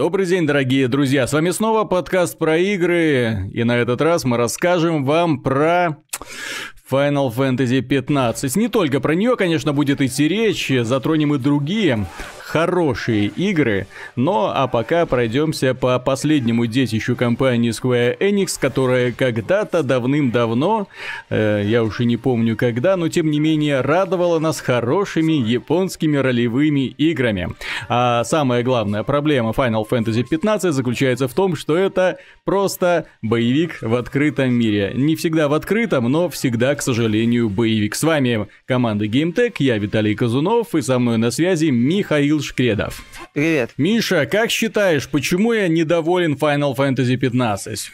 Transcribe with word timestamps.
Добрый 0.00 0.24
день, 0.24 0.46
дорогие 0.46 0.88
друзья! 0.88 1.26
С 1.26 1.34
вами 1.34 1.50
снова 1.50 1.84
подкаст 1.84 2.38
про 2.38 2.56
игры, 2.56 3.50
и 3.52 3.64
на 3.64 3.76
этот 3.76 4.00
раз 4.00 4.24
мы 4.24 4.38
расскажем 4.38 5.04
вам 5.04 5.42
про 5.42 5.98
Final 6.90 7.30
Fantasy 7.30 7.82
15. 7.82 8.56
Не 8.56 8.68
только 8.68 9.00
про 9.00 9.14
нее, 9.14 9.36
конечно, 9.36 9.74
будет 9.74 10.00
идти 10.00 10.26
речь, 10.26 10.72
затронем 10.84 11.34
и 11.34 11.38
другие 11.38 12.06
хорошие 12.50 13.26
игры. 13.26 13.86
Но 14.16 14.52
а 14.52 14.66
пока 14.66 15.06
пройдемся 15.06 15.72
по 15.72 15.98
последнему 16.00 16.66
детищу 16.66 17.14
компании 17.14 17.70
Square 17.70 18.18
Enix, 18.18 18.58
которая 18.60 19.12
когда-то 19.12 19.84
давным-давно, 19.84 20.88
э, 21.28 21.62
я 21.64 21.84
уж 21.84 22.00
и 22.00 22.04
не 22.04 22.16
помню 22.16 22.56
когда, 22.56 22.96
но 22.96 23.08
тем 23.08 23.30
не 23.30 23.38
менее 23.38 23.82
радовала 23.82 24.40
нас 24.40 24.60
хорошими 24.60 25.32
японскими 25.32 26.16
ролевыми 26.16 26.86
играми. 26.86 27.50
А 27.88 28.24
самая 28.24 28.64
главная 28.64 29.04
проблема 29.04 29.50
Final 29.50 29.88
Fantasy 29.88 30.24
15 30.28 30.74
заключается 30.74 31.28
в 31.28 31.34
том, 31.34 31.54
что 31.54 31.76
это 31.76 32.18
просто 32.44 33.06
боевик 33.22 33.78
в 33.80 33.94
открытом 33.94 34.52
мире. 34.52 34.92
Не 34.96 35.14
всегда 35.14 35.46
в 35.46 35.54
открытом, 35.54 36.10
но 36.10 36.28
всегда, 36.28 36.74
к 36.74 36.82
сожалению, 36.82 37.48
боевик. 37.48 37.94
С 37.94 38.02
вами 38.02 38.48
команда 38.66 39.06
GameTech, 39.06 39.54
я 39.60 39.78
Виталий 39.78 40.16
Казунов, 40.16 40.74
и 40.74 40.82
со 40.82 40.98
мной 40.98 41.16
на 41.16 41.30
связи 41.30 41.66
Михаил 41.66 42.39
Шкредов. 42.44 43.02
Привет. 43.32 43.72
Миша, 43.76 44.26
как 44.26 44.50
считаешь, 44.50 45.08
почему 45.08 45.52
я 45.52 45.68
недоволен 45.68 46.34
Final 46.34 46.76
Fantasy 46.76 47.16
15? 47.16 47.90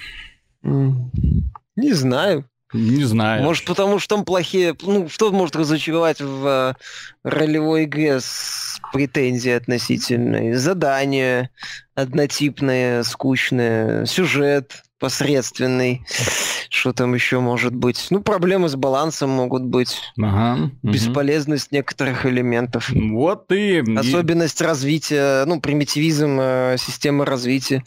Не 0.62 1.92
знаю. 1.92 2.48
Не 2.72 3.04
знаю. 3.04 3.42
Может, 3.44 3.64
потому 3.64 3.98
что 3.98 4.16
там 4.16 4.24
плохие... 4.24 4.74
Ну, 4.82 5.08
что 5.08 5.30
может 5.30 5.54
разочаровать 5.54 6.20
в 6.20 6.46
э, 6.46 6.74
ролевой 7.22 7.84
игре 7.84 8.20
с 8.20 8.80
претензией 8.92 9.56
относительной? 9.56 10.54
Задания 10.54 11.50
однотипные, 11.94 13.04
скучные, 13.04 14.04
сюжет 14.06 14.82
посредственный. 14.98 16.04
Что 16.76 16.92
там 16.92 17.14
еще 17.14 17.40
может 17.40 17.74
быть? 17.74 18.08
Ну, 18.10 18.20
проблемы 18.20 18.68
с 18.68 18.76
балансом 18.76 19.30
могут 19.30 19.62
быть. 19.62 19.98
Ага. 20.20 20.70
Бесполезность 20.82 21.68
угу. 21.68 21.76
некоторых 21.76 22.26
элементов. 22.26 22.90
Вот 22.90 23.50
и... 23.50 23.82
Особенность 23.96 24.60
развития, 24.60 25.46
ну, 25.46 25.58
примитивизм 25.58 26.38
э, 26.38 26.76
системы 26.78 27.24
развития. 27.24 27.82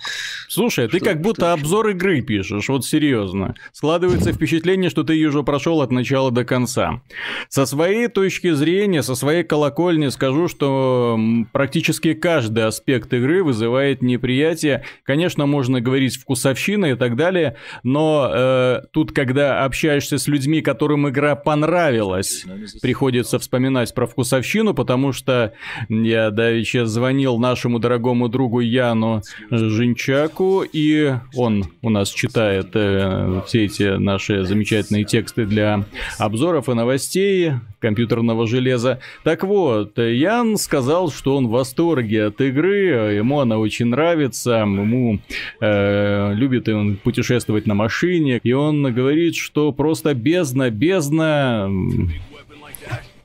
Слушай, 0.47 0.89
что 0.89 0.97
ты 0.97 1.05
как 1.05 1.21
будто 1.21 1.53
обзор 1.53 1.89
игры 1.89 2.21
пишешь, 2.21 2.67
вот 2.67 2.83
серьезно. 2.83 3.53
Складывается 3.73 4.33
впечатление, 4.33 4.89
что 4.89 5.03
ты 5.03 5.13
ее 5.13 5.29
уже 5.29 5.43
прошел 5.43 5.83
от 5.83 5.91
начала 5.91 6.31
до 6.31 6.43
конца. 6.43 7.03
Со 7.47 7.67
своей 7.67 8.07
точки 8.07 8.51
зрения, 8.53 9.03
со 9.03 9.13
своей 9.13 9.43
колокольни 9.43 10.07
скажу, 10.07 10.47
что 10.47 11.19
практически 11.51 12.15
каждый 12.15 12.65
аспект 12.65 13.13
игры 13.13 13.43
вызывает 13.43 14.01
неприятие. 14.01 14.83
Конечно, 15.03 15.45
можно 15.45 15.79
говорить 15.79 16.17
вкусовщина 16.17 16.87
и 16.87 16.95
так 16.95 17.15
далее, 17.15 17.55
но 17.83 18.31
э, 18.33 18.78
тут, 18.91 19.11
когда 19.11 19.63
общаешься 19.63 20.17
с 20.17 20.27
людьми, 20.27 20.61
которым 20.61 21.09
игра 21.09 21.35
понравилась, 21.35 22.45
приходится 22.81 23.39
вспоминать 23.39 23.93
про 23.93 24.07
вкусовщину, 24.07 24.73
потому 24.73 25.11
что 25.11 25.53
я 25.89 26.31
давеча 26.31 26.85
звонил 26.85 27.37
нашему 27.37 27.79
дорогому 27.79 28.29
другу 28.29 28.59
Яну 28.59 29.21
Жинчаку, 29.49 30.63
и 30.63 31.13
он 31.35 31.65
у 31.81 31.89
нас 31.89 32.09
читает 32.09 32.69
э, 32.73 33.41
все 33.47 33.65
эти 33.65 33.97
наши 33.97 34.45
замечательные 34.45 35.05
тексты 35.05 35.45
для 35.45 35.85
обзоров 36.17 36.69
и 36.69 36.73
новостей 36.73 37.53
компьютерного 37.79 38.47
железа. 38.47 38.99
Так 39.23 39.43
вот, 39.43 39.97
Ян 39.97 40.57
сказал, 40.57 41.11
что 41.11 41.35
он 41.35 41.47
в 41.47 41.51
восторге 41.51 42.25
от 42.25 42.41
игры, 42.41 43.15
ему 43.15 43.39
она 43.39 43.57
очень 43.57 43.87
нравится, 43.87 44.59
ему 44.59 45.19
э, 45.61 46.33
любит 46.33 46.67
он 46.69 46.97
путешествовать 46.97 47.65
на 47.65 47.73
машине, 47.73 48.39
и 48.43 48.51
он 48.51 48.93
говорит, 48.93 49.35
что 49.35 49.71
просто 49.71 50.13
бездна, 50.13 50.69
бездна 50.69 51.69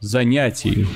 занятий. 0.01 0.87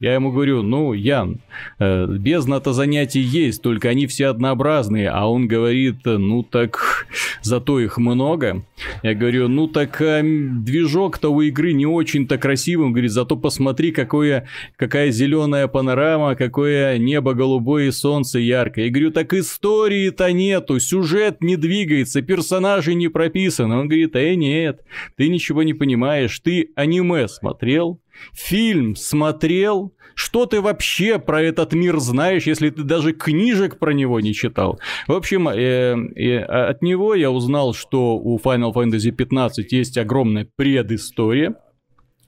Я 0.00 0.14
ему 0.14 0.30
говорю, 0.30 0.62
ну, 0.62 0.92
Ян, 0.92 1.40
э, 1.80 2.06
бездна-то 2.06 2.72
занятий 2.72 3.18
есть, 3.20 3.62
только 3.62 3.88
они 3.88 4.06
все 4.06 4.26
однообразные. 4.28 5.10
А 5.10 5.28
он 5.28 5.48
говорит, 5.48 6.04
ну 6.04 6.44
так, 6.44 7.08
зато 7.42 7.80
их 7.80 7.98
много. 7.98 8.64
Я 9.02 9.14
говорю, 9.14 9.48
ну 9.48 9.66
так 9.66 10.00
э, 10.00 10.22
движок-то 10.22 11.30
у 11.30 11.40
игры 11.40 11.72
не 11.72 11.84
очень-то 11.84 12.38
красивый. 12.38 12.86
Он 12.86 12.92
говорит, 12.92 13.10
зато 13.10 13.36
посмотри, 13.36 13.90
какое, 13.90 14.46
какая 14.76 15.10
зеленая 15.10 15.66
панорама, 15.66 16.36
какое 16.36 16.96
небо 16.98 17.34
голубое 17.34 17.88
и 17.88 17.90
солнце 17.90 18.38
яркое. 18.38 18.84
Я 18.84 18.90
говорю, 18.92 19.10
так 19.10 19.34
истории-то 19.34 20.30
нету, 20.30 20.78
сюжет 20.78 21.42
не 21.42 21.56
двигается, 21.56 22.22
персонажи 22.22 22.94
не 22.94 23.08
прописаны. 23.08 23.74
Он 23.76 23.88
говорит, 23.88 24.14
э, 24.14 24.36
нет, 24.36 24.80
ты 25.16 25.28
ничего 25.28 25.64
не 25.64 25.74
понимаешь, 25.74 26.38
ты 26.38 26.70
аниме 26.76 27.26
смотрел? 27.26 27.98
Фильм 28.32 28.96
смотрел? 28.96 29.94
Что 30.14 30.46
ты 30.46 30.60
вообще 30.60 31.20
про 31.20 31.40
этот 31.40 31.74
мир 31.74 31.98
знаешь, 31.98 32.44
если 32.44 32.70
ты 32.70 32.82
даже 32.82 33.12
книжек 33.12 33.78
про 33.78 33.92
него 33.92 34.18
не 34.18 34.34
читал? 34.34 34.80
В 35.06 35.12
общем, 35.12 35.48
э, 35.48 35.94
э, 36.16 36.38
от 36.40 36.82
него 36.82 37.14
я 37.14 37.30
узнал, 37.30 37.72
что 37.72 38.16
у 38.16 38.36
Final 38.38 38.72
Fantasy 38.74 39.12
15 39.12 39.70
есть 39.72 39.96
огромная 39.96 40.48
предыстория 40.56 41.54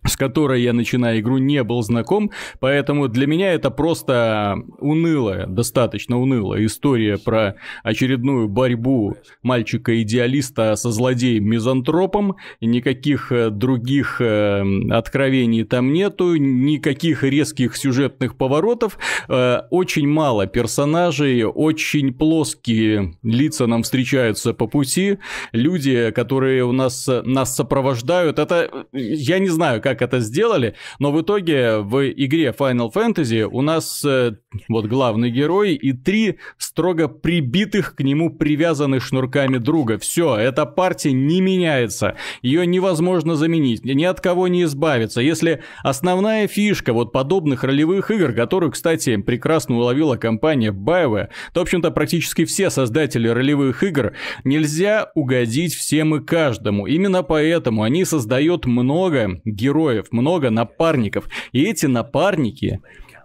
с 0.05 0.16
которой 0.16 0.62
я, 0.62 0.72
начиная 0.72 1.21
игру, 1.21 1.38
не 1.38 1.62
был 1.62 1.83
знаком, 1.83 2.31
поэтому 2.59 3.09
для 3.09 3.27
меня 3.27 3.53
это 3.53 3.71
просто 3.71 4.56
унылая, 4.78 5.47
достаточно 5.47 6.19
унылая 6.19 6.65
история 6.65 7.19
про 7.19 7.56
очередную 7.83 8.49
борьбу 8.49 9.16
мальчика-идеалиста 9.43 10.77
со 10.77 10.91
злодеем-мизантропом, 10.91 12.37
никаких 12.60 13.31
э, 13.33 13.50
других 13.50 14.21
э, 14.21 14.62
откровений 14.91 15.65
там 15.65 15.93
нету, 15.93 16.37
никаких 16.37 17.22
резких 17.22 17.77
сюжетных 17.77 18.37
поворотов, 18.37 18.99
э, 19.28 19.60
очень 19.71 20.09
мало 20.09 20.47
персонажей, 20.47 21.44
очень 21.44 22.15
плоские 22.15 23.15
лица 23.22 23.66
нам 23.66 23.83
встречаются 23.83 24.55
по 24.55 24.66
пути, 24.66 25.19
люди, 25.53 26.10
которые 26.10 26.65
у 26.65 26.72
нас, 26.72 27.09
нас 27.25 27.55
сопровождают, 27.55 28.39
это, 28.39 28.87
я 28.93 29.39
не 29.39 29.49
знаю, 29.49 29.83
как 29.83 29.90
как 29.91 30.03
это 30.03 30.21
сделали, 30.21 30.75
но 30.99 31.12
в 31.12 31.21
итоге 31.21 31.78
в 31.78 32.11
игре 32.11 32.55
Final 32.56 32.93
Fantasy 32.93 33.43
у 33.43 33.62
нас 33.62 34.05
э, 34.05 34.37
вот 34.69 34.87
главный 34.87 35.31
герой 35.31 35.75
и 35.75 35.93
три 35.93 36.38
строго 36.59 37.09
прибитых 37.09 37.94
к 37.94 38.00
нему 38.00 38.31
привязанных 38.31 39.03
шнурками 39.03 39.59
друга. 39.59 39.99
Все, 39.99 40.37
эта 40.37 40.66
партия 40.66 41.12
не 41.12 41.41
меняется, 41.41 42.16
ее 42.43 42.66
невозможно 42.66 43.37
заменить, 43.37 43.84
ни 43.84 44.05
от 44.05 44.21
кого 44.21 44.49
не 44.49 44.65
избавиться. 44.65 45.21
Если 45.21 45.62
основная 45.84 46.49
фишка 46.49 46.93
вот 46.93 47.12
подобных 47.12 47.62
ролевых 47.62 48.10
игр, 48.10 48.33
которую, 48.33 48.72
кстати, 48.72 49.16
прекрасно 49.19 49.77
уловила 49.77 50.16
компания 50.16 50.72
BioWare, 50.72 51.28
то, 51.53 51.60
в 51.60 51.62
общем-то, 51.62 51.91
практически 51.91 52.44
все 52.44 52.71
создатели 52.71 53.28
ролевых 53.28 53.83
игр 53.83 54.15
нельзя 54.44 55.10
угодить 55.15 55.75
всем 55.75 56.16
и 56.16 56.25
каждому. 56.25 56.87
Именно 56.87 57.22
поэтому 57.22 57.83
они 57.83 58.05
создают 58.05 58.66
много 58.66 59.41
героев, 59.44 60.06
много 60.10 60.50
напарников. 60.50 61.28
И 61.53 61.62
эти 61.62 61.87
напарники 61.87 62.81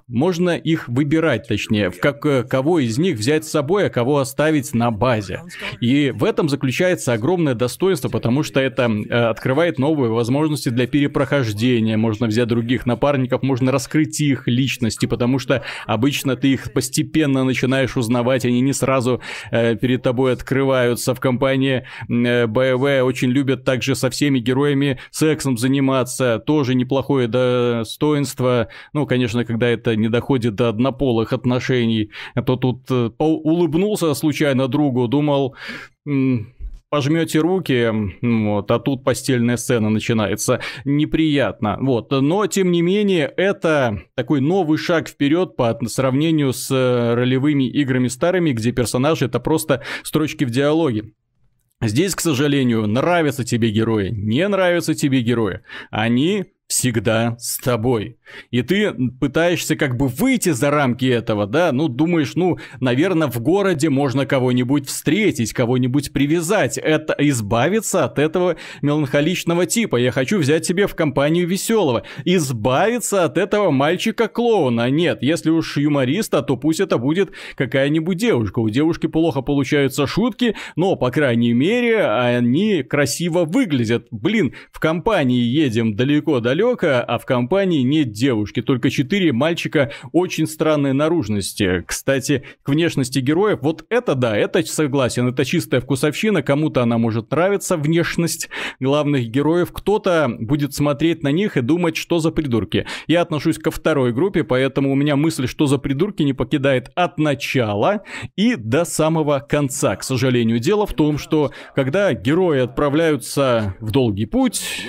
можно 0.07 0.51
их 0.51 0.87
выбирать, 0.87 1.47
точнее, 1.47 1.89
в 1.89 1.99
как, 1.99 2.23
э, 2.25 2.43
кого 2.43 2.79
из 2.79 2.99
них 2.99 3.17
взять 3.17 3.45
с 3.45 3.49
собой, 3.49 3.87
а 3.87 3.89
кого 3.89 4.19
оставить 4.19 4.73
на 4.73 4.91
базе. 4.91 5.41
И 5.81 6.11
в 6.11 6.23
этом 6.23 6.47
заключается 6.47 7.13
огромное 7.13 7.55
достоинство, 7.55 8.09
потому 8.09 8.43
что 8.43 8.59
это 8.59 8.83
э, 8.83 9.29
открывает 9.29 9.79
новые 9.79 10.11
возможности 10.11 10.69
для 10.69 10.85
перепрохождения. 10.85 11.97
Можно 11.97 12.27
взять 12.27 12.47
других 12.47 12.85
напарников, 12.85 13.41
можно 13.41 13.71
раскрыть 13.71 14.21
их 14.21 14.47
личности, 14.47 15.07
потому 15.07 15.39
что 15.39 15.63
обычно 15.87 16.35
ты 16.35 16.49
их 16.49 16.71
постепенно 16.71 17.43
начинаешь 17.43 17.97
узнавать, 17.97 18.45
они 18.45 18.61
не 18.61 18.73
сразу 18.73 19.21
э, 19.49 19.75
перед 19.75 20.03
тобой 20.03 20.33
открываются. 20.33 21.15
В 21.15 21.19
компании 21.19 21.87
э, 22.07 22.45
BioWare 22.45 23.01
очень 23.01 23.31
любят 23.31 23.63
также 23.63 23.95
со 23.95 24.11
всеми 24.11 24.37
героями 24.37 24.99
сексом 25.09 25.57
заниматься, 25.57 26.37
тоже 26.45 26.75
неплохое 26.75 27.27
достоинство. 27.27 28.67
Ну, 28.93 29.07
конечно, 29.07 29.43
когда 29.45 29.67
это 29.67 29.94
не 29.95 30.09
доходит 30.09 30.55
до 30.55 30.69
однополых 30.69 31.33
отношений. 31.33 32.11
А 32.33 32.41
то 32.41 32.55
тут 32.55 32.89
э, 32.89 33.11
улыбнулся 33.17 34.13
случайно 34.13 34.67
другу, 34.67 35.07
думал, 35.07 35.55
пожмете 36.89 37.39
руки, 37.39 37.91
вот, 38.21 38.71
а 38.71 38.79
тут 38.79 39.03
постельная 39.03 39.57
сцена 39.57 39.89
начинается. 39.89 40.61
Неприятно. 40.85 41.77
Вот. 41.81 42.11
Но, 42.11 42.47
тем 42.47 42.71
не 42.71 42.81
менее, 42.81 43.31
это 43.35 44.03
такой 44.15 44.39
новый 44.39 44.77
шаг 44.77 45.09
вперед 45.09 45.57
по 45.57 45.77
сравнению 45.87 46.53
с 46.53 46.71
э, 46.71 47.13
ролевыми 47.15 47.65
играми 47.65 48.07
старыми, 48.07 48.51
где 48.51 48.71
персонажи 48.71 49.25
это 49.25 49.39
просто 49.39 49.83
строчки 50.03 50.45
в 50.45 50.51
диалоге. 50.51 51.11
Здесь, 51.81 52.15
к 52.15 52.21
сожалению, 52.21 52.87
нравятся 52.87 53.43
тебе 53.43 53.71
герои, 53.71 54.09
не 54.11 54.47
нравятся 54.47 54.95
тебе 54.95 55.21
герои. 55.21 55.61
Они 55.91 56.45
всегда 56.67 57.35
с 57.37 57.57
тобой. 57.57 58.17
И 58.49 58.63
ты 58.63 58.91
пытаешься 59.19 59.75
как 59.75 59.97
бы 59.97 60.07
выйти 60.07 60.49
за 60.49 60.71
рамки 60.71 61.05
этого, 61.05 61.45
да, 61.45 61.71
ну, 61.71 61.87
думаешь, 61.87 62.35
ну, 62.35 62.57
наверное, 62.79 63.27
в 63.27 63.39
городе 63.39 63.89
можно 63.89 64.25
кого-нибудь 64.25 64.87
встретить, 64.87 65.53
кого-нибудь 65.53 66.11
привязать, 66.11 66.77
это 66.77 67.15
избавиться 67.19 68.03
от 68.05 68.17
этого 68.17 68.55
меланхоличного 68.81 69.67
типа. 69.67 69.97
Я 69.97 70.11
хочу 70.11 70.39
взять 70.39 70.65
себе 70.65 70.87
в 70.87 70.95
компанию 70.95 71.47
веселого, 71.47 72.03
избавиться 72.25 73.25
от 73.25 73.37
этого 73.37 73.69
мальчика-клоуна. 73.69 74.89
Нет, 74.89 75.19
если 75.21 75.51
уж 75.51 75.77
юмориста, 75.77 76.41
то 76.41 76.57
пусть 76.57 76.79
это 76.79 76.97
будет 76.97 77.31
какая-нибудь 77.55 78.17
девушка. 78.17 78.59
У 78.59 78.69
девушки 78.69 79.05
плохо 79.07 79.41
получаются 79.41 80.07
шутки, 80.07 80.55
но, 80.75 80.95
по 80.95 81.11
крайней 81.11 81.53
мере, 81.53 82.05
они 82.07 82.81
красиво 82.81 83.45
выглядят. 83.45 84.07
Блин, 84.09 84.55
в 84.71 84.79
компании 84.79 85.41
едем 85.41 85.95
далеко-далеко, 85.95 86.54
далеко, 86.55 87.03
а 87.05 87.17
в 87.17 87.25
компании 87.25 87.81
нет 87.81 88.11
девушки, 88.11 88.61
только 88.61 88.89
четыре 88.89 89.33
мальчика 89.33 89.91
очень 90.13 90.47
странной 90.47 90.93
наружности. 90.93 91.83
Кстати, 91.85 92.43
к 92.63 92.69
внешности 92.69 93.19
героев, 93.19 93.59
вот 93.61 93.85
это 93.89 94.15
да, 94.15 94.37
это 94.37 94.65
согласен, 94.65 95.27
это 95.27 95.43
чистая 95.43 95.81
вкусовщина, 95.81 96.41
кому-то 96.43 96.81
она 96.81 96.97
может 96.97 97.31
нравиться, 97.31 97.75
внешность 97.77 98.49
главных 98.79 99.27
героев, 99.27 99.71
кто-то 99.73 100.33
будет 100.39 100.73
смотреть 100.73 101.23
на 101.23 101.29
них 101.29 101.57
и 101.57 101.61
думать, 101.61 101.97
что 101.97 102.19
за 102.19 102.31
придурки. 102.31 102.85
Я 103.07 103.21
отношусь 103.21 103.57
ко 103.57 103.71
второй 103.71 104.13
группе, 104.13 104.43
поэтому 104.43 104.91
у 104.91 104.95
меня 104.95 105.15
мысль, 105.15 105.47
что 105.47 105.65
за 105.65 105.77
придурки, 105.77 106.23
не 106.23 106.33
покидает 106.33 106.91
от 106.95 107.17
начала 107.17 108.03
и 108.35 108.55
до 108.55 108.85
самого 108.85 109.39
конца. 109.39 109.95
К 109.95 110.03
сожалению, 110.03 110.59
дело 110.59 110.85
в 110.85 110.93
том, 110.93 111.17
что 111.17 111.51
когда 111.75 112.13
герои 112.13 112.59
отправляются 112.59 113.75
в 113.79 113.91
долгий 113.91 114.25
путь, 114.25 114.87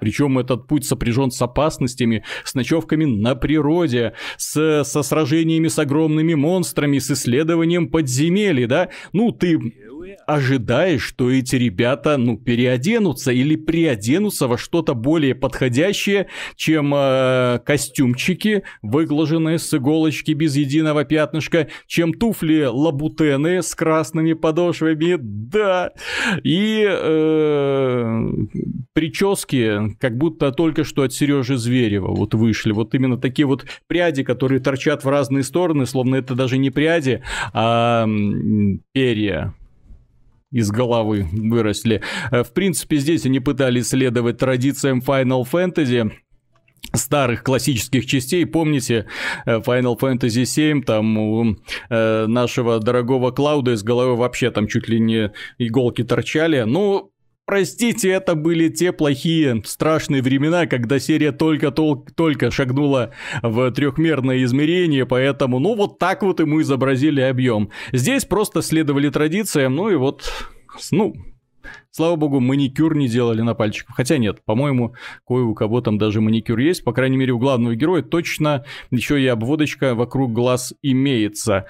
причем 0.00 0.38
этот 0.38 0.66
путь 0.66 0.89
сопряжен 0.90 1.30
с 1.30 1.40
опасностями, 1.40 2.24
с 2.44 2.54
ночевками 2.54 3.04
на 3.04 3.34
природе, 3.34 4.14
с, 4.36 4.84
со 4.84 5.02
сражениями 5.02 5.68
с 5.68 5.78
огромными 5.78 6.34
монстрами, 6.34 6.98
с 6.98 7.10
исследованием 7.10 7.88
подземелий, 7.88 8.66
да? 8.66 8.88
Ну, 9.12 9.32
ты 9.32 9.58
ожидаешь, 10.34 11.02
что 11.02 11.30
эти 11.30 11.56
ребята, 11.56 12.16
ну, 12.16 12.36
переоденутся 12.36 13.32
или 13.32 13.56
приоденутся 13.56 14.46
во 14.46 14.56
что-то 14.56 14.94
более 14.94 15.34
подходящее, 15.34 16.28
чем 16.56 16.92
э, 16.94 17.58
костюмчики, 17.64 18.62
выглаженные 18.82 19.58
с 19.58 19.74
иголочки 19.74 20.32
без 20.32 20.56
единого 20.56 21.04
пятнышка, 21.04 21.68
чем 21.86 22.14
туфли 22.14 22.64
лабутены 22.64 23.62
с 23.62 23.74
красными 23.74 24.34
подошвами, 24.34 25.16
да, 25.18 25.90
и 26.44 26.86
э, 26.88 28.30
прически, 28.92 29.96
как 29.98 30.16
будто 30.16 30.52
только 30.52 30.84
что 30.84 31.02
от 31.02 31.12
Сережи 31.12 31.56
Зверева 31.56 32.14
вот 32.14 32.34
вышли, 32.34 32.72
вот 32.72 32.94
именно 32.94 33.16
такие 33.16 33.46
вот 33.46 33.66
пряди, 33.88 34.22
которые 34.22 34.60
торчат 34.60 35.04
в 35.04 35.08
разные 35.08 35.42
стороны, 35.42 35.86
словно 35.86 36.16
это 36.16 36.34
даже 36.34 36.58
не 36.58 36.70
пряди, 36.70 37.22
а 37.52 38.06
перья 38.92 39.54
из 40.50 40.70
головы 40.70 41.28
выросли. 41.32 42.02
Э, 42.30 42.42
в 42.42 42.52
принципе, 42.52 42.96
здесь 42.96 43.26
они 43.26 43.40
пытались 43.40 43.88
следовать 43.88 44.38
традициям 44.38 45.00
Final 45.00 45.46
Fantasy, 45.50 46.10
старых 46.92 47.44
классических 47.44 48.06
частей. 48.06 48.44
Помните 48.46 49.06
э, 49.46 49.58
Final 49.58 49.98
Fantasy 49.98 50.42
VII, 50.42 50.82
там 50.82 51.18
у 51.18 51.56
э, 51.88 52.26
нашего 52.26 52.80
дорогого 52.80 53.30
Клауда 53.30 53.72
из 53.72 53.82
головы 53.82 54.16
вообще 54.16 54.50
там 54.50 54.66
чуть 54.66 54.88
ли 54.88 54.98
не 54.98 55.32
иголки 55.58 56.02
торчали. 56.02 56.62
Ну, 56.62 57.09
Простите, 57.50 58.10
это 58.10 58.36
были 58.36 58.68
те 58.68 58.92
плохие, 58.92 59.60
страшные 59.64 60.22
времена, 60.22 60.66
когда 60.66 61.00
серия 61.00 61.32
только-только 61.32 62.52
шагнула 62.52 63.10
в 63.42 63.72
трехмерное 63.72 64.44
измерение, 64.44 65.04
поэтому, 65.04 65.58
ну, 65.58 65.74
вот 65.74 65.98
так 65.98 66.22
вот 66.22 66.38
ему 66.38 66.62
изобразили 66.62 67.20
объем. 67.20 67.70
Здесь 67.90 68.24
просто 68.24 68.62
следовали 68.62 69.08
традициям, 69.08 69.74
ну 69.74 69.90
и 69.90 69.96
вот, 69.96 70.30
ну, 70.92 71.12
Слава 71.92 72.14
богу, 72.14 72.38
маникюр 72.38 72.96
не 72.96 73.08
делали 73.08 73.42
на 73.42 73.54
пальчиках. 73.54 73.96
Хотя 73.96 74.16
нет, 74.16 74.44
по-моему, 74.44 74.94
кое 75.26 75.42
у 75.42 75.54
кого 75.54 75.80
там 75.80 75.98
даже 75.98 76.20
маникюр 76.20 76.58
есть. 76.60 76.84
По 76.84 76.92
крайней 76.92 77.16
мере, 77.16 77.32
у 77.32 77.38
главного 77.38 77.74
героя 77.74 78.02
точно 78.02 78.64
еще 78.92 79.20
и 79.20 79.26
обводочка 79.26 79.96
вокруг 79.96 80.32
глаз 80.32 80.72
имеется. 80.82 81.66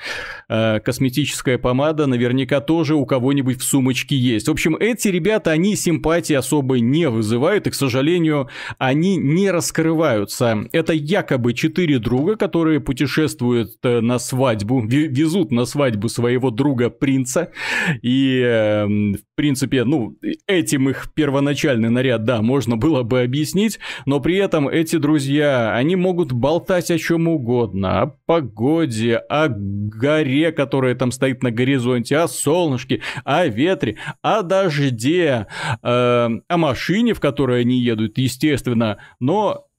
Э, 0.49 0.79
косметическая 0.81 1.57
помада 1.57 2.07
наверняка 2.07 2.61
тоже 2.61 2.97
у 2.97 3.07
кого-нибудь 3.07 3.61
в 3.61 3.65
сумочке 3.65 4.15
есть. 4.15 4.49
В 4.49 4.51
общем, 4.51 4.77
эти 4.77 5.09
ребята, 5.09 5.53
они 5.53 5.75
симпатии 5.75 6.35
особой 6.35 6.83
не 6.83 7.09
вызывают, 7.09 7.67
и, 7.67 7.71
к 7.71 7.75
сожалению, 7.75 8.49
они 8.77 9.17
не 9.17 9.51
раскрываются. 9.51 10.69
Это 10.73 10.93
якобы 10.93 11.55
четыре 11.55 11.99
друга, 11.99 12.37
которые 12.37 12.81
путешествуют 12.81 13.79
э, 13.85 14.01
на 14.01 14.19
свадьбу, 14.19 14.83
везут 14.83 15.51
на 15.51 15.65
свадьбу 15.65 16.11
своего 16.11 16.51
друга 16.51 16.91
принца. 16.91 17.53
И, 18.03 18.43
э, 18.45 18.85
в 18.87 19.35
принципе, 19.35 19.85
ну, 19.85 20.11
этим 20.47 20.91
их 20.91 21.13
первоначальный 21.15 21.91
наряд, 21.91 22.25
да, 22.25 22.43
можно 22.43 22.77
было 22.77 23.03
бы 23.03 23.23
объяснить, 23.23 23.79
но 24.07 24.21
при 24.21 24.37
этом 24.37 24.69
эти 24.69 24.97
друзья, 24.97 25.75
они 25.75 25.97
могут 25.97 26.33
болтать 26.33 26.91
о 26.91 26.99
чем 26.99 27.29
угодно, 27.29 28.03
о 28.03 28.07
погоде, 28.27 29.17
о 29.17 29.49
горе, 29.49 30.53
которая 30.53 30.95
там 30.95 31.13
стоит 31.13 31.43
на 31.43 31.51
горизонте, 31.51 32.17
о 32.19 32.29
солнышке, 32.29 33.01
о 33.25 33.47
ветре, 33.47 33.97
о 34.23 34.43
дожде, 34.43 35.47
э, 35.83 36.29
о 36.49 36.57
машине, 36.57 37.15
в 37.15 37.21
которой 37.21 37.63
они 37.63 37.81
едут, 37.81 38.19
естественно, 38.19 38.99
но 39.19 39.70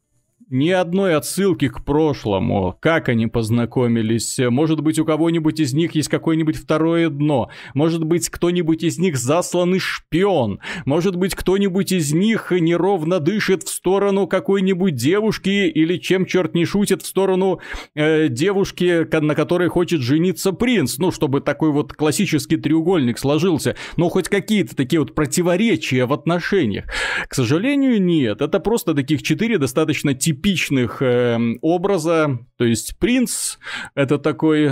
ни 0.51 0.69
одной 0.69 1.15
отсылки 1.15 1.69
к 1.69 1.83
прошлому, 1.83 2.77
как 2.81 3.07
они 3.07 3.27
познакомились. 3.27 4.38
Может 4.38 4.81
быть, 4.81 5.00
у 5.00 5.06
кого-нибудь 5.06 5.62
из 5.62 5.74
них 5.74 5.95
есть 5.95 6.09
какое-нибудь 6.09 6.57
второе 6.57 7.09
дно. 7.09 7.50
Может 7.74 8.03
быть, 8.03 8.30
кто-нибудь 8.30 8.83
из 8.83 9.00
них 9.00 9.18
засланный 9.18 9.80
шпион. 9.80 10.59
Может 10.86 11.15
быть, 11.15 11.36
кто-нибудь 11.36 11.94
из 11.94 12.12
них 12.12 12.51
неровно 12.51 13.21
дышит 13.21 13.63
в 13.63 13.69
сторону 13.69 14.27
какой-нибудь 14.27 14.94
девушки 14.94 15.69
или, 15.69 15.98
чем 15.98 16.25
черт 16.25 16.54
не 16.54 16.65
шутит, 16.65 17.01
в 17.01 17.07
сторону 17.07 17.62
э, 17.95 18.27
девушки, 18.27 19.07
на 19.21 19.36
которой 19.36 19.69
хочет 19.69 20.01
жениться 20.01 20.51
принц. 20.51 20.97
Ну, 20.97 21.12
чтобы 21.12 21.39
такой 21.39 21.71
вот 21.71 21.94
классический 21.94 22.57
треугольник 22.57 23.19
сложился. 23.19 23.77
Ну, 23.95 24.09
хоть 24.09 24.27
какие-то 24.27 24.75
такие 24.75 25.00
вот 25.00 25.15
противоречия 25.15 26.06
в 26.06 26.12
отношениях. 26.12 26.86
К 27.30 27.33
сожалению, 27.33 28.01
нет. 28.01 28.42
Это 28.42 28.59
просто 28.59 28.94
таких 28.94 29.24
четыре 29.24 29.57
достаточно 29.57 30.13
типичных 30.13 30.41
типичных 30.42 31.02
э, 31.02 31.38
образа. 31.62 32.40
То 32.58 32.66
есть 32.66 32.98
принц 32.98 33.58
это 33.96 34.18
такой 34.18 34.72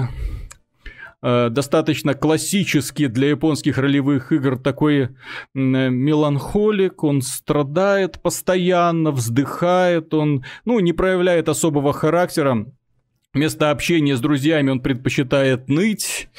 э, 1.22 1.50
достаточно 1.50 2.14
классический 2.14 3.08
для 3.08 3.30
японских 3.30 3.78
ролевых 3.78 4.32
игр 4.32 4.58
такой 4.58 5.02
э, 5.02 5.08
меланхолик, 5.54 7.04
он 7.04 7.22
страдает 7.22 8.22
постоянно, 8.22 9.12
вздыхает, 9.12 10.14
он, 10.14 10.44
ну, 10.66 10.80
не 10.80 10.94
проявляет 10.94 11.50
особого 11.50 11.94
характера. 11.94 12.66
Вместо 13.32 13.70
общения 13.70 14.16
с 14.16 14.22
друзьями 14.22 14.72
он 14.72 14.80
предпочитает 14.80 15.70
ныть 15.70 16.30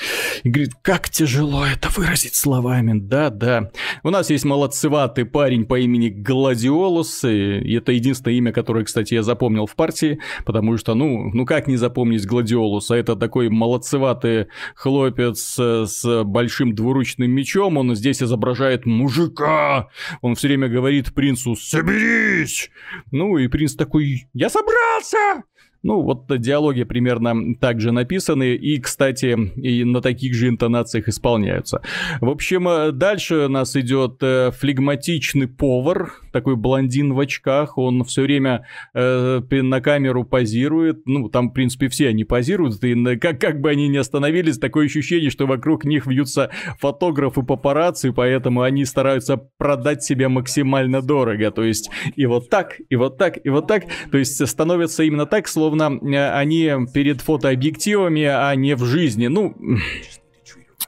и 0.42 0.48
говорит, 0.48 0.72
как 0.82 1.08
тяжело 1.08 1.64
это 1.64 1.88
выразить 1.88 2.34
словами. 2.34 2.98
Да, 2.98 3.30
да. 3.30 3.70
У 4.02 4.10
нас 4.10 4.28
есть 4.28 4.44
молодцеватый 4.44 5.24
парень 5.24 5.66
по 5.66 5.78
имени 5.78 6.08
Гладиолус, 6.08 7.22
и 7.22 7.74
это 7.76 7.92
единственное 7.92 8.36
имя, 8.38 8.52
которое, 8.52 8.84
кстати, 8.84 9.14
я 9.14 9.22
запомнил 9.22 9.66
в 9.66 9.76
партии, 9.76 10.18
потому 10.44 10.76
что, 10.78 10.94
ну, 10.96 11.30
ну 11.32 11.46
как 11.46 11.68
не 11.68 11.76
запомнить 11.76 12.26
Гладиолуса? 12.26 12.96
Это 12.96 13.14
такой 13.14 13.50
молодцеватый 13.50 14.48
хлопец 14.74 15.60
с 15.60 16.24
большим 16.24 16.74
двуручным 16.74 17.30
мечом, 17.30 17.76
он 17.76 17.94
здесь 17.94 18.20
изображает 18.20 18.84
мужика, 18.84 19.90
он 20.22 20.34
все 20.34 20.48
время 20.48 20.66
говорит 20.66 21.14
принцу 21.14 21.54
«соберись!» 21.54 22.68
Ну 23.12 23.38
и 23.38 23.46
принц 23.46 23.76
такой 23.76 24.28
«я 24.32 24.50
собрался!» 24.50 25.44
Ну, 25.82 26.02
вот 26.02 26.26
диалоги 26.40 26.84
примерно 26.84 27.54
так 27.58 27.80
же 27.80 27.90
написаны 27.90 28.54
и, 28.54 28.78
кстати, 28.78 29.34
и 29.56 29.84
на 29.84 30.02
таких 30.02 30.34
же 30.34 30.48
интонациях 30.48 31.08
исполняются. 31.08 31.80
В 32.20 32.28
общем, 32.28 32.68
э, 32.68 32.92
дальше 32.92 33.46
у 33.46 33.48
нас 33.48 33.74
идет 33.76 34.18
э, 34.20 34.50
флегматичный 34.50 35.48
повар, 35.48 36.12
такой 36.32 36.56
блондин 36.56 37.14
в 37.14 37.20
очках, 37.20 37.78
он 37.78 38.04
все 38.04 38.22
время 38.22 38.66
э, 38.92 39.40
на 39.50 39.80
камеру 39.80 40.24
позирует, 40.24 41.06
ну, 41.06 41.30
там, 41.30 41.48
в 41.48 41.54
принципе, 41.54 41.88
все 41.88 42.08
они 42.08 42.24
позируют, 42.24 42.84
и 42.84 43.16
как, 43.16 43.40
как 43.40 43.60
бы 43.62 43.70
они 43.70 43.88
ни 43.88 43.96
остановились, 43.96 44.58
такое 44.58 44.84
ощущение, 44.84 45.30
что 45.30 45.46
вокруг 45.46 45.86
них 45.86 46.06
вьются 46.06 46.50
фотографы 46.78 47.42
папарацци, 47.42 48.12
поэтому 48.12 48.62
они 48.62 48.84
стараются 48.84 49.38
продать 49.38 50.02
себя 50.02 50.28
максимально 50.28 51.00
дорого, 51.00 51.50
то 51.50 51.64
есть 51.64 51.90
и 52.16 52.26
вот 52.26 52.50
так, 52.50 52.76
и 52.90 52.96
вот 52.96 53.16
так, 53.16 53.38
и 53.42 53.48
вот 53.48 53.66
так, 53.66 53.84
то 54.10 54.18
есть 54.18 54.46
становится 54.46 55.04
именно 55.04 55.24
так, 55.24 55.48
словно 55.48 55.69
э, 55.78 56.30
они 56.32 56.70
перед 56.92 57.20
фотообъективами, 57.20 58.24
а 58.24 58.54
не 58.54 58.74
в 58.74 58.84
жизни, 58.84 59.26
ну 59.26 59.54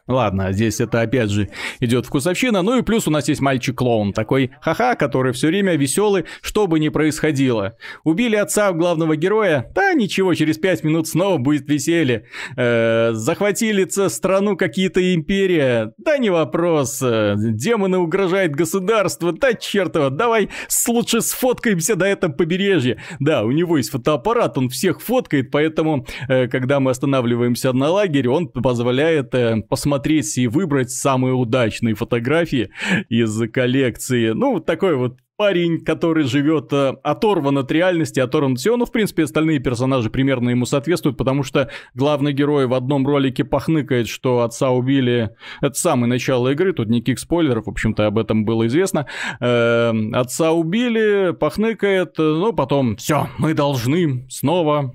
Ладно, 0.08 0.50
здесь 0.50 0.80
это 0.80 1.00
опять 1.00 1.30
же 1.30 1.48
идет 1.78 2.06
вкусовщина. 2.06 2.62
Ну 2.62 2.76
и 2.76 2.82
плюс 2.82 3.06
у 3.06 3.12
нас 3.12 3.28
есть 3.28 3.40
мальчик-клоун, 3.40 4.12
такой 4.12 4.50
ха-ха, 4.60 4.96
который 4.96 5.32
все 5.32 5.46
время 5.46 5.76
веселый, 5.76 6.24
что 6.40 6.66
бы 6.66 6.80
ни 6.80 6.88
происходило. 6.88 7.76
Убили 8.02 8.34
отца 8.34 8.72
главного 8.72 9.14
героя? 9.14 9.70
Да 9.76 9.94
ничего, 9.94 10.34
через 10.34 10.58
пять 10.58 10.82
минут 10.82 11.06
снова 11.06 11.38
будет 11.38 11.68
веселье. 11.68 12.24
Э, 12.56 13.12
захватили 13.12 13.86
страну 14.08 14.56
какие-то 14.56 15.14
империя? 15.14 15.92
Да 15.98 16.18
не 16.18 16.30
вопрос. 16.30 17.00
Э, 17.00 17.36
демоны 17.38 17.98
угрожают 17.98 18.54
государству? 18.54 19.30
Да 19.30 19.54
чертова, 19.54 20.10
давай 20.10 20.48
лучше 20.88 21.20
сфоткаемся 21.20 21.94
на 21.94 22.08
этом 22.08 22.32
побережье. 22.32 23.00
Да, 23.20 23.44
у 23.44 23.52
него 23.52 23.76
есть 23.76 23.90
фотоаппарат, 23.90 24.58
он 24.58 24.68
всех 24.68 25.00
фоткает, 25.00 25.52
поэтому, 25.52 26.06
э, 26.28 26.48
когда 26.48 26.80
мы 26.80 26.90
останавливаемся 26.90 27.72
на 27.72 27.88
лагере, 27.88 28.30
он 28.30 28.48
позволяет 28.48 29.32
э, 29.36 29.62
посмотреть 29.68 29.92
посмотреть 30.02 30.38
и 30.38 30.48
выбрать 30.48 30.90
самые 30.90 31.34
удачные 31.34 31.94
фотографии 31.94 32.70
из 33.08 33.40
коллекции. 33.50 34.30
Ну, 34.30 34.58
такой 34.60 34.96
вот 34.96 35.18
парень, 35.36 35.84
который 35.84 36.24
живет 36.24 36.72
э, 36.72 36.94
оторван 37.02 37.58
от 37.58 37.70
реальности, 37.72 38.20
оторван 38.20 38.52
от 38.52 38.58
всего. 38.58 38.76
Ну, 38.76 38.84
в 38.84 38.92
принципе, 38.92 39.24
остальные 39.24 39.60
персонажи 39.60 40.10
примерно 40.10 40.50
ему 40.50 40.66
соответствуют, 40.66 41.16
потому 41.16 41.42
что 41.42 41.70
главный 41.94 42.32
герой 42.32 42.66
в 42.66 42.74
одном 42.74 43.06
ролике 43.06 43.44
похныкает, 43.44 44.08
что 44.08 44.42
отца 44.42 44.70
убили. 44.70 45.30
Это 45.60 45.74
самое 45.74 46.08
начало 46.08 46.48
игры, 46.48 46.72
тут 46.72 46.88
никаких 46.88 47.18
спойлеров, 47.18 47.66
в 47.66 47.70
общем-то, 47.70 48.06
об 48.06 48.18
этом 48.18 48.44
было 48.44 48.66
известно. 48.66 49.06
Э, 49.40 49.92
отца 50.12 50.52
убили, 50.52 51.32
похныкает, 51.32 52.18
ну, 52.18 52.52
потом, 52.52 52.96
все, 52.96 53.28
мы 53.38 53.54
должны 53.54 54.26
снова 54.28 54.92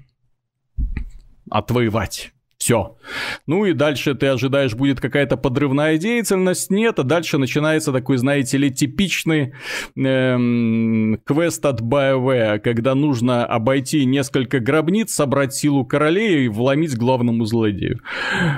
отвоевать 1.49 2.31
все. 2.67 2.97
Ну 3.45 3.63
и 3.63 3.71
дальше 3.71 4.13
ты 4.13 4.27
ожидаешь, 4.27 4.75
будет 4.75 4.99
какая-то 4.99 5.37
подрывная 5.37 5.97
деятельность. 5.97 6.69
Нет, 6.69 6.99
а 6.99 7.03
дальше 7.03 7.37
начинается 7.37 7.93
такой, 7.93 8.17
знаете 8.17 8.57
ли, 8.57 8.69
типичный 8.69 9.53
эм, 9.95 11.17
квест 11.23 11.65
от 11.65 11.79
BioWare, 11.79 12.59
когда 12.59 12.93
нужно 12.93 13.45
обойти 13.45 14.03
несколько 14.03 14.59
гробниц, 14.59 15.13
собрать 15.13 15.53
силу 15.53 15.85
королей 15.85 16.43
и 16.43 16.49
вломить 16.49 16.97
главному 16.97 17.45
злодею. 17.45 18.01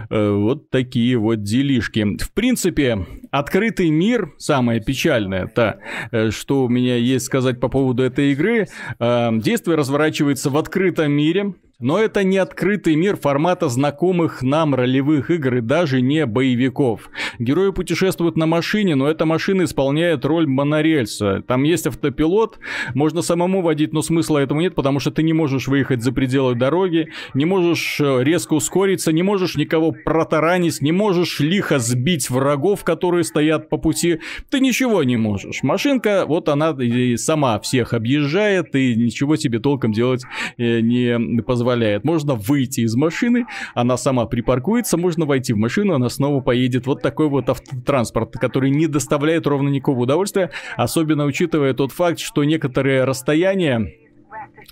Э, 0.09 0.31
вот 0.31 0.71
такие 0.71 1.15
вот 1.15 1.43
делишки. 1.43 2.17
В 2.19 2.33
принципе, 2.33 3.05
открытый 3.29 3.91
мир, 3.91 4.33
самое 4.39 4.81
печальное, 4.81 5.45
то, 5.45 5.77
э, 6.11 6.31
что 6.31 6.63
у 6.63 6.67
меня 6.67 6.95
есть 6.95 7.25
сказать 7.25 7.59
по 7.59 7.69
поводу 7.69 8.01
этой 8.01 8.31
игры, 8.31 8.65
э, 8.97 9.29
действие 9.33 9.77
разворачивается 9.77 10.49
в 10.49 10.57
открытом 10.57 11.11
мире, 11.11 11.53
но 11.79 11.97
это 11.97 12.23
не 12.23 12.37
открытый 12.37 12.95
мир 12.95 13.15
формата 13.15 13.69
знакомых 13.69 14.41
нам 14.41 14.75
ролевых 14.75 15.31
игр 15.31 15.55
и 15.55 15.61
даже 15.61 16.01
не 16.01 16.25
боевиков. 16.25 17.09
Герои 17.39 17.71
путешествуют 17.71 18.35
на 18.35 18.45
машине, 18.45 18.95
но 18.95 19.09
эта 19.09 19.25
машина 19.25 19.63
исполняет 19.63 20.25
роль 20.25 20.45
монорельса. 20.45 21.41
Там 21.47 21.63
есть 21.63 21.87
автопилот, 21.87 22.59
можно 22.93 23.21
самому 23.21 23.61
водить, 23.61 23.93
но 23.93 24.01
смысла 24.01 24.39
этому 24.39 24.59
нет, 24.59 24.75
потому 24.75 24.99
что 24.99 25.11
ты 25.11 25.23
не 25.23 25.31
можешь 25.31 25.67
выехать 25.67 26.03
за 26.03 26.11
пределы 26.11 26.55
дороги, 26.55 27.09
не 27.33 27.45
можешь 27.45 27.99
э, 28.01 28.23
резко 28.23 28.53
ускориться, 28.55 29.13
не 29.13 29.23
можешь 29.23 29.55
никого 29.55 29.93
протаранить, 29.93 30.81
не 30.81 30.91
можешь 30.91 31.39
лихо 31.39 31.79
сбить 31.79 32.29
врагов, 32.29 32.83
которые 32.83 33.23
стоят 33.23 33.69
по 33.69 33.77
пути. 33.77 34.19
Ты 34.49 34.59
ничего 34.59 35.03
не 35.03 35.15
можешь. 35.15 35.63
Машинка, 35.63 36.25
вот 36.27 36.49
она 36.49 36.71
и 36.71 37.15
сама 37.15 37.59
всех 37.61 37.93
объезжает, 37.93 38.75
и 38.75 38.95
ничего 38.95 39.37
себе 39.37 39.59
толком 39.59 39.93
делать 39.93 40.23
э, 40.57 40.81
не 40.81 41.41
позволяет 41.41 41.68
позволяет. 41.69 42.03
Можно 42.03 42.33
выйти 42.33 42.81
из 42.81 42.95
машины, 42.95 43.45
она 43.75 43.95
сама 43.97 44.25
припаркуется, 44.25 44.97
можно 44.97 45.25
войти 45.25 45.53
в 45.53 45.57
машину, 45.57 45.93
она 45.93 46.09
снова 46.09 46.41
поедет. 46.41 46.87
Вот 46.87 47.01
такой 47.01 47.29
вот 47.29 47.47
автотранспорт, 47.49 48.33
который 48.33 48.71
не 48.71 48.87
доставляет 48.87 49.45
ровно 49.45 49.69
никакого 49.69 50.01
удовольствия, 50.01 50.49
особенно 50.77 51.25
учитывая 51.25 51.73
тот 51.73 51.91
факт, 51.91 52.19
что 52.19 52.43
некоторые 52.43 53.03
расстояния 53.03 53.93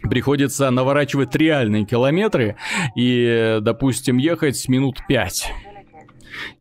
приходится 0.10 0.70
наворачивать 0.72 1.36
реальные 1.36 1.86
километры 1.86 2.56
и, 2.96 3.60
допустим, 3.62 4.18
ехать 4.18 4.68
минут 4.68 4.98
пять. 5.08 5.52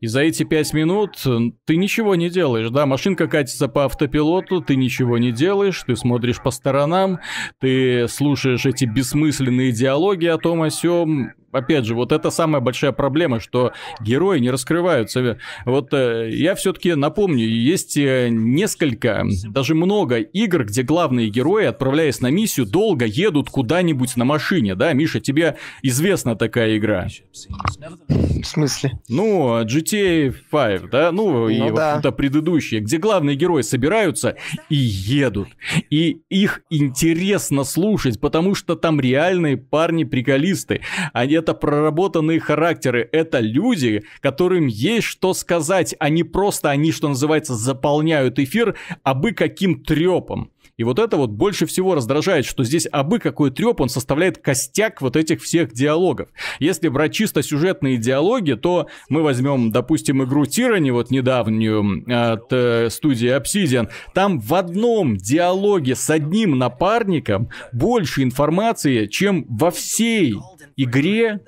И 0.01 0.07
за 0.07 0.21
эти 0.21 0.43
пять 0.43 0.73
минут 0.73 1.21
э, 1.25 1.37
ты 1.65 1.75
ничего 1.77 2.15
не 2.15 2.29
делаешь, 2.29 2.69
да, 2.69 2.85
машинка 2.85 3.27
катится 3.27 3.67
по 3.67 3.85
автопилоту, 3.85 4.61
ты 4.61 4.75
ничего 4.75 5.17
не 5.17 5.31
делаешь, 5.31 5.83
ты 5.85 5.95
смотришь 5.95 6.41
по 6.41 6.51
сторонам, 6.51 7.19
ты 7.59 8.07
слушаешь 8.07 8.65
эти 8.65 8.85
бессмысленные 8.85 9.71
диалоги 9.71 10.25
о 10.25 10.37
том 10.37 10.61
о 10.61 10.69
сём, 10.69 11.31
опять 11.57 11.85
же, 11.85 11.95
вот 11.95 12.11
это 12.11 12.31
самая 12.31 12.61
большая 12.61 12.91
проблема, 12.91 13.39
что 13.39 13.73
герои 14.01 14.39
не 14.39 14.49
раскрываются. 14.49 15.37
Вот 15.65 15.93
э, 15.93 16.29
я 16.31 16.55
все-таки 16.55 16.93
напомню, 16.95 17.47
есть 17.47 17.97
э, 17.97 18.29
несколько, 18.29 19.25
даже 19.49 19.75
много 19.75 20.17
игр, 20.17 20.65
где 20.65 20.83
главные 20.83 21.29
герои, 21.29 21.65
отправляясь 21.65 22.21
на 22.21 22.31
миссию, 22.31 22.65
долго 22.65 23.05
едут 23.05 23.49
куда-нибудь 23.49 24.15
на 24.17 24.25
машине, 24.25 24.75
да, 24.75 24.93
Миша, 24.93 25.19
тебе 25.19 25.57
известна 25.81 26.35
такая 26.35 26.77
игра? 26.77 27.07
В 27.31 28.45
смысле? 28.45 28.99
Ну, 29.09 29.61
GTA 29.63 30.33
5, 30.51 30.89
да, 30.89 31.11
ну, 31.11 31.27
ну 31.31 31.49
и 31.49 31.59
да. 31.59 31.93
вот 31.95 31.99
это 31.99 32.11
предыдущие, 32.11 32.81
где 32.81 32.97
главные 32.97 33.35
герои 33.35 33.61
собираются 33.61 34.35
и 34.69 34.75
едут. 34.75 35.49
И 35.89 36.21
их 36.29 36.61
интересно 36.69 37.63
слушать, 37.63 38.19
потому 38.19 38.55
что 38.55 38.75
там 38.75 38.99
реальные 38.99 39.57
парни-приколисты. 39.57 40.81
Они 41.13 41.35
это 41.47 41.53
проработанные 41.53 42.41
характеры, 42.41 43.07
это 43.13 43.39
люди, 43.39 44.03
которым 44.19 44.67
есть 44.67 45.07
что 45.07 45.33
сказать, 45.33 45.95
а 45.97 46.09
не 46.09 46.23
просто 46.23 46.69
они, 46.69 46.91
что 46.91 47.07
называется, 47.07 47.55
заполняют 47.55 48.37
эфир, 48.37 48.75
а 49.03 49.13
бы 49.13 49.31
каким 49.31 49.81
трепом. 49.81 50.51
И 50.77 50.83
вот 50.83 50.99
это 50.99 51.17
вот 51.17 51.31
больше 51.31 51.65
всего 51.65 51.95
раздражает, 51.95 52.45
что 52.45 52.63
здесь 52.63 52.87
абы 52.91 53.17
какой 53.17 53.49
треп, 53.49 53.81
он 53.81 53.89
составляет 53.89 54.37
костяк 54.37 55.01
вот 55.01 55.15
этих 55.15 55.41
всех 55.41 55.73
диалогов. 55.73 56.29
Если 56.59 56.87
брать 56.87 57.13
чисто 57.13 57.41
сюжетные 57.41 57.97
диалоги, 57.97 58.53
то 58.53 58.87
мы 59.09 59.23
возьмем, 59.23 59.71
допустим, 59.71 60.23
игру 60.23 60.45
Тирани, 60.45 60.91
вот 60.91 61.09
недавнюю 61.09 62.03
от 62.07 62.53
э, 62.53 62.89
студии 62.91 63.35
Obsidian. 63.35 63.89
Там 64.13 64.39
в 64.39 64.53
одном 64.53 65.17
диалоге 65.17 65.95
с 65.95 66.11
одним 66.11 66.59
напарником 66.59 67.49
больше 67.73 68.21
информации, 68.21 69.07
чем 69.07 69.45
во 69.49 69.71
всей 69.71 70.35
игре 70.75 71.39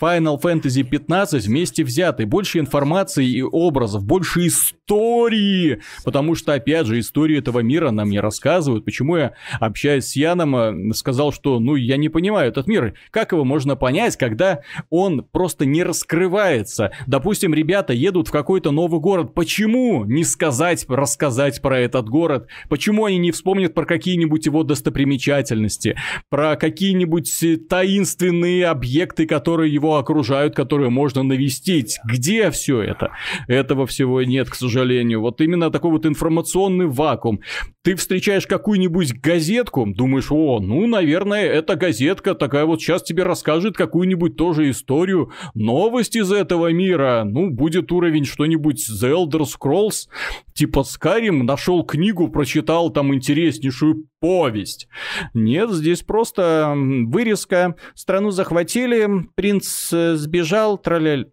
Final 0.00 0.40
Fantasy 0.40 0.82
15 0.82 1.46
вместе 1.46 1.84
взятый. 1.84 2.26
Больше 2.26 2.58
информации 2.58 3.26
и 3.26 3.42
образов, 3.42 4.04
больше 4.04 4.46
истории. 4.46 5.80
Потому 6.04 6.34
что, 6.34 6.54
опять 6.54 6.86
же, 6.86 6.98
историю 6.98 7.38
этого 7.38 7.60
мира 7.60 7.90
нам 7.90 8.10
не 8.10 8.20
рассказывают. 8.20 8.84
Почему 8.84 9.16
я, 9.16 9.32
общаясь 9.60 10.08
с 10.08 10.16
Яном, 10.16 10.56
э, 10.56 10.94
сказал, 10.94 11.32
что, 11.32 11.58
ну, 11.60 11.74
я 11.74 11.96
не 11.96 12.08
понимаю 12.08 12.48
этот 12.48 12.66
мир. 12.66 12.94
Как 13.10 13.32
его 13.32 13.44
можно 13.44 13.76
понять, 13.76 14.16
когда 14.16 14.60
он 14.90 15.24
просто 15.30 15.64
не 15.64 15.82
раскрывается? 15.82 16.92
Допустим, 17.06 17.54
ребята 17.54 17.92
едут 17.92 18.28
в 18.28 18.32
какой-то 18.32 18.70
новый 18.70 19.00
город. 19.00 19.34
Почему 19.34 20.04
не 20.04 20.24
сказать, 20.24 20.84
рассказать 20.88 21.60
про 21.62 21.78
этот 21.78 22.08
город? 22.08 22.48
Почему 22.68 23.04
они 23.04 23.18
не 23.18 23.32
вспомнят 23.32 23.74
про 23.74 23.84
какие-нибудь 23.84 24.46
его 24.46 24.62
достопримечательности? 24.62 25.96
Про 26.28 26.56
какие-нибудь 26.56 27.68
таинственные 27.68 28.66
объекты, 28.66 29.26
которые 29.26 29.71
его 29.72 29.96
окружают, 29.96 30.54
которые 30.54 30.90
можно 30.90 31.22
навестить. 31.22 31.98
Где 32.04 32.50
все 32.50 32.82
это? 32.82 33.10
Этого 33.48 33.86
всего 33.86 34.22
нет, 34.22 34.50
к 34.50 34.54
сожалению. 34.54 35.20
Вот 35.20 35.40
именно 35.40 35.70
такой 35.70 35.90
вот 35.90 36.06
информационный 36.06 36.86
вакуум. 36.86 37.40
Ты 37.82 37.96
встречаешь 37.96 38.46
какую-нибудь 38.46 39.20
газетку, 39.20 39.86
думаешь, 39.86 40.30
о, 40.30 40.60
ну, 40.60 40.86
наверное, 40.86 41.44
эта 41.44 41.74
газетка 41.74 42.34
такая 42.34 42.64
вот 42.64 42.80
сейчас 42.80 43.02
тебе 43.02 43.24
расскажет 43.24 43.76
какую-нибудь 43.76 44.36
тоже 44.36 44.70
историю, 44.70 45.32
новость 45.54 46.14
из 46.16 46.30
этого 46.30 46.72
мира. 46.72 47.24
Ну, 47.24 47.50
будет 47.50 47.90
уровень 47.90 48.24
что-нибудь 48.24 48.86
The 48.88 49.12
Elder 49.12 49.44
Scrolls, 49.44 50.08
типа 50.54 50.84
Скарим 50.84 51.44
нашел 51.44 51.84
книгу, 51.84 52.28
прочитал 52.28 52.90
там 52.90 53.12
интереснейшую 53.14 54.06
повесть. 54.22 54.86
Нет, 55.34 55.70
здесь 55.72 56.02
просто 56.02 56.74
вырезка. 56.76 57.74
Страну 57.96 58.30
захватили, 58.30 59.26
принц 59.34 59.92
э, 59.92 60.14
сбежал, 60.14 60.78
тролляль. 60.78 61.26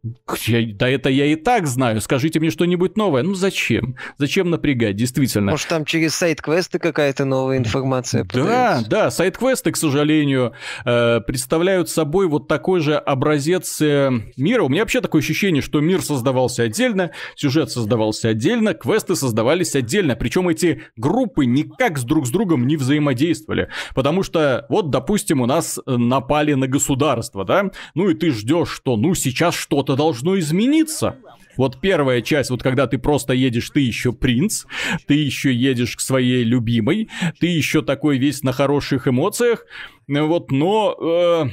Да 0.73 0.89
это 0.89 1.09
я 1.09 1.27
и 1.27 1.35
так 1.35 1.67
знаю. 1.67 2.01
Скажите 2.01 2.39
мне 2.39 2.49
что-нибудь 2.49 2.97
новое. 2.97 3.21
Ну 3.21 3.35
зачем? 3.35 3.95
Зачем 4.17 4.49
напрягать, 4.49 4.95
действительно? 4.95 5.51
Может, 5.51 5.67
там 5.67 5.85
через 5.85 6.15
сайт-квесты 6.15 6.79
какая-то 6.79 7.25
новая 7.25 7.57
информация 7.57 8.25
Да, 8.33 8.81
да, 8.87 9.11
сайт-квесты, 9.11 9.71
к 9.71 9.77
сожалению, 9.77 10.53
э, 10.83 11.21
представляют 11.21 11.91
собой 11.91 12.27
вот 12.27 12.47
такой 12.47 12.79
же 12.79 12.95
образец 12.95 13.79
э, 13.81 14.09
мира. 14.35 14.63
У 14.63 14.69
меня 14.69 14.81
вообще 14.81 15.01
такое 15.01 15.21
ощущение, 15.21 15.61
что 15.61 15.79
мир 15.79 16.01
создавался 16.01 16.63
отдельно, 16.63 17.11
сюжет 17.35 17.69
создавался 17.69 18.29
отдельно, 18.29 18.73
квесты 18.73 19.15
создавались 19.15 19.75
отдельно. 19.75 20.15
Причем 20.15 20.49
эти 20.49 20.81
группы 20.95 21.45
никак 21.45 21.99
с 21.99 22.03
друг 22.03 22.25
с 22.25 22.31
другом 22.31 22.65
не 22.65 22.78
взаимодействовали. 22.79 23.69
Потому 23.93 24.23
что, 24.23 24.65
вот, 24.69 24.89
допустим, 24.89 25.41
у 25.41 25.45
нас 25.45 25.79
напали 25.85 26.53
на 26.53 26.67
государство, 26.67 27.45
да? 27.45 27.71
Ну 27.95 28.09
и 28.09 28.13
ты 28.13 28.31
ждешь, 28.31 28.69
что, 28.69 28.97
ну, 28.97 29.13
сейчас 29.13 29.55
что-то 29.55 29.95
должно 29.95 30.37
измениться. 30.39 31.17
Вот 31.57 31.81
первая 31.81 32.21
часть, 32.21 32.49
вот 32.51 32.63
когда 32.63 32.87
ты 32.87 32.97
просто 32.97 33.33
едешь, 33.33 33.69
ты 33.69 33.81
еще 33.81 34.13
принц, 34.13 34.63
ты 35.07 35.15
еще 35.15 35.53
едешь 35.53 35.97
к 35.97 35.99
своей 35.99 36.43
любимой, 36.43 37.09
ты 37.39 37.47
еще 37.47 37.81
такой 37.81 38.17
весь 38.17 38.43
на 38.43 38.53
хороших 38.53 39.07
эмоциях, 39.07 39.65
вот, 40.07 40.51
но... 40.51 40.95
Э, 40.99 41.49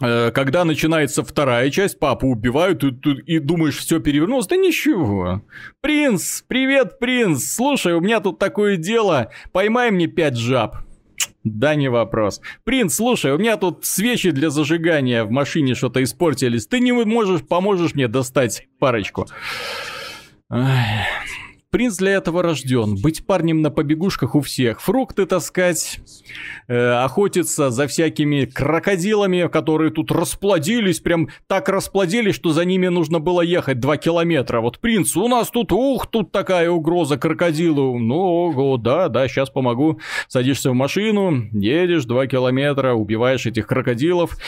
когда 0.00 0.64
начинается 0.64 1.22
вторая 1.22 1.70
часть, 1.70 1.98
папу 1.98 2.28
убивают, 2.28 2.82
и, 2.82 2.88
и, 2.88 3.36
и 3.36 3.38
думаешь, 3.38 3.78
все 3.78 4.00
перевернулось, 4.00 4.46
да 4.46 4.56
ничего. 4.56 5.42
Принц, 5.80 6.42
привет, 6.42 6.98
принц, 6.98 7.44
слушай, 7.44 7.94
у 7.94 8.00
меня 8.00 8.20
тут 8.20 8.38
такое 8.38 8.76
дело, 8.76 9.30
поймай 9.52 9.90
мне 9.90 10.06
пять 10.06 10.36
жаб. 10.36 10.76
Да, 11.44 11.74
не 11.74 11.88
вопрос. 11.88 12.40
Принц, 12.64 12.94
слушай, 12.94 13.32
у 13.32 13.38
меня 13.38 13.56
тут 13.56 13.84
свечи 13.84 14.30
для 14.30 14.50
зажигания 14.50 15.24
в 15.24 15.30
машине 15.30 15.74
что-то 15.74 16.02
испортились. 16.02 16.66
Ты 16.66 16.80
не 16.80 16.92
можешь, 16.92 17.42
поможешь 17.42 17.94
мне 17.94 18.08
достать 18.08 18.66
парочку. 18.78 19.26
Ай. 20.50 21.06
Принц 21.74 21.96
для 21.96 22.12
этого 22.12 22.40
рожден. 22.40 22.94
Быть 23.02 23.26
парнем 23.26 23.60
на 23.60 23.68
побегушках 23.68 24.36
у 24.36 24.40
всех. 24.42 24.80
Фрукты 24.80 25.26
таскать, 25.26 25.98
э, 26.68 27.02
охотиться 27.02 27.70
за 27.70 27.88
всякими 27.88 28.44
крокодилами, 28.44 29.48
которые 29.48 29.90
тут 29.90 30.12
расплодились, 30.12 31.00
прям 31.00 31.30
так 31.48 31.68
расплодились, 31.68 32.36
что 32.36 32.50
за 32.50 32.64
ними 32.64 32.86
нужно 32.86 33.18
было 33.18 33.40
ехать 33.40 33.80
2 33.80 33.96
километра. 33.96 34.60
Вот 34.60 34.78
принц, 34.78 35.16
у 35.16 35.26
нас 35.26 35.50
тут, 35.50 35.72
ух, 35.72 36.06
тут 36.06 36.30
такая 36.30 36.70
угроза 36.70 37.18
крокодилу. 37.18 37.98
Ну, 37.98 38.18
ого, 38.18 38.76
да, 38.76 39.08
да, 39.08 39.26
сейчас 39.26 39.50
помогу. 39.50 39.98
Садишься 40.28 40.70
в 40.70 40.74
машину, 40.74 41.48
едешь 41.50 42.04
2 42.04 42.28
километра, 42.28 42.92
убиваешь 42.92 43.46
этих 43.46 43.66
крокодилов, 43.66 44.38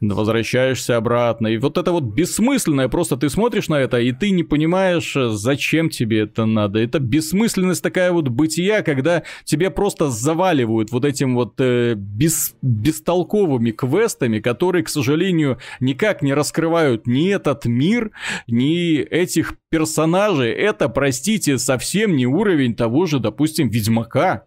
возвращаешься 0.00 0.96
обратно. 0.96 1.48
И 1.48 1.58
вот 1.58 1.78
это 1.78 1.90
вот 1.90 2.04
бессмысленное, 2.04 2.88
просто 2.88 3.16
ты 3.16 3.28
смотришь 3.28 3.66
на 3.66 3.80
это, 3.80 3.98
и 3.98 4.12
ты 4.12 4.30
не 4.30 4.44
понимаешь, 4.44 5.16
зачем 5.16 5.90
тебе 5.90 6.20
это 6.20 6.46
надо 6.46 6.75
надо. 6.76 6.84
Это 6.84 6.98
бессмысленность 6.98 7.82
такая 7.82 8.12
вот 8.12 8.28
бытия, 8.28 8.82
когда 8.82 9.22
тебе 9.44 9.70
просто 9.70 10.10
заваливают 10.10 10.92
вот 10.92 11.04
этим 11.04 11.34
вот 11.34 11.54
э, 11.58 11.94
бес, 11.96 12.54
бестолковыми 12.62 13.70
квестами, 13.70 14.40
которые, 14.40 14.84
к 14.84 14.88
сожалению, 14.88 15.58
никак 15.80 16.22
не 16.22 16.34
раскрывают 16.34 17.06
ни 17.06 17.30
этот 17.30 17.66
мир, 17.66 18.10
ни 18.46 18.98
этих 18.98 19.54
персонажей. 19.70 20.52
Это, 20.52 20.88
простите, 20.88 21.58
совсем 21.58 22.16
не 22.16 22.26
уровень 22.26 22.74
того 22.74 23.06
же, 23.06 23.18
допустим, 23.18 23.68
Ведьмака. 23.68 24.44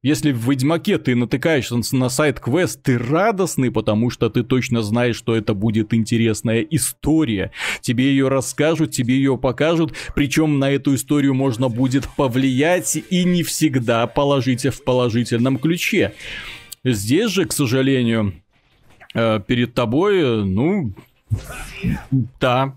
Если 0.00 0.30
в 0.30 0.48
Ведьмаке 0.48 0.96
ты 0.98 1.16
натыкаешься 1.16 1.76
на 1.96 2.08
сайт-квест, 2.08 2.80
ты 2.84 2.96
радостный, 2.98 3.72
потому 3.72 4.10
что 4.10 4.30
ты 4.30 4.44
точно 4.44 4.82
знаешь, 4.82 5.16
что 5.16 5.34
это 5.34 5.54
будет 5.54 5.92
интересная 5.92 6.60
история. 6.60 7.50
Тебе 7.80 8.10
ее 8.10 8.28
расскажут, 8.28 8.92
тебе 8.92 9.16
ее 9.16 9.36
покажут, 9.36 9.94
причем 10.14 10.60
на 10.60 10.70
эту 10.70 10.94
историю 10.94 11.34
можно 11.34 11.68
будет 11.68 12.08
повлиять 12.16 12.96
и 13.10 13.24
не 13.24 13.42
всегда 13.42 14.06
положить 14.06 14.64
в 14.66 14.84
положительном 14.84 15.58
ключе. 15.58 16.14
Здесь 16.84 17.32
же, 17.32 17.44
к 17.44 17.52
сожалению, 17.52 18.34
э, 19.14 19.40
перед 19.44 19.74
тобой, 19.74 20.44
ну, 20.44 20.92
да, 22.40 22.76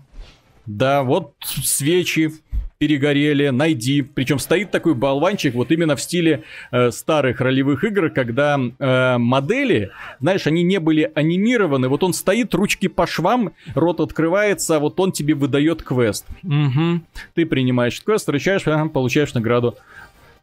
да, 0.66 1.04
вот 1.04 1.34
свечи, 1.44 2.32
перегорели, 2.82 3.50
найди. 3.50 4.02
Причем 4.02 4.40
стоит 4.40 4.72
такой 4.72 4.94
болванчик 4.94 5.54
вот 5.54 5.70
именно 5.70 5.94
в 5.94 6.02
стиле 6.02 6.42
э, 6.72 6.90
старых 6.90 7.40
ролевых 7.40 7.84
игр, 7.84 8.10
когда 8.10 8.58
э, 8.58 9.18
модели, 9.18 9.92
знаешь, 10.18 10.48
они 10.48 10.64
не 10.64 10.80
были 10.80 11.08
анимированы. 11.14 11.88
Вот 11.88 12.02
он 12.02 12.12
стоит, 12.12 12.52
ручки 12.56 12.88
по 12.88 13.06
швам, 13.06 13.52
рот 13.76 14.00
открывается, 14.00 14.80
вот 14.80 14.98
он 14.98 15.12
тебе 15.12 15.34
выдает 15.34 15.84
квест. 15.84 16.26
Угу. 16.42 17.02
Ты 17.34 17.46
принимаешь 17.46 18.02
квест, 18.02 18.22
встречаешь, 18.22 18.64
получаешь 18.92 19.32
награду 19.32 19.76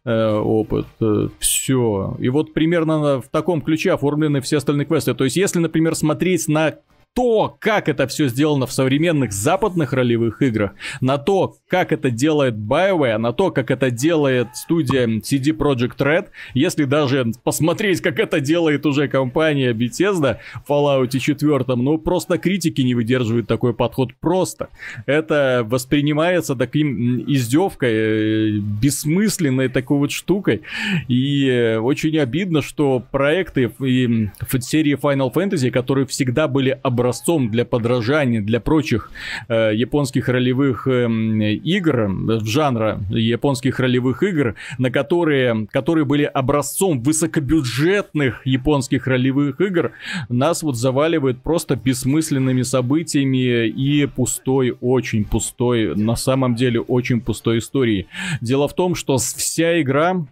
э, 0.06 0.32
опыт. 0.32 0.88
Э, 1.02 1.28
все. 1.40 2.16
И 2.20 2.30
вот 2.30 2.54
примерно 2.54 3.20
в 3.20 3.28
таком 3.30 3.62
ключе 3.62 3.92
оформлены 3.92 4.40
все 4.40 4.60
остальные 4.60 4.86
квесты. 4.86 5.14
То 5.14 5.26
есть, 5.26 5.36
если, 5.36 5.60
например, 5.60 5.94
смотреть 5.94 6.48
на 6.48 6.76
то, 7.14 7.58
как 7.60 7.90
это 7.90 8.08
все 8.08 8.28
сделано 8.28 8.66
в 8.68 8.72
современных 8.72 9.34
западных 9.34 9.94
ролевых 9.94 10.42
играх, 10.42 10.72
на 11.02 11.18
то, 11.18 11.56
как 11.68 11.92
это 11.92 12.12
делает 12.12 12.56
BioWare, 12.56 13.18
на 13.18 13.34
то, 13.34 13.52
как 13.52 13.72
это 13.72 13.92
делает 13.92 14.56
студия 14.56 15.08
CD 15.08 15.56
Projekt 15.56 15.98
Red, 15.98 16.28
если 16.54 16.86
даже 16.86 17.32
посмотреть, 17.44 18.02
как 18.02 18.20
это 18.20 18.40
делает 18.40 18.86
уже 18.86 19.08
компания 19.08 19.74
Bethesda 19.74 20.38
в 20.66 20.72
Fallout 20.72 21.18
4, 21.18 21.64
ну 21.76 21.98
просто 21.98 22.38
критики 22.38 22.82
не 22.82 22.96
выдерживают 22.96 23.48
такой 23.48 23.74
подход 23.74 24.14
просто. 24.20 24.70
Это 25.06 25.66
воспринимается 25.66 26.56
таким 26.56 27.24
издевкой, 27.28 27.92
э, 27.92 28.50
бессмысленной 28.60 29.70
такой 29.70 29.98
вот 29.98 30.12
штукой, 30.12 30.62
и 31.08 31.48
э, 31.48 31.80
очень 31.80 32.18
обидно, 32.18 32.62
что 32.62 33.04
проекты 33.12 33.72
в 33.80 34.62
серии 34.62 34.96
Final 34.96 35.34
Fantasy, 35.34 35.72
которые 35.72 36.06
всегда 36.06 36.48
были 36.48 36.80
об 36.82 36.99
образцом 37.00 37.50
для 37.50 37.66
подражания 37.66 38.42
для 38.42 38.60
прочих 38.60 39.12
э, 39.48 39.72
японских 39.74 40.28
ролевых 40.28 40.88
э, 40.88 41.08
игр, 41.08 42.08
в 42.10 42.46
жанра 42.46 43.00
японских 43.10 43.80
ролевых 43.80 44.22
игр, 44.24 44.56
на 44.78 44.92
которые, 44.92 45.68
которые 45.72 46.06
были 46.06 46.24
образцом 46.24 47.02
высокобюджетных 47.02 48.46
японских 48.46 49.08
ролевых 49.08 49.62
игр, 49.62 49.92
нас 50.28 50.62
вот 50.64 50.76
заваливает 50.76 51.42
просто 51.42 51.76
бессмысленными 51.76 52.64
событиями 52.64 53.68
и 53.68 54.06
пустой, 54.06 54.76
очень 54.82 55.24
пустой, 55.24 55.96
на 55.96 56.16
самом 56.16 56.56
деле 56.56 56.82
очень 56.82 57.22
пустой 57.22 57.60
историей. 57.60 58.08
Дело 58.42 58.68
в 58.68 58.76
том, 58.76 58.96
что 58.96 59.18
вся 59.18 59.82
игра 59.82 60.26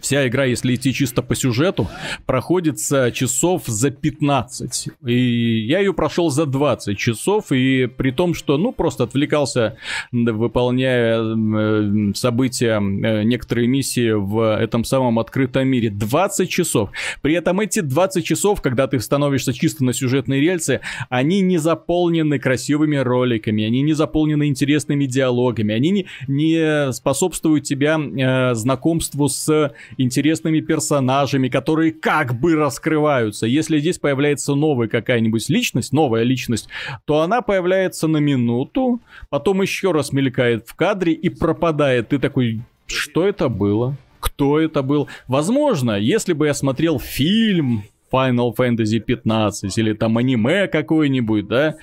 Вся 0.00 0.26
игра, 0.26 0.44
если 0.44 0.74
идти 0.74 0.92
чисто 0.94 1.22
по 1.22 1.34
сюжету, 1.34 1.88
проходится 2.26 3.10
часов 3.12 3.64
за 3.66 3.90
15. 3.90 4.88
И 5.06 5.66
я 5.66 5.80
ее 5.80 5.92
прошел 5.92 6.30
за 6.30 6.46
20 6.46 6.96
часов, 6.96 7.52
и 7.52 7.86
при 7.86 8.10
том, 8.10 8.34
что, 8.34 8.56
ну, 8.56 8.72
просто 8.72 9.04
отвлекался, 9.04 9.76
выполняя 10.12 11.20
э, 11.20 12.12
события, 12.14 12.76
э, 12.80 13.22
некоторые 13.24 13.68
миссии 13.68 14.12
в 14.12 14.56
этом 14.56 14.84
самом 14.84 15.18
открытом 15.18 15.68
мире. 15.68 15.90
20 15.90 16.48
часов. 16.48 16.90
При 17.20 17.34
этом 17.34 17.60
эти 17.60 17.80
20 17.80 18.24
часов, 18.24 18.62
когда 18.62 18.86
ты 18.86 19.00
становишься 19.00 19.52
чисто 19.52 19.84
на 19.84 19.92
сюжетные 19.92 20.40
рельсы, 20.40 20.80
они 21.08 21.40
не 21.40 21.58
заполнены 21.58 22.38
красивыми 22.38 22.96
роликами, 22.96 23.64
они 23.64 23.82
не 23.82 23.92
заполнены 23.92 24.48
интересными 24.48 25.06
диалогами, 25.06 25.74
они 25.74 25.90
не, 25.90 26.06
не 26.28 26.92
способствуют 26.92 27.64
тебя 27.64 27.98
э, 27.98 28.54
знакомству 28.54 29.28
с 29.28 29.69
интересными 29.98 30.60
персонажами, 30.60 31.48
которые 31.48 31.92
как 31.92 32.38
бы 32.38 32.54
раскрываются. 32.54 33.46
Если 33.46 33.78
здесь 33.78 33.98
появляется 33.98 34.54
новая 34.54 34.88
какая-нибудь 34.88 35.48
личность, 35.48 35.92
новая 35.92 36.22
личность, 36.22 36.68
то 37.04 37.20
она 37.20 37.42
появляется 37.42 38.08
на 38.08 38.18
минуту, 38.18 39.00
потом 39.28 39.62
еще 39.62 39.92
раз 39.92 40.12
мелькает 40.12 40.66
в 40.66 40.74
кадре 40.74 41.12
и 41.12 41.28
пропадает. 41.28 42.08
Ты 42.08 42.18
такой, 42.18 42.60
что 42.86 43.26
это 43.26 43.48
было? 43.48 43.96
Кто 44.20 44.60
это 44.60 44.82
был? 44.82 45.08
Возможно, 45.28 45.98
если 45.98 46.32
бы 46.32 46.46
я 46.46 46.54
смотрел 46.54 46.98
фильм 46.98 47.84
Final 48.12 48.54
Fantasy 48.56 48.98
15 48.98 49.78
или 49.78 49.92
там 49.92 50.18
аниме 50.18 50.66
какое-нибудь, 50.66 51.46
да, 51.46 51.76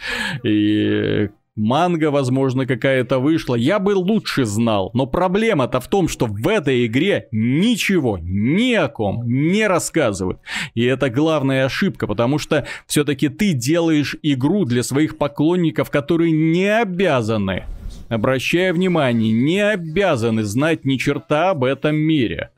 и 0.43 1.30
манга, 1.58 2.12
возможно, 2.12 2.65
какая-то 2.65 3.20
вышла, 3.20 3.56
я 3.56 3.80
бы 3.80 3.91
лучше 3.91 4.46
знал. 4.46 4.91
Но 4.93 5.06
проблема-то 5.06 5.80
в 5.80 5.88
том, 5.88 6.08
что 6.08 6.26
в 6.28 6.48
этой 6.48 6.86
игре 6.86 7.28
ничего, 7.32 8.17
ни 8.22 8.74
о 8.74 8.88
ком 8.88 9.24
не 9.28 9.67
рассказывают. 9.67 10.39
И 10.76 10.84
это 10.84 11.10
главная 11.10 11.65
ошибка, 11.65 12.08
потому 12.08 12.38
что 12.38 12.65
все-таки 12.86 13.30
ты 13.30 13.54
делаешь 13.54 14.15
игру 14.22 14.65
для 14.65 14.84
своих 14.84 15.17
поклонников, 15.17 15.89
которые 15.89 16.32
не 16.32 16.67
обязаны, 16.67 17.65
обращая 18.10 18.74
внимание, 18.74 19.34
не 19.34 19.60
обязаны 19.60 20.43
знать 20.43 20.86
ни 20.86 20.98
черта 20.98 21.52
об 21.52 21.63
этом 21.63 21.96
мире. 21.96 22.52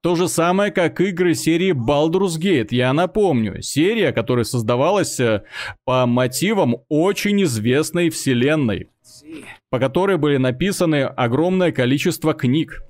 То 0.00 0.14
же 0.14 0.28
самое, 0.28 0.70
как 0.70 1.00
игры 1.00 1.34
серии 1.34 1.72
Baldur's 1.72 2.38
Gate. 2.40 2.68
Я 2.70 2.92
напомню, 2.92 3.62
серия, 3.62 4.12
которая 4.12 4.44
создавалась 4.44 5.18
э, 5.18 5.42
по 5.84 6.06
мотивам 6.06 6.76
очень 6.88 7.42
известной 7.42 8.10
вселенной, 8.10 8.90
по 9.70 9.80
которой 9.80 10.16
были 10.16 10.36
написаны 10.36 11.02
огромное 11.02 11.72
количество 11.72 12.32
книг. 12.32 12.84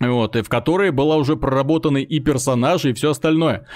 Вот, 0.00 0.36
и 0.36 0.42
в 0.42 0.48
которой 0.48 0.90
была 0.90 1.16
уже 1.16 1.36
проработаны 1.36 2.02
и 2.02 2.18
персонажи, 2.20 2.90
и 2.90 2.94
все 2.94 3.10
остальное. 3.10 3.66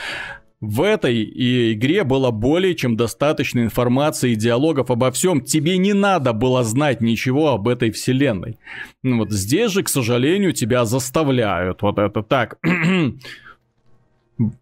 В 0.60 0.82
этой 0.82 1.72
игре 1.72 2.04
было 2.04 2.30
более 2.30 2.74
чем 2.74 2.96
достаточно 2.96 3.60
информации 3.60 4.32
и 4.32 4.36
диалогов 4.36 4.90
обо 4.90 5.10
всем. 5.10 5.40
Тебе 5.40 5.78
не 5.78 5.94
надо 5.94 6.34
было 6.34 6.64
знать 6.64 7.00
ничего 7.00 7.48
об 7.48 7.66
этой 7.66 7.90
вселенной. 7.90 8.58
Ну 9.02 9.18
вот 9.18 9.30
здесь 9.30 9.72
же, 9.72 9.82
к 9.82 9.88
сожалению, 9.88 10.52
тебя 10.52 10.84
заставляют. 10.84 11.80
Вот 11.80 11.98
это 11.98 12.22
так. 12.22 12.58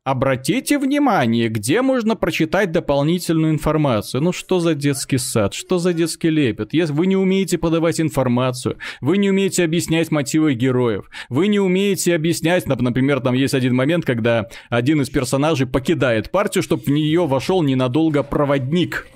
Обратите 0.02 0.78
внимание, 0.78 1.48
где 1.48 1.82
можно 1.82 2.16
прочитать 2.16 2.72
дополнительную 2.72 3.52
информацию. 3.52 4.22
Ну 4.22 4.32
что 4.32 4.58
за 4.58 4.74
детский 4.74 5.18
сад, 5.18 5.54
что 5.54 5.78
за 5.78 5.92
детский 5.92 6.30
лепет? 6.30 6.72
Если 6.72 6.92
вы 6.92 7.06
не 7.06 7.16
умеете 7.16 7.58
подавать 7.58 8.00
информацию, 8.00 8.78
вы 9.00 9.18
не 9.18 9.30
умеете 9.30 9.64
объяснять 9.64 10.10
мотивы 10.10 10.54
героев, 10.54 11.08
вы 11.28 11.46
не 11.46 11.60
умеете 11.60 12.14
объяснять, 12.14 12.66
например, 12.66 13.20
там 13.20 13.34
есть 13.34 13.54
один 13.54 13.74
момент, 13.74 14.04
когда 14.04 14.48
один 14.68 15.00
из 15.00 15.10
персонажей 15.10 15.66
покидает 15.66 16.30
партию, 16.30 16.62
чтобы 16.62 16.82
в 16.82 16.88
нее 16.88 17.26
вошел 17.26 17.62
ненадолго 17.62 18.22
проводник. 18.22 19.06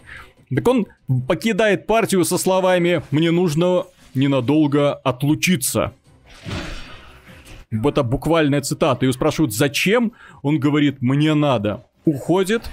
Так 0.55 0.68
он 0.68 0.87
покидает 1.27 1.87
партию 1.87 2.25
со 2.25 2.38
словами 2.38 3.03
«Мне 3.11 3.31
нужно 3.31 3.85
ненадолго 4.14 4.94
отлучиться». 4.94 5.92
Это 7.72 8.02
буквальная 8.02 8.61
цитата. 8.61 9.04
Его 9.04 9.12
спрашивают, 9.12 9.54
зачем? 9.54 10.12
Он 10.42 10.58
говорит, 10.58 11.00
мне 11.00 11.35
надо. 11.35 11.85
Уходит, 12.04 12.70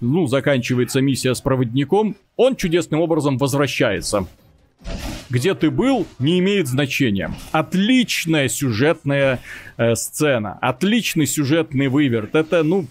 ну, 0.00 0.26
заканчивается 0.26 1.00
миссия 1.00 1.34
с 1.34 1.40
проводником, 1.40 2.16
он 2.36 2.56
чудесным 2.56 3.00
образом 3.00 3.38
возвращается. 3.38 4.26
Где 5.28 5.54
ты 5.54 5.70
был, 5.70 6.06
не 6.18 6.38
имеет 6.38 6.66
значения. 6.66 7.32
Отличная 7.52 8.48
сюжетная 8.48 9.40
э, 9.76 9.94
сцена, 9.94 10.58
отличный 10.60 11.26
сюжетный 11.26 11.88
выверт. 11.88 12.34
Это, 12.34 12.62
ну, 12.62 12.86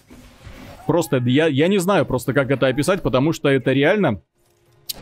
просто, 0.86 1.18
я, 1.18 1.46
я 1.46 1.68
не 1.68 1.78
знаю 1.78 2.06
просто, 2.06 2.32
как 2.32 2.50
это 2.50 2.66
описать, 2.66 3.02
потому 3.02 3.32
что 3.32 3.48
это 3.48 3.72
реально 3.72 4.22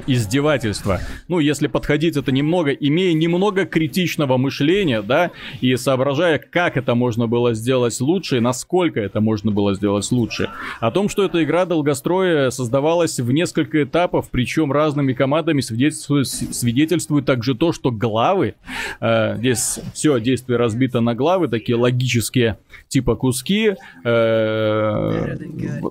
издевательство. 0.07 1.01
Ну, 1.29 1.39
если 1.39 1.67
подходить 1.67 2.17
это 2.17 2.33
немного, 2.33 2.71
имея 2.73 3.13
немного 3.13 3.65
критичного 3.65 4.37
мышления, 4.37 5.03
да, 5.03 5.31
и 5.61 5.77
соображая, 5.77 6.39
как 6.39 6.77
это 6.77 6.95
можно 6.95 7.27
было 7.27 7.55
сделать 7.55 8.01
лучше, 8.01 8.39
и 8.39 8.41
насколько 8.41 9.01
это 9.01 9.21
можно 9.21 9.51
было 9.51 9.75
сделать 9.75 10.11
лучше. 10.11 10.51
О 10.81 10.91
том, 10.91 11.09
что 11.09 11.25
эта 11.25 11.43
игра 11.43 11.65
долгостроя 11.65 12.51
создавалась 12.51 13.19
в 13.19 13.31
несколько 13.33 13.83
этапов, 13.83 14.29
причем 14.31 14.73
разными 14.73 15.13
командами, 15.13 15.61
свидетельствует, 15.61 16.29
свидетельствует 16.29 17.25
также 17.27 17.55
то, 17.55 17.73
что 17.73 17.91
главы, 17.91 18.55
э, 19.01 19.37
здесь 19.37 19.81
все 19.95 20.21
действие 20.21 20.59
разбито 20.59 21.01
на 21.01 21.15
главы, 21.15 21.49
такие 21.49 21.77
логические 21.77 22.59
типа 22.89 23.17
куски, 23.17 23.75
э, 24.05 25.37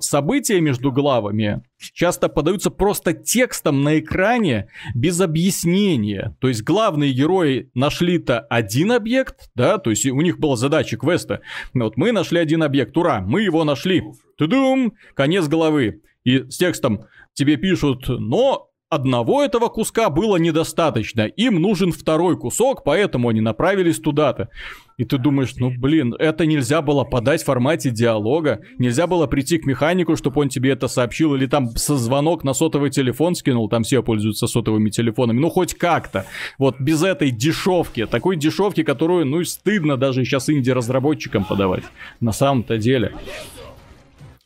события 0.00 0.60
между 0.60 0.92
главами 0.92 1.62
часто 1.78 2.28
подаются 2.28 2.70
просто 2.70 3.12
текстом 3.12 3.82
на 3.82 3.98
экране 3.98 4.68
без 4.94 5.20
объяснения. 5.20 6.36
То 6.40 6.48
есть 6.48 6.62
главные 6.62 7.12
герои 7.12 7.70
нашли-то 7.74 8.40
один 8.40 8.92
объект, 8.92 9.50
да, 9.54 9.78
то 9.78 9.90
есть 9.90 10.06
у 10.06 10.20
них 10.20 10.38
была 10.38 10.56
задача 10.56 10.96
квеста. 10.96 11.40
Вот 11.74 11.96
мы 11.96 12.12
нашли 12.12 12.38
один 12.38 12.62
объект, 12.62 12.96
ура, 12.96 13.20
мы 13.20 13.42
его 13.42 13.64
нашли. 13.64 14.02
Тудум, 14.36 14.94
конец 15.14 15.46
головы. 15.48 16.02
И 16.24 16.50
с 16.50 16.58
текстом 16.58 17.06
тебе 17.32 17.56
пишут, 17.56 18.06
но 18.08 18.67
Одного 18.90 19.44
этого 19.44 19.68
куска 19.68 20.08
было 20.08 20.38
недостаточно, 20.38 21.26
им 21.26 21.60
нужен 21.60 21.92
второй 21.92 22.38
кусок, 22.38 22.84
поэтому 22.84 23.28
они 23.28 23.42
направились 23.42 23.98
туда-то. 24.00 24.48
И 24.96 25.04
ты 25.04 25.18
думаешь, 25.18 25.54
ну 25.56 25.70
блин, 25.70 26.14
это 26.18 26.46
нельзя 26.46 26.80
было 26.80 27.04
подать 27.04 27.42
в 27.42 27.44
формате 27.44 27.90
диалога, 27.90 28.60
нельзя 28.78 29.06
было 29.06 29.26
прийти 29.26 29.58
к 29.58 29.66
механику, 29.66 30.16
чтобы 30.16 30.40
он 30.40 30.48
тебе 30.48 30.70
это 30.70 30.88
сообщил, 30.88 31.34
или 31.34 31.44
там 31.44 31.76
со 31.76 31.98
звонок 31.98 32.44
на 32.44 32.54
сотовый 32.54 32.88
телефон 32.88 33.34
скинул, 33.34 33.68
там 33.68 33.82
все 33.82 34.02
пользуются 34.02 34.46
сотовыми 34.46 34.88
телефонами, 34.88 35.38
ну 35.38 35.50
хоть 35.50 35.74
как-то. 35.74 36.24
Вот 36.56 36.80
без 36.80 37.02
этой 37.02 37.30
дешевки, 37.30 38.06
такой 38.06 38.36
дешевки, 38.36 38.84
которую, 38.84 39.26
ну 39.26 39.44
стыдно 39.44 39.98
даже 39.98 40.24
сейчас 40.24 40.48
инди-разработчикам 40.48 41.44
подавать, 41.44 41.84
на 42.20 42.32
самом-то 42.32 42.78
деле. 42.78 43.12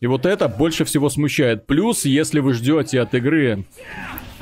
И 0.01 0.09
вот 0.09 0.27
это 0.27 0.49
больше 0.49 0.85
всего 0.85 1.09
смущает. 1.09 1.69
Плюс, 1.69 2.05
если 2.05 2.41
вы 2.41 2.55
ждете 2.55 3.01
от 3.01 3.15
игры 3.15 3.65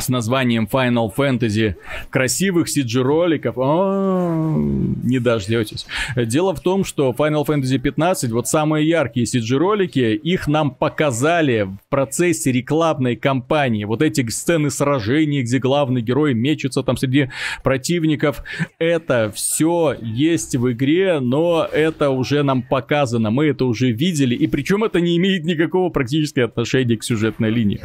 с 0.00 0.08
названием 0.08 0.68
Final 0.70 1.10
Fantasy. 1.14 1.74
Красивых 2.10 2.68
CG-роликов, 2.68 3.56
не 3.56 5.18
дождетесь. 5.18 5.86
Дело 6.16 6.54
в 6.54 6.60
том, 6.60 6.84
что 6.84 7.14
Final 7.16 7.46
Fantasy 7.46 7.78
15, 7.78 8.30
вот 8.32 8.48
самые 8.48 8.88
яркие 8.88 9.26
CG-ролики, 9.26 10.14
их 10.14 10.48
нам 10.48 10.70
показали 10.70 11.62
в 11.62 11.78
процессе 11.88 12.52
рекламной 12.52 13.16
кампании. 13.16 13.84
Вот 13.84 14.02
эти 14.02 14.28
сцены 14.30 14.70
сражений, 14.70 15.42
где 15.42 15.58
главный 15.58 16.02
герой 16.02 16.34
мечется 16.34 16.82
там 16.82 16.96
среди 16.96 17.30
противников, 17.62 18.42
это 18.78 19.32
все 19.34 19.96
есть 20.00 20.56
в 20.56 20.70
игре, 20.72 21.20
но 21.20 21.66
это 21.70 22.10
уже 22.10 22.42
нам 22.42 22.62
показано, 22.62 23.30
мы 23.30 23.46
это 23.46 23.64
уже 23.64 23.90
видели, 23.90 24.34
и 24.34 24.46
причем 24.46 24.84
это 24.84 25.00
не 25.00 25.16
имеет 25.16 25.44
никакого 25.44 25.90
практического 25.90 26.46
отношения 26.46 26.96
к 26.96 27.04
сюжетной 27.04 27.50
линии, 27.50 27.80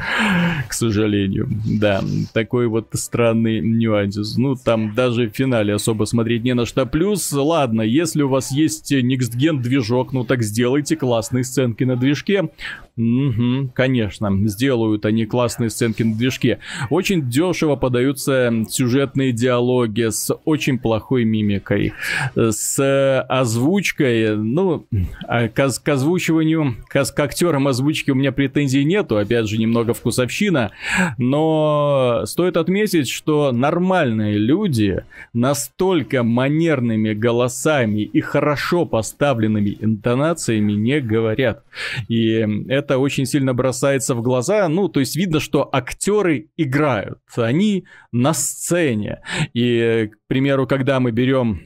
к 0.67 0.73
сожалению, 0.73 1.49
да 1.65 2.01
такой 2.33 2.67
вот 2.67 2.87
странный 2.93 3.61
нюанс. 3.61 4.37
Ну, 4.37 4.55
там 4.55 4.93
даже 4.93 5.29
в 5.29 5.35
финале 5.35 5.73
особо 5.73 6.05
смотреть 6.05 6.43
не 6.43 6.53
на 6.53 6.65
что. 6.65 6.85
Плюс, 6.85 7.31
ладно, 7.31 7.81
если 7.81 8.21
у 8.21 8.29
вас 8.29 8.51
есть 8.51 8.91
Next 8.93 9.35
движок, 9.35 10.13
ну 10.13 10.23
так 10.23 10.43
сделайте 10.43 10.95
классные 10.95 11.43
сценки 11.43 11.83
на 11.83 11.95
движке. 11.95 12.49
Угу, 12.97 13.71
конечно, 13.73 14.31
сделают 14.47 15.05
они 15.05 15.25
классные 15.25 15.69
сценки 15.69 16.03
на 16.03 16.15
движке. 16.15 16.59
Очень 16.89 17.29
дешево 17.29 17.75
подаются 17.75 18.53
сюжетные 18.69 19.33
диалоги 19.33 20.09
с 20.09 20.33
очень 20.45 20.79
плохой 20.79 21.25
мимикой, 21.25 21.93
с 22.35 23.21
озвучкой, 23.27 24.37
ну, 24.37 24.87
а 25.27 25.49
к, 25.49 25.55
к 25.55 25.89
озвучиванию, 25.89 26.77
к, 26.87 27.03
к 27.03 27.19
актерам 27.19 27.67
озвучки 27.67 28.11
у 28.11 28.15
меня 28.15 28.31
претензий 28.31 28.85
нету, 28.85 29.17
опять 29.17 29.49
же, 29.49 29.57
немного 29.57 29.93
вкусовщина, 29.93 30.71
но 31.17 31.94
стоит 32.25 32.57
отметить, 32.57 33.09
что 33.09 33.51
нормальные 33.51 34.37
люди 34.37 35.03
настолько 35.33 36.23
манерными 36.23 37.13
голосами 37.13 38.01
и 38.01 38.21
хорошо 38.21 38.85
поставленными 38.85 39.77
интонациями 39.79 40.73
не 40.73 41.01
говорят. 41.01 41.63
И 42.07 42.45
это 42.67 42.97
очень 42.97 43.25
сильно 43.25 43.53
бросается 43.53 44.15
в 44.15 44.21
глаза. 44.21 44.67
Ну, 44.67 44.89
то 44.89 44.99
есть 44.99 45.15
видно, 45.15 45.39
что 45.39 45.69
актеры 45.71 46.47
играют, 46.57 47.19
они 47.35 47.85
на 48.11 48.33
сцене. 48.33 49.21
И, 49.53 50.09
к 50.11 50.27
примеру, 50.27 50.67
когда 50.67 50.99
мы 50.99 51.11
берем 51.11 51.61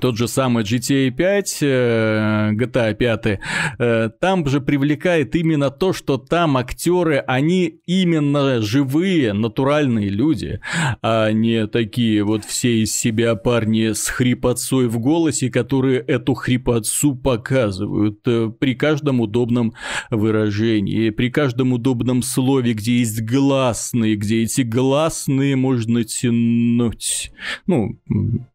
тот 0.00 0.16
же 0.16 0.28
самый 0.28 0.64
GTA 0.64 1.10
5, 1.10 1.58
э, 1.62 2.50
GTA 2.52 2.94
5, 2.94 3.40
э, 3.78 4.10
там 4.20 4.46
же 4.46 4.60
привлекает 4.60 5.34
именно 5.34 5.70
то, 5.70 5.92
что 5.92 6.16
там 6.16 6.56
актеры, 6.56 7.18
они 7.26 7.80
именно 7.86 8.60
живые, 8.60 9.32
натуральные 9.32 10.08
люди, 10.08 10.60
а 11.02 11.30
не 11.32 11.66
такие 11.66 12.22
вот 12.22 12.44
все 12.44 12.82
из 12.82 12.92
себя 12.92 13.34
парни 13.34 13.92
с 13.92 14.08
хрипотцой 14.08 14.88
в 14.88 14.98
голосе, 14.98 15.50
которые 15.50 16.00
эту 16.00 16.34
хрипотцу 16.34 17.14
показывают 17.16 18.20
э, 18.26 18.50
при 18.58 18.74
каждом 18.74 19.20
удобном 19.20 19.74
выражении, 20.10 21.10
при 21.10 21.30
каждом 21.30 21.72
удобном 21.72 22.22
слове, 22.22 22.74
где 22.74 22.98
есть 22.98 23.22
гласные, 23.22 24.16
где 24.16 24.42
эти 24.42 24.62
гласные 24.62 25.56
можно 25.56 26.04
тянуть. 26.04 27.32
Ну, 27.66 27.98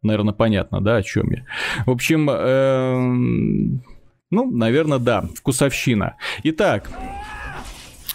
наверное, 0.02 0.34
понятно, 0.34 0.82
да, 0.82 0.98
о 0.98 1.04
чем 1.04 1.25
я. 1.32 1.44
В 1.86 1.92
общем, 1.92 2.30
эм, 2.30 3.84
ну, 4.32 4.52
наверное, 4.52 5.00
да, 5.00 5.28
вкусовщина. 5.36 6.16
Итак, 6.44 6.90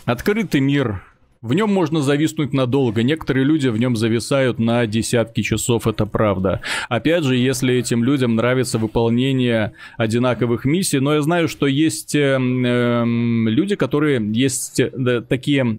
открытый 0.05 0.61
мир 0.61 1.03
в 1.43 1.55
нем 1.55 1.73
можно 1.73 2.03
зависнуть 2.03 2.53
надолго. 2.53 3.03
Некоторые 3.03 3.45
люди 3.45 3.69
в 3.69 3.79
нем 3.79 3.97
зависают 3.97 4.59
на 4.59 4.87
десятки 4.87 5.41
часов, 5.41 5.87
это 5.87 6.05
правда. 6.05 6.61
Опять 6.91 7.25
же, 7.25 7.35
если 7.37 7.75
этим 7.77 8.05
людям 8.05 8.37
нравится 8.37 8.79
выполнение 8.79 9.73
одинаковых 9.97 10.67
миссий, 10.67 11.01
но 11.01 11.15
я 11.15 11.23
знаю, 11.23 11.49
что 11.49 11.67
есть 11.67 12.15
э, 12.15 12.37
люди, 12.39 13.75
которые 13.77 14.21
есть 14.33 14.81
э, 14.81 15.23
такие 15.27 15.79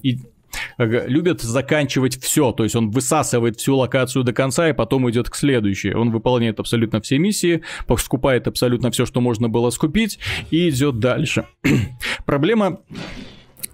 любят 0.78 1.41
заканчивать 1.41 2.21
все, 2.21 2.52
то 2.52 2.63
есть 2.63 2.76
он 2.76 2.91
высасывает 2.91 3.60
всю 3.60 3.78
локацию 3.78 4.24
до 4.24 4.34
конца 4.34 4.69
и 4.69 4.74
потом 4.74 5.10
идет 5.10 5.30
к 5.30 5.36
следующей. 5.36 5.93
Он 5.93 6.12
выполняет 6.12 6.60
абсолютно 6.60 7.02
все 7.02 7.17
миссии, 7.17 7.62
скупает 7.97 8.47
абсолютно 8.47 8.91
все, 8.91 9.06
что 9.06 9.21
можно 9.21 9.50
было 9.50 9.69
скупить 9.69 10.19
и 10.50 10.69
идет 10.69 11.00
дальше. 11.00 11.45
Проблема 12.26 12.80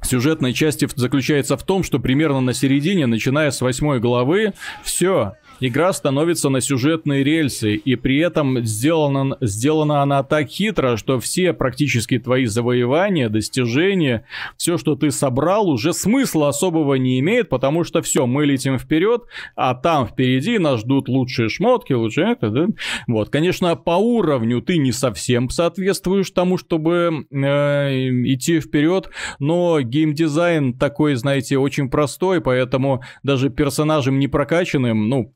сюжетной 0.02 0.54
части 0.54 0.88
заключается 0.96 1.58
в 1.58 1.64
том, 1.64 1.84
что 1.84 2.00
примерно 2.00 2.42
на 2.42 2.54
середине, 2.54 3.08
начиная 3.08 3.52
с 3.52 3.62
восьмой 3.62 4.00
главы, 4.00 4.54
все, 4.84 5.34
игра 5.60 5.94
становится 5.94 6.50
на 6.50 6.62
сюжетные 6.62 7.24
рельсы, 7.24 7.76
и 7.76 7.96
при 7.96 8.20
этом 8.20 8.64
сделана, 8.66 9.38
сделана 9.42 10.02
она 10.02 10.24
так 10.24 10.48
хитро, 10.48 10.98
что 10.98 11.20
все 11.20 11.54
практически 11.54 12.20
твои 12.20 12.46
завоевания, 12.46 13.30
достижения, 13.30 14.26
все, 14.58 14.78
что 14.78 14.96
ты 14.96 15.12
собрал, 15.12 15.70
уже 15.70 15.94
смысла 15.94 16.50
особого 16.50 16.96
не 16.96 17.20
имеет, 17.20 17.50
потому 17.50 17.84
что 17.84 18.02
все, 18.02 18.26
мы 18.26 18.46
летим 18.46 18.78
вперед, 18.78 19.24
а 19.56 19.74
там 19.76 20.08
впереди 20.08 20.58
нас 20.60 20.82
ждут 20.82 21.10
лучшие 21.10 21.50
шмотки, 21.50 21.94
лучше 21.94 22.22
это, 22.22 22.50
да? 22.50 22.68
Вот, 23.08 23.30
конечно, 23.30 23.76
по 23.76 23.98
уровню 23.98 24.62
ты 24.62 24.78
не 24.78 24.92
совсем 24.92 25.50
соответствуешь 25.50 26.32
тому, 26.32 26.58
чтобы 26.58 27.26
э, 27.32 28.10
идти 28.26 28.60
вперед, 28.60 29.10
но 29.40 29.82
геймдизайн 29.82 30.74
такой, 30.74 31.16
знаете, 31.16 31.58
очень 31.58 31.90
простой, 31.90 32.42
поэтому 32.42 33.02
даже 33.24 33.50
персонажем 33.50 34.20
не 34.20 34.28
прокачанным, 34.28 35.10
ну, 35.10 35.34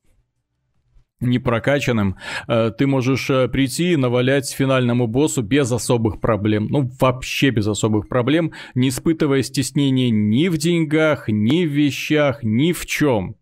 не 1.21 1.39
прокачанным, 1.39 2.17
э, 2.47 2.71
ты 2.77 2.87
можешь 2.87 3.29
э, 3.29 3.47
прийти 3.47 3.93
и 3.93 3.95
навалять 3.95 4.51
финальному 4.51 5.07
боссу 5.07 5.41
без 5.41 5.71
особых 5.71 6.19
проблем. 6.19 6.67
Ну, 6.69 6.89
вообще 6.99 7.51
без 7.51 7.67
особых 7.67 8.09
проблем, 8.09 8.51
не 8.75 8.89
испытывая 8.89 9.43
стеснения 9.43 10.09
ни 10.09 10.47
в 10.49 10.57
деньгах, 10.57 11.27
ни 11.27 11.65
в 11.65 11.69
вещах, 11.69 12.43
ни 12.43 12.73
в 12.73 12.85
чем. 12.85 13.35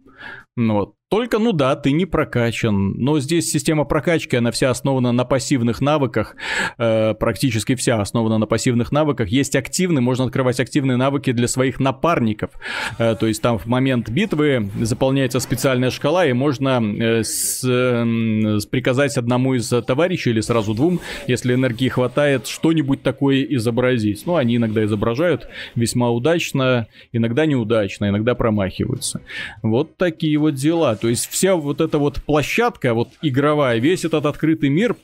Ну 0.56 0.74
вот. 0.74 0.99
Только, 1.10 1.39
ну 1.39 1.54
да, 1.54 1.76
ты 1.76 1.91
не 1.91 2.06
прокачан. 2.06 2.91
Но 2.91 3.19
здесь 3.19 3.50
система 3.50 3.84
прокачки, 3.84 4.36
она 4.36 4.52
вся 4.52 4.69
основана 4.69 5.12
на 5.12 5.26
пассивных 5.26 5.82
навыках. 5.82 6.36
Э, 6.78 7.15
практически 7.15 7.74
вся 7.74 8.00
основана 8.00 8.38
на 8.38 8.45
пассивных 8.45 8.91
навыках. 8.91 9.30
Есть 9.30 9.56
активные, 9.56 10.02
можно 10.02 10.26
открывать 10.26 10.60
активные 10.60 10.98
навыки 10.98 11.32
для 11.32 11.48
своих 11.48 11.80
напарников. 11.80 12.52
Э, 13.00 13.15
то 13.19 13.26
есть 13.26 13.41
там 13.41 13.58
в 13.58 13.65
момент 13.65 14.08
битвы 14.10 14.69
заполняется 14.82 15.39
специальная 15.39 15.89
шкала, 15.89 16.28
и 16.28 16.34
можно 16.34 16.80
э, 16.80 17.24
с, 17.24 17.63
э, 17.67 18.60
приказать 18.69 19.17
одному 19.17 19.56
из 19.56 19.67
товарищей 19.67 20.30
или 20.30 20.41
сразу 20.41 20.76
двум, 20.76 21.00
если 21.26 21.56
энергии 21.56 21.89
хватает, 21.89 22.45
что-нибудь 22.45 23.02
такое 23.02 23.41
изобразить. 23.50 24.28
Ну, 24.28 24.36
они 24.36 24.58
иногда 24.58 24.86
изображают 24.86 25.48
весьма 25.74 26.12
удачно, 26.12 26.86
иногда 27.12 27.48
неудачно, 27.48 28.10
иногда 28.10 28.36
промахиваются. 28.36 29.22
Вот 29.63 29.98
такие 29.98 30.38
вот 30.38 30.54
дела. 30.54 30.99
То 31.02 31.08
есть 31.08 31.28
вся 31.28 31.56
вот 31.56 31.82
эта 31.82 31.98
вот 31.98 32.22
площадка, 32.24 32.94
вот 32.94 33.10
игровая, 33.22 33.80
весь 33.80 34.06
этот 34.06 34.26
открытый 34.26 34.70
мир, 34.70 34.96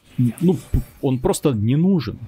ну, 0.42 0.58
он 1.02 1.20
просто 1.20 1.52
не 1.52 1.76
нужен. 1.76 2.20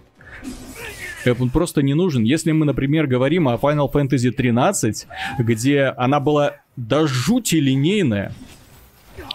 Он 1.40 1.50
просто 1.50 1.82
не 1.82 1.94
нужен. 1.94 2.24
Если 2.24 2.54
мы, 2.54 2.66
например, 2.66 3.08
говорим 3.08 3.50
о 3.50 3.56
Final 3.56 3.92
Fantasy 3.92 4.32
13, 4.32 5.08
где 5.40 5.94
она 5.98 6.22
была 6.22 6.58
до 6.78 7.06
жути 7.08 7.56
линейная, 7.56 8.34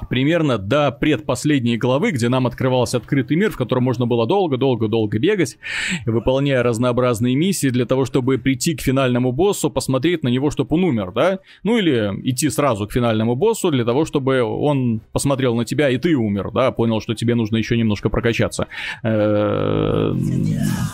примерно 0.09 0.59
до 0.59 0.90
предпоследней 0.92 1.77
главы, 1.77 2.12
где 2.12 2.29
нам 2.29 2.47
открывался 2.47 2.99
открытый 2.99 3.37
мир, 3.37 3.51
в 3.51 3.57
котором 3.57 3.85
можно 3.85 4.07
было 4.07 4.27
долго-долго-долго 4.27 5.18
бегать, 5.18 5.59
выполняя 6.07 6.62
разнообразные 6.62 7.35
миссии 7.35 7.68
для 7.68 7.87
того, 7.87 8.05
чтобы 8.05 8.38
прийти 8.38 8.75
к 8.75 8.81
финальному 8.81 9.33
боссу, 9.33 9.71
посмотреть 9.71 10.23
на 10.23 10.29
него, 10.29 10.51
чтобы 10.51 10.77
он 10.77 10.85
умер, 10.85 11.12
да? 11.12 11.38
Ну 11.62 11.79
или 11.79 12.12
идти 12.25 12.49
сразу 12.51 12.87
к 12.87 12.92
финальному 12.92 13.35
боссу 13.35 13.71
для 13.71 13.85
того, 13.85 14.05
чтобы 14.05 14.42
он 14.42 15.01
посмотрел 15.12 15.55
на 15.55 15.64
тебя 15.64 15.88
и 15.90 15.99
ты 15.99 16.14
умер, 16.14 16.51
да? 16.53 16.71
Понял, 16.73 17.01
что 17.01 17.14
тебе 17.14 17.35
нужно 17.35 17.57
еще 17.57 17.77
немножко 17.77 18.09
прокачаться. 18.09 18.66
Э, 19.03 20.14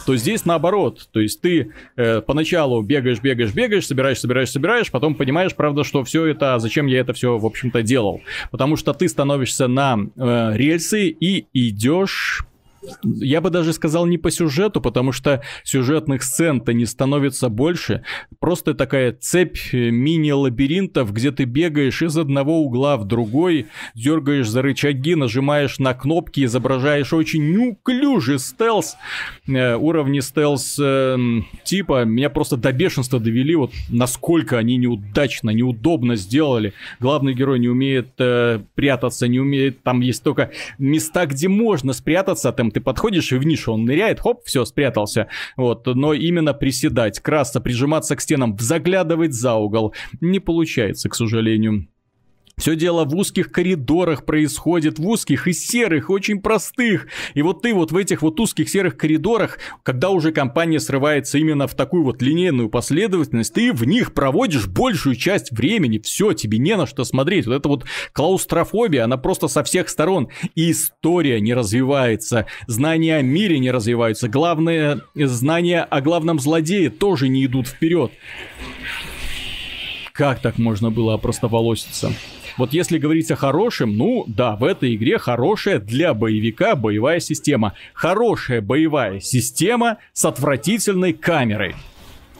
то 0.06 0.16
здесь 0.16 0.44
наоборот. 0.44 1.08
То 1.12 1.20
есть 1.20 1.40
ты 1.40 1.72
э, 1.96 2.20
поначалу 2.20 2.82
бегаешь, 2.82 3.20
бегаешь, 3.20 3.52
бегаешь, 3.52 3.86
собираешь, 3.86 4.20
собираешь, 4.20 4.50
собираешь, 4.50 4.90
потом 4.90 5.14
понимаешь, 5.14 5.54
правда, 5.54 5.84
что 5.84 6.04
все 6.04 6.26
это, 6.26 6.58
зачем 6.58 6.86
я 6.86 7.00
это 7.00 7.12
все, 7.12 7.38
в 7.38 7.46
общем-то, 7.46 7.82
делал. 7.82 8.20
Потому 8.50 8.76
что 8.78 8.94
ты 8.94 9.08
становишься 9.08 9.68
на 9.68 9.98
э, 9.98 10.56
рельсы 10.56 11.08
и 11.08 11.46
идешь 11.52 12.44
я 13.02 13.40
бы 13.40 13.50
даже 13.50 13.72
сказал 13.72 14.06
не 14.06 14.18
по 14.18 14.30
сюжету, 14.30 14.80
потому 14.80 15.12
что 15.12 15.42
сюжетных 15.64 16.22
сцен-то 16.22 16.72
не 16.72 16.86
становится 16.86 17.48
больше. 17.48 18.02
Просто 18.40 18.74
такая 18.74 19.12
цепь 19.12 19.58
э, 19.72 19.90
мини-лабиринтов, 19.90 21.12
где 21.12 21.30
ты 21.30 21.44
бегаешь 21.44 22.02
из 22.02 22.16
одного 22.16 22.60
угла 22.60 22.96
в 22.96 23.04
другой, 23.04 23.66
дергаешь 23.94 24.48
за 24.48 24.62
рычаги, 24.62 25.14
нажимаешь 25.14 25.78
на 25.78 25.94
кнопки, 25.94 26.44
изображаешь 26.44 27.12
очень 27.12 27.50
неуклюжий 27.50 28.38
стелс. 28.38 28.96
Э, 29.46 29.76
уровни 29.76 30.20
стелс 30.20 30.78
э, 30.80 31.16
типа 31.64 32.04
меня 32.04 32.30
просто 32.30 32.56
до 32.56 32.72
бешенства 32.72 33.20
довели, 33.20 33.54
вот 33.54 33.72
насколько 33.88 34.58
они 34.58 34.76
неудачно, 34.76 35.50
неудобно 35.50 36.16
сделали. 36.16 36.72
Главный 37.00 37.34
герой 37.34 37.58
не 37.58 37.68
умеет 37.68 38.08
э, 38.18 38.60
прятаться, 38.74 39.28
не 39.28 39.40
умеет, 39.40 39.82
там 39.82 40.00
есть 40.00 40.22
только 40.22 40.50
места, 40.78 41.26
где 41.26 41.48
можно 41.48 41.92
спрятаться, 41.92 42.52
там 42.52 42.70
ты 42.78 42.84
подходишь 42.84 43.32
и 43.32 43.36
в 43.36 43.44
нишу 43.44 43.72
он 43.72 43.84
ныряет, 43.84 44.20
хоп, 44.20 44.44
все, 44.44 44.64
спрятался. 44.64 45.28
Вот, 45.56 45.86
но 45.86 46.14
именно 46.14 46.54
приседать, 46.54 47.20
красться, 47.20 47.60
прижиматься 47.60 48.14
к 48.14 48.20
стенам, 48.20 48.56
заглядывать 48.58 49.34
за 49.34 49.54
угол 49.54 49.94
не 50.20 50.38
получается, 50.38 51.08
к 51.08 51.14
сожалению. 51.14 51.88
Все 52.58 52.74
дело 52.76 53.04
в 53.04 53.14
узких 53.14 53.50
коридорах 53.50 54.24
происходит, 54.24 54.98
в 54.98 55.06
узких 55.06 55.46
и 55.46 55.52
серых, 55.52 56.10
очень 56.10 56.40
простых. 56.40 57.06
И 57.34 57.42
вот 57.42 57.62
ты 57.62 57.72
вот 57.72 57.92
в 57.92 57.96
этих 57.96 58.22
вот 58.22 58.38
узких 58.40 58.68
серых 58.68 58.96
коридорах, 58.96 59.58
когда 59.82 60.10
уже 60.10 60.32
компания 60.32 60.80
срывается 60.80 61.38
именно 61.38 61.66
в 61.66 61.74
такую 61.74 62.02
вот 62.02 62.20
линейную 62.20 62.68
последовательность, 62.68 63.54
ты 63.54 63.72
в 63.72 63.84
них 63.84 64.12
проводишь 64.12 64.66
большую 64.66 65.14
часть 65.14 65.52
времени. 65.52 65.98
Все, 65.98 66.32
тебе 66.32 66.58
не 66.58 66.76
на 66.76 66.86
что 66.86 67.04
смотреть. 67.04 67.46
Вот 67.46 67.54
это 67.54 67.68
вот 67.68 67.84
клаустрофобия, 68.12 69.04
она 69.04 69.16
просто 69.16 69.48
со 69.48 69.62
всех 69.62 69.88
сторон. 69.88 70.28
И 70.54 70.72
история 70.72 71.40
не 71.40 71.54
развивается, 71.54 72.46
знания 72.66 73.16
о 73.16 73.22
мире 73.22 73.58
не 73.58 73.70
развиваются, 73.70 74.28
главное, 74.28 75.02
знания 75.14 75.82
о 75.82 76.00
главном 76.00 76.38
злодее 76.38 76.90
тоже 76.90 77.28
не 77.28 77.44
идут 77.44 77.68
вперед. 77.68 78.10
Как 80.18 80.40
так 80.40 80.58
можно 80.58 80.90
было 80.90 81.14
опростоволоситься? 81.14 82.12
Вот 82.56 82.72
если 82.72 82.98
говорить 82.98 83.30
о 83.30 83.36
хорошем, 83.36 83.96
ну 83.96 84.24
да, 84.26 84.56
в 84.56 84.64
этой 84.64 84.96
игре 84.96 85.16
хорошая 85.16 85.78
для 85.78 86.12
боевика 86.12 86.74
боевая 86.74 87.20
система. 87.20 87.74
Хорошая 87.94 88.60
боевая 88.60 89.20
система 89.20 89.98
с 90.12 90.24
отвратительной 90.24 91.12
камерой. 91.12 91.76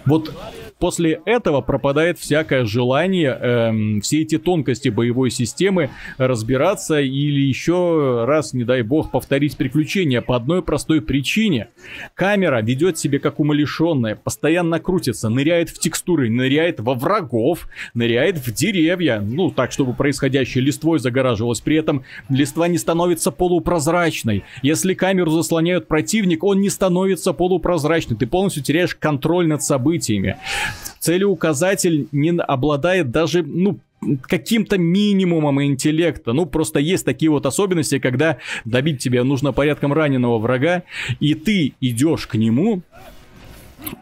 Вот 0.09 0.33
после 0.79 1.21
этого 1.27 1.61
пропадает 1.61 2.19
всякое 2.19 2.65
желание 2.65 3.31
эм, 3.31 4.01
все 4.01 4.23
эти 4.23 4.39
тонкости 4.39 4.89
боевой 4.89 5.31
системы 5.31 5.91
разбираться 6.17 7.01
или 7.01 7.41
еще 7.41 8.25
раз, 8.27 8.55
не 8.55 8.65
дай 8.65 8.83
бог, 8.83 9.11
повторить 9.11 9.57
приключения 9.57 10.23
по 10.23 10.37
одной 10.37 10.63
простой 10.63 11.03
причине. 11.03 11.69
Камера 12.15 12.63
ведет 12.63 12.99
себя 12.99 13.19
как 13.19 13.39
умалишенная, 13.39 14.17
постоянно 14.17 14.81
крутится, 14.81 15.29
ныряет 15.29 15.69
в 15.69 15.79
текстуры, 15.79 16.31
ныряет 16.31 16.81
во 16.81 16.95
врагов, 16.95 17.69
ныряет 17.93 18.39
в 18.39 18.53
деревья, 18.53 19.21
ну 19.21 19.51
так, 19.51 19.73
чтобы 19.73 19.93
происходящее 19.93 20.65
листвой 20.65 21.01
загораживалось. 21.01 21.61
При 21.61 21.77
этом 21.77 22.05
листва 22.31 22.67
не 22.67 22.79
становится 22.79 23.31
полупрозрачной. 23.31 24.45
Если 24.63 24.95
камеру 24.95 25.31
заслоняют 25.31 25.87
противник, 25.87 26.45
он 26.45 26.61
не 26.61 26.71
становится 26.71 27.35
полупрозрачным. 27.35 28.17
Ты 28.17 28.27
полностью 28.27 28.63
теряешь 28.63 28.95
контроль 28.95 29.47
над 29.47 29.63
событиями 29.63 29.98
целеуказатель 30.99 32.09
не 32.13 32.31
обладает 32.31 33.11
даже, 33.11 33.43
ну, 33.43 33.79
каким-то 34.23 34.79
минимумом 34.79 35.63
интеллекта. 35.63 36.33
Ну, 36.33 36.47
просто 36.47 36.79
есть 36.79 37.05
такие 37.05 37.31
вот 37.31 37.47
особенности, 37.47 37.99
когда 37.99 38.39
добить 38.65 39.03
тебе 39.03 39.23
нужно 39.23 39.53
порядком 39.53 39.93
раненого 39.93 40.39
врага, 40.39 40.83
и 41.21 41.35
ты 41.35 41.75
идешь 41.81 42.27
к 42.27 42.35
нему, 42.35 42.83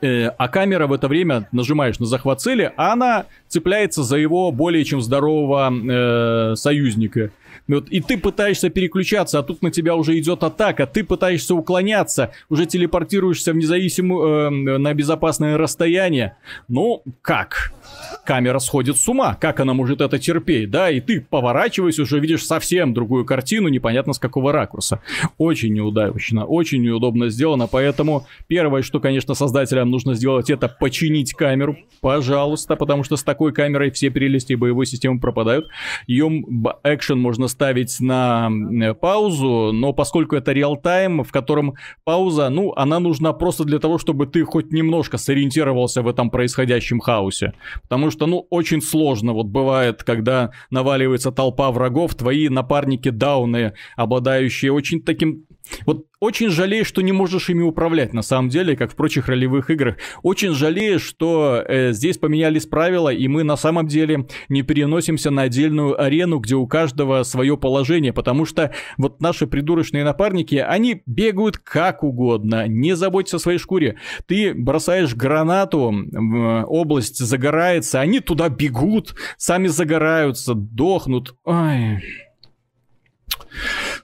э, 0.02 0.26
а 0.26 0.48
камера 0.48 0.86
в 0.86 0.92
это 0.92 1.08
время 1.08 1.48
нажимаешь 1.52 1.98
на 1.98 2.06
захват 2.06 2.40
цели, 2.40 2.72
а 2.76 2.92
она 2.92 3.26
цепляется 3.48 4.02
за 4.02 4.16
его 4.16 4.52
более 4.52 4.84
чем 4.84 5.00
здорового 5.00 5.72
э, 5.72 6.56
союзника. 6.56 7.30
Вот, 7.68 7.88
и 7.88 8.00
ты 8.00 8.18
пытаешься 8.18 8.70
переключаться, 8.70 9.38
а 9.38 9.42
тут 9.42 9.62
на 9.62 9.70
тебя 9.70 9.96
уже 9.96 10.18
идет 10.18 10.42
атака, 10.42 10.86
ты 10.86 11.04
пытаешься 11.04 11.54
уклоняться, 11.54 12.32
уже 12.48 12.66
телепортируешься 12.66 13.52
в 13.52 13.56
независимую, 13.56 14.76
э, 14.76 14.78
на 14.78 14.94
безопасное 14.94 15.58
расстояние. 15.58 16.36
Ну, 16.68 17.02
как? 17.22 17.72
камера 18.24 18.58
сходит 18.58 18.96
с 18.96 19.08
ума. 19.08 19.34
Как 19.34 19.60
она 19.60 19.74
может 19.74 20.00
это 20.00 20.18
терпеть, 20.18 20.70
да? 20.70 20.90
И 20.90 21.00
ты 21.00 21.20
поворачиваешься, 21.20 22.02
уже 22.02 22.18
видишь 22.18 22.44
совсем 22.44 22.92
другую 22.92 23.24
картину, 23.24 23.68
непонятно 23.68 24.12
с 24.12 24.18
какого 24.18 24.52
ракурса. 24.52 25.00
Очень 25.38 25.74
неудачно, 25.74 26.44
очень 26.44 26.82
неудобно 26.82 27.28
сделано, 27.28 27.66
поэтому 27.66 28.26
первое, 28.46 28.82
что, 28.82 29.00
конечно, 29.00 29.34
создателям 29.34 29.90
нужно 29.90 30.14
сделать, 30.14 30.50
это 30.50 30.68
починить 30.68 31.34
камеру, 31.34 31.76
пожалуйста, 32.00 32.76
потому 32.76 33.04
что 33.04 33.16
с 33.16 33.22
такой 33.22 33.52
камерой 33.52 33.90
все 33.90 34.10
прелести 34.10 34.54
боевой 34.54 34.86
системы 34.86 35.20
пропадают. 35.20 35.68
Ее 36.06 36.26
экшен 36.84 37.18
можно 37.18 37.48
ставить 37.56 38.00
на 38.00 38.50
паузу, 39.00 39.72
но 39.72 39.94
поскольку 39.94 40.36
это 40.36 40.52
реал-тайм, 40.52 41.24
в 41.24 41.32
котором 41.32 41.74
пауза, 42.04 42.50
ну, 42.50 42.74
она 42.76 43.00
нужна 43.00 43.32
просто 43.32 43.64
для 43.64 43.78
того, 43.78 43.96
чтобы 43.96 44.26
ты 44.26 44.44
хоть 44.44 44.72
немножко 44.72 45.16
сориентировался 45.16 46.02
в 46.02 46.08
этом 46.08 46.28
происходящем 46.28 47.00
хаосе. 47.00 47.54
Потому 47.82 48.10
что, 48.10 48.26
ну, 48.26 48.46
очень 48.50 48.82
сложно 48.82 49.32
вот 49.32 49.46
бывает, 49.46 50.02
когда 50.02 50.50
наваливается 50.70 51.32
толпа 51.32 51.70
врагов, 51.70 52.14
твои 52.14 52.50
напарники 52.50 53.08
дауны, 53.08 53.72
обладающие 53.96 54.70
очень 54.70 55.00
таким 55.02 55.46
вот 55.84 56.06
очень 56.18 56.48
жалею, 56.48 56.84
что 56.84 57.02
не 57.02 57.12
можешь 57.12 57.50
ими 57.50 57.62
управлять, 57.62 58.14
на 58.14 58.22
самом 58.22 58.48
деле, 58.48 58.76
как 58.76 58.92
в 58.92 58.96
прочих 58.96 59.28
ролевых 59.28 59.70
играх. 59.70 59.96
Очень 60.22 60.52
жалею, 60.52 60.98
что 60.98 61.62
э, 61.66 61.92
здесь 61.92 62.18
поменялись 62.18 62.66
правила, 62.66 63.12
и 63.12 63.28
мы 63.28 63.42
на 63.42 63.56
самом 63.56 63.86
деле 63.86 64.26
не 64.48 64.62
переносимся 64.62 65.30
на 65.30 65.42
отдельную 65.42 66.00
арену, 66.00 66.38
где 66.38 66.54
у 66.54 66.66
каждого 66.66 67.22
свое 67.22 67.56
положение, 67.56 68.12
потому 68.12 68.46
что 68.46 68.72
вот 68.96 69.20
наши 69.20 69.46
придурочные 69.46 70.04
напарники, 70.04 70.54
они 70.56 71.02
бегают 71.06 71.58
как 71.58 72.02
угодно, 72.02 72.66
не 72.66 72.96
заботься 72.96 73.36
о 73.36 73.40
своей 73.40 73.58
шкуре. 73.58 73.96
Ты 74.26 74.54
бросаешь 74.54 75.14
гранату, 75.14 75.94
область 76.66 77.18
загорается, 77.18 78.00
они 78.00 78.20
туда 78.20 78.48
бегут, 78.48 79.14
сами 79.36 79.66
загораются, 79.66 80.54
дохнут. 80.54 81.34
Ой... 81.44 82.02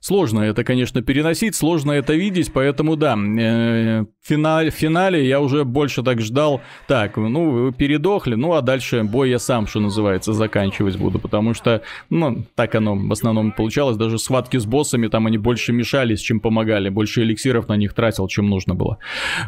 Сложно 0.02 0.40
это, 0.40 0.64
конечно, 0.64 1.00
переносить, 1.00 1.54
сложно 1.54 1.92
это 1.92 2.14
видеть, 2.14 2.52
поэтому 2.52 2.96
да, 2.96 3.16
э, 3.16 4.04
финале, 4.20 4.70
в 4.72 4.74
финале 4.74 5.24
я 5.28 5.40
уже 5.40 5.64
больше 5.64 6.02
так 6.02 6.20
ждал, 6.20 6.60
так, 6.88 7.16
ну, 7.16 7.50
вы 7.50 7.72
передохли, 7.72 8.34
ну, 8.34 8.52
а 8.54 8.62
дальше 8.62 9.04
бой 9.04 9.30
я 9.30 9.38
сам, 9.38 9.68
что 9.68 9.78
называется, 9.78 10.32
заканчивать 10.32 10.96
буду, 10.96 11.20
потому 11.20 11.54
что, 11.54 11.82
ну, 12.10 12.44
так 12.56 12.74
оно 12.74 12.96
в 12.96 13.12
основном 13.12 13.52
получалось, 13.52 13.96
даже 13.96 14.18
схватки 14.18 14.56
с 14.56 14.66
боссами, 14.66 15.06
там 15.06 15.28
они 15.28 15.38
больше 15.38 15.72
мешались, 15.72 16.20
чем 16.20 16.40
помогали, 16.40 16.88
больше 16.88 17.22
эликсиров 17.22 17.68
на 17.68 17.76
них 17.76 17.94
тратил, 17.94 18.26
чем 18.26 18.48
нужно 18.48 18.74
было. 18.74 18.98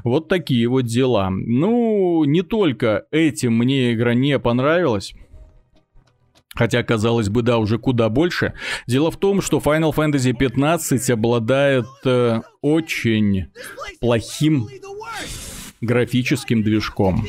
Вот 0.04 0.28
такие 0.28 0.68
вот 0.68 0.82
дела. 0.82 1.30
Ну, 1.30 2.22
не 2.26 2.42
только 2.42 3.06
этим 3.10 3.58
мне 3.58 3.92
игра 3.92 4.14
не 4.14 4.38
понравилась, 4.38 5.14
Хотя, 6.54 6.82
казалось 6.82 7.28
бы, 7.28 7.42
да, 7.42 7.58
уже 7.58 7.78
куда 7.78 8.08
больше. 8.08 8.54
Дело 8.86 9.10
в 9.10 9.16
том, 9.16 9.40
что 9.40 9.58
Final 9.58 9.94
Fantasy 9.94 10.32
15 10.32 11.10
обладает 11.10 11.86
э, 12.04 12.40
очень 12.60 13.46
плохим 14.00 14.68
графическим 15.80 16.62
движком. 16.62 17.26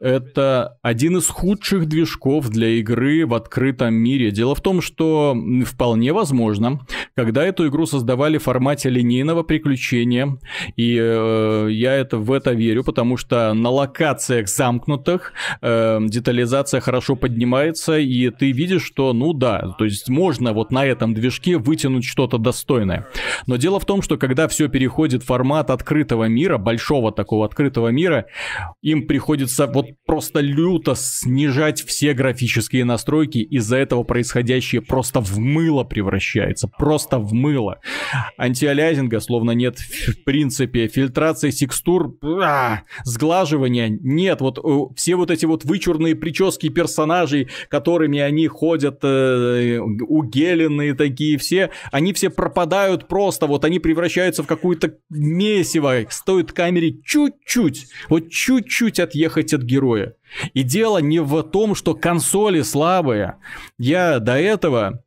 Это 0.00 0.78
один 0.82 1.18
из 1.18 1.28
худших 1.28 1.86
движков 1.86 2.48
для 2.48 2.68
игры 2.68 3.26
в 3.26 3.34
открытом 3.34 3.94
мире. 3.94 4.30
Дело 4.30 4.54
в 4.54 4.60
том, 4.60 4.80
что 4.80 5.36
вполне 5.66 6.12
возможно, 6.12 6.80
когда 7.14 7.44
эту 7.44 7.68
игру 7.68 7.86
создавали 7.86 8.38
в 8.38 8.44
формате 8.44 8.88
линейного 8.88 9.42
приключения, 9.42 10.38
и 10.76 10.96
э, 11.00 11.68
я 11.70 11.94
это 11.94 12.18
в 12.18 12.32
это 12.32 12.52
верю, 12.52 12.84
потому 12.84 13.16
что 13.16 13.52
на 13.54 13.70
локациях 13.70 14.48
замкнутых 14.48 15.32
э, 15.60 15.98
детализация 16.02 16.80
хорошо 16.80 17.16
поднимается, 17.16 17.98
и 17.98 18.30
ты 18.30 18.52
видишь, 18.52 18.84
что, 18.84 19.12
ну 19.12 19.32
да, 19.32 19.74
то 19.78 19.84
есть 19.84 20.08
можно 20.08 20.52
вот 20.52 20.70
на 20.70 20.84
этом 20.84 21.14
движке 21.14 21.58
вытянуть 21.58 22.04
что-то 22.04 22.38
достойное. 22.38 23.06
Но 23.46 23.56
дело 23.56 23.78
в 23.80 23.84
том, 23.84 24.02
что 24.02 24.16
когда 24.16 24.48
все 24.48 24.68
переходит 24.68 25.22
в 25.22 25.26
формат 25.26 25.70
открытого 25.70 26.24
мира, 26.24 26.58
большого 26.58 27.12
такого 27.12 27.46
открытого 27.46 27.88
мира, 27.88 28.26
им 28.82 29.06
приходится 29.06 29.66
вот 29.74 29.86
просто 30.06 30.40
люто 30.40 30.94
снижать 30.94 31.82
все 31.82 32.14
графические 32.14 32.84
настройки, 32.84 33.38
из-за 33.38 33.76
этого 33.76 34.04
происходящее 34.04 34.80
просто 34.80 35.20
в 35.20 35.38
мыло 35.38 35.84
превращается, 35.84 36.68
просто 36.68 37.18
в 37.18 37.32
мыло. 37.34 37.80
Антиалязинга 38.38 39.20
словно 39.20 39.50
нет 39.50 39.78
в 39.78 40.24
принципе, 40.24 40.88
фильтрация 40.88 41.50
текстур, 41.50 42.16
а, 42.22 42.82
сглаживания 43.04 43.88
нет, 43.88 44.40
вот 44.40 44.58
э, 44.58 44.94
все 44.96 45.16
вот 45.16 45.30
эти 45.30 45.44
вот 45.46 45.64
вычурные 45.64 46.14
прически 46.14 46.68
персонажей, 46.68 47.48
которыми 47.68 48.18
они 48.20 48.46
ходят, 48.46 49.00
э, 49.02 49.78
угеленные 49.78 50.94
такие 50.94 51.38
все, 51.38 51.70
они 51.92 52.12
все 52.12 52.30
пропадают 52.30 53.08
просто, 53.08 53.46
вот 53.46 53.64
они 53.64 53.78
превращаются 53.78 54.42
в 54.42 54.46
какую-то 54.46 54.94
месиво, 55.10 56.04
стоит 56.08 56.52
камере 56.52 57.00
чуть-чуть, 57.02 57.86
вот 58.08 58.30
чуть-чуть 58.30 59.00
отъехать 59.00 59.52
от 59.52 59.63
героя. 59.64 60.14
И 60.52 60.62
дело 60.62 60.98
не 60.98 61.20
в 61.20 61.42
том, 61.42 61.74
что 61.74 61.94
консоли 61.94 62.62
слабые. 62.62 63.36
Я 63.78 64.18
до 64.18 64.38
этого 64.38 65.03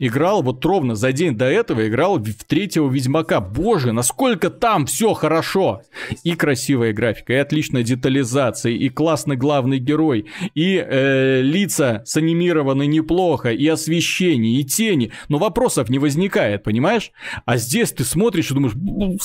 играл 0.00 0.42
вот 0.42 0.64
ровно 0.64 0.96
за 0.96 1.12
день 1.12 1.36
до 1.36 1.44
этого 1.44 1.86
играл 1.86 2.18
в 2.18 2.44
третьего 2.44 2.90
Ведьмака. 2.90 3.40
Боже, 3.40 3.92
насколько 3.92 4.50
там 4.50 4.86
все 4.86 5.12
хорошо. 5.12 5.82
И 6.24 6.34
красивая 6.34 6.92
графика, 6.92 7.34
и 7.34 7.36
отличная 7.36 7.82
детализация, 7.82 8.72
и 8.72 8.88
классный 8.88 9.36
главный 9.36 9.78
герой, 9.78 10.26
и 10.54 10.76
э, 10.76 11.42
лица 11.42 12.02
санимированы 12.06 12.86
неплохо, 12.86 13.52
и 13.52 13.66
освещение, 13.68 14.60
и 14.60 14.64
тени. 14.64 15.12
Но 15.28 15.38
вопросов 15.38 15.90
не 15.90 15.98
возникает, 15.98 16.64
понимаешь? 16.64 17.12
А 17.44 17.58
здесь 17.58 17.92
ты 17.92 18.04
смотришь 18.04 18.50
и 18.50 18.54
думаешь, 18.54 18.74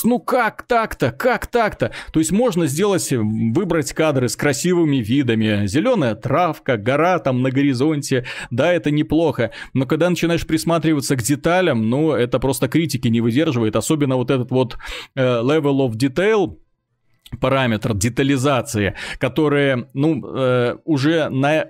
ну 0.04 0.18
как 0.18 0.64
так-то, 0.64 1.10
как 1.10 1.46
так-то? 1.46 1.92
То 2.12 2.20
есть 2.20 2.32
можно 2.32 2.66
сделать, 2.66 3.08
выбрать 3.10 3.94
кадры 3.94 4.28
с 4.28 4.36
красивыми 4.36 4.96
видами. 4.96 5.66
Зеленая 5.66 6.14
травка, 6.14 6.76
гора 6.76 7.18
там 7.18 7.40
на 7.40 7.50
горизонте. 7.50 8.26
Да, 8.50 8.70
это 8.70 8.90
неплохо. 8.90 9.52
Но 9.72 9.86
когда 9.86 10.10
начинаешь 10.10 10.46
присматриваться 10.46 10.65
присматриваться 10.66 11.16
к 11.16 11.22
деталям, 11.22 11.88
ну, 11.88 12.12
это 12.12 12.40
просто 12.40 12.68
критики 12.68 13.08
не 13.08 13.20
выдерживает. 13.20 13.76
Особенно 13.76 14.16
вот 14.16 14.30
этот 14.30 14.50
вот 14.50 14.76
э, 15.14 15.22
level 15.22 15.88
of 15.88 15.92
detail, 15.92 16.58
параметр 17.40 17.94
детализации, 17.94 18.94
которые, 19.18 19.88
ну, 19.94 20.22
э, 20.24 20.76
уже 20.84 21.28
на 21.28 21.66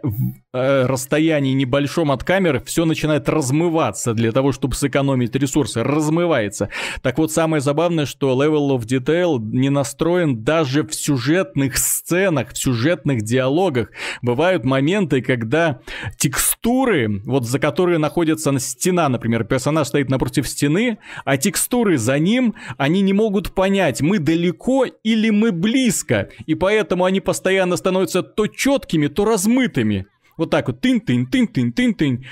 Э, 0.57 0.87
расстоянии 0.87 1.53
небольшом 1.53 2.11
от 2.11 2.25
камеры 2.25 2.63
все 2.65 2.87
начинает 2.87 3.29
размываться 3.29 4.15
для 4.15 4.33
того, 4.33 4.53
чтобы 4.53 4.75
сэкономить 4.75 5.35
ресурсы. 5.35 5.83
Размывается. 5.83 6.71
Так 7.03 7.19
вот, 7.19 7.31
самое 7.31 7.61
забавное, 7.61 8.07
что 8.07 8.33
Level 8.43 8.77
of 8.77 8.87
Detail 8.87 9.39
не 9.39 9.69
настроен 9.69 10.43
даже 10.45 10.83
в 10.83 10.95
сюжетных 10.95 11.77
сценах, 11.77 12.53
в 12.53 12.59
сюжетных 12.59 13.23
диалогах. 13.23 13.91
Бывают 14.23 14.65
моменты, 14.65 15.21
когда 15.21 15.81
текстуры, 16.17 17.21
вот 17.27 17.45
за 17.45 17.59
которые 17.59 17.99
находится 17.99 18.57
стена, 18.59 19.09
например, 19.11 19.45
персонаж 19.45 19.89
стоит 19.89 20.09
напротив 20.09 20.49
стены, 20.49 20.99
а 21.27 21.37
текстуры 21.37 21.99
за 21.99 22.19
ним, 22.19 22.55
они 22.79 23.03
не 23.03 23.13
могут 23.13 23.55
понять, 23.55 24.01
мы 24.01 24.19
далеко 24.19 24.87
или 24.87 25.29
мы 25.29 25.53
близко. 25.53 26.31
И 26.47 26.55
поэтому 26.55 27.05
они 27.05 27.21
постоянно 27.21 27.77
становятся 27.77 28.23
то 28.23 28.47
четкими, 28.47 29.09
то 29.09 29.27
размытыми. 29.27 30.07
Вот 30.37 30.51
так 30.51 30.69
вот, 30.69 30.81
тынь-тынь-тынь-тынь-тынь-тынь. 30.81 32.27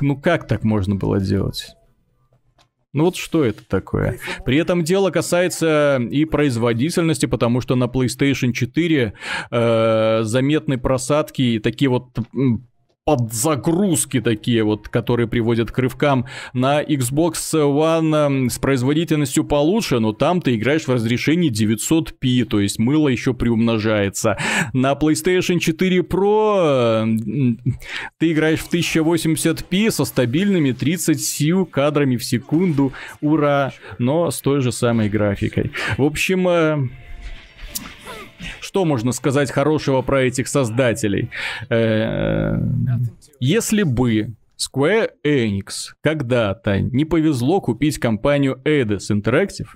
Ну 0.00 0.16
как 0.20 0.46
так 0.46 0.64
можно 0.64 0.96
было 0.96 1.20
делать? 1.20 1.74
Ну 2.94 3.04
вот 3.04 3.16
что 3.16 3.44
это 3.44 3.64
такое? 3.66 4.18
При 4.44 4.56
этом 4.56 4.84
дело 4.84 5.10
касается 5.10 6.00
и 6.10 6.24
производительности, 6.24 7.26
потому 7.26 7.60
что 7.60 7.74
на 7.74 7.84
PlayStation 7.84 8.52
4 8.52 9.12
э, 9.50 10.20
заметны 10.22 10.78
просадки 10.78 11.42
и 11.42 11.58
такие 11.58 11.88
вот 11.88 12.16
подзагрузки 13.04 14.20
такие 14.22 14.64
вот, 14.64 14.88
которые 14.88 15.28
приводят 15.28 15.70
к 15.70 15.78
рывкам. 15.78 16.24
На 16.54 16.82
Xbox 16.82 17.34
One 17.52 18.48
с 18.48 18.58
производительностью 18.58 19.44
получше, 19.44 19.98
но 19.98 20.12
там 20.12 20.40
ты 20.40 20.54
играешь 20.54 20.86
в 20.86 20.92
разрешении 20.92 21.52
900p, 21.52 22.44
то 22.46 22.60
есть 22.60 22.78
мыло 22.78 23.08
еще 23.08 23.34
приумножается. 23.34 24.38
На 24.72 24.92
PlayStation 24.92 25.58
4 25.58 26.00
Pro 26.00 27.58
ты 28.18 28.32
играешь 28.32 28.60
в 28.60 28.72
1080p 28.72 29.90
со 29.90 30.06
стабильными 30.06 30.72
30 30.72 31.70
кадрами 31.70 32.16
в 32.16 32.24
секунду. 32.24 32.94
Ура! 33.20 33.72
Но 33.98 34.30
с 34.30 34.40
той 34.40 34.62
же 34.62 34.72
самой 34.72 35.10
графикой. 35.10 35.72
В 35.98 36.04
общем, 36.04 36.48
э, 36.48 36.88
что 38.60 38.84
можно 38.84 39.12
сказать 39.12 39.50
хорошего 39.50 40.02
про 40.02 40.22
этих 40.22 40.48
создателей? 40.48 41.30
Э, 41.68 42.58
если 43.40 43.82
бы 43.82 44.34
Square 44.58 45.10
Enix 45.24 45.94
когда-то 46.00 46.80
не 46.80 47.04
повезло 47.04 47.60
купить 47.60 47.98
компанию 47.98 48.60
Eidos 48.64 49.10
Interactive, 49.10 49.68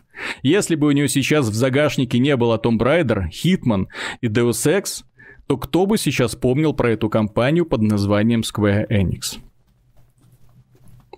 если 0.42 0.76
бы 0.76 0.87
у 0.87 0.90
нее 0.92 1.09
сейчас 1.09 1.48
в 1.48 1.54
загашнике 1.54 2.18
не 2.18 2.37
было 2.37 2.61
Tomb 2.62 2.78
Raider, 2.78 3.24
Hitman 3.31 3.87
и 4.20 4.28
Deus 4.28 4.66
Ex, 4.66 5.04
то 5.46 5.57
кто 5.57 5.87
бы 5.87 5.98
сейчас 5.98 6.37
помнил 6.37 6.74
про 6.74 6.92
эту 6.92 7.09
компанию 7.09 7.66
под 7.66 7.83
названием 7.83 8.40
Square 8.40 8.88
Enix? 8.88 9.38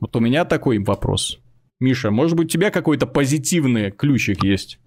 Вот 0.01 0.17
у 0.17 0.21
меня 0.21 0.45
такой 0.45 0.79
вопрос. 0.79 1.41
Миша, 1.81 2.11
может 2.11 2.37
быть, 2.37 2.47
у 2.47 2.51
тебя 2.51 2.71
какой-то 2.71 3.07
позитивный 3.07 3.91
ключик 3.91 4.45
есть? 4.45 4.79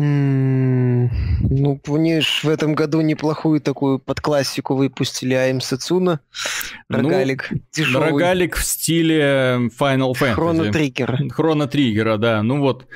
Ну, 0.00 1.80
помнишь, 1.82 2.44
в 2.44 2.48
этом 2.48 2.76
году 2.76 3.00
неплохую 3.00 3.60
такую 3.60 3.98
подклассику 3.98 4.76
выпустили 4.76 5.34
Айм 5.34 5.60
Сацуна. 5.60 6.20
Рогалик. 6.88 7.50
Ну. 7.76 8.00
Рогалик 8.00 8.54
в 8.54 8.64
стиле 8.64 9.68
Final 9.80 10.12
Fantasy. 10.12 10.34
Хроно 10.34 10.72
Триггера. 10.72 11.18
Хроно 11.30 11.66
Триггера, 11.66 12.16
да. 12.16 12.44
Ну 12.44 12.60
вот, 12.60 12.86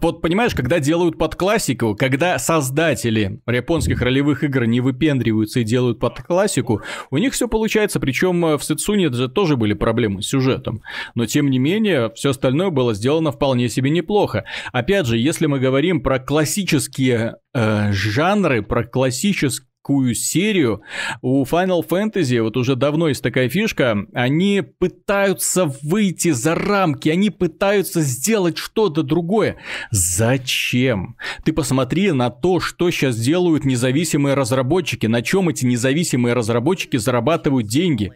вот 0.00 0.22
понимаешь, 0.22 0.54
когда 0.54 0.80
делают 0.80 1.18
под 1.18 1.34
классику, 1.34 1.94
когда 1.96 2.38
создатели 2.38 3.40
японских 3.46 4.00
ролевых 4.02 4.44
игр 4.44 4.64
не 4.64 4.80
выпендриваются 4.80 5.60
и 5.60 5.64
делают 5.64 5.98
под 5.98 6.20
классику, 6.22 6.82
у 7.10 7.18
них 7.18 7.32
все 7.32 7.48
получается, 7.48 8.00
причем 8.00 8.56
в 8.56 8.62
Сетсуне 8.62 9.12
же 9.12 9.28
тоже 9.28 9.56
были 9.56 9.74
проблемы 9.74 10.22
с 10.22 10.28
сюжетом. 10.28 10.82
Но 11.14 11.26
тем 11.26 11.50
не 11.50 11.58
менее, 11.58 12.10
все 12.14 12.30
остальное 12.30 12.70
было 12.70 12.94
сделано 12.94 13.32
вполне 13.32 13.68
себе 13.68 13.90
неплохо. 13.90 14.44
Опять 14.72 15.06
же, 15.06 15.18
если 15.18 15.46
мы 15.46 15.58
говорим 15.58 16.02
про 16.02 16.18
классические 16.18 17.36
э, 17.54 17.92
жанры, 17.92 18.62
про 18.62 18.84
классические 18.84 19.67
такую 19.88 20.14
серию. 20.14 20.82
У 21.22 21.44
Final 21.44 21.82
Fantasy 21.88 22.42
вот 22.42 22.58
уже 22.58 22.76
давно 22.76 23.08
есть 23.08 23.22
такая 23.22 23.48
фишка. 23.48 23.96
Они 24.12 24.62
пытаются 24.78 25.64
выйти 25.82 26.30
за 26.30 26.54
рамки, 26.54 27.08
они 27.08 27.30
пытаются 27.30 28.02
сделать 28.02 28.58
что-то 28.58 29.02
другое. 29.02 29.56
Зачем? 29.90 31.16
Ты 31.42 31.54
посмотри 31.54 32.12
на 32.12 32.28
то, 32.28 32.60
что 32.60 32.90
сейчас 32.90 33.16
делают 33.16 33.64
независимые 33.64 34.34
разработчики, 34.34 35.06
на 35.06 35.22
чем 35.22 35.48
эти 35.48 35.64
независимые 35.64 36.34
разработчики 36.34 36.98
зарабатывают 36.98 37.66
деньги. 37.66 38.12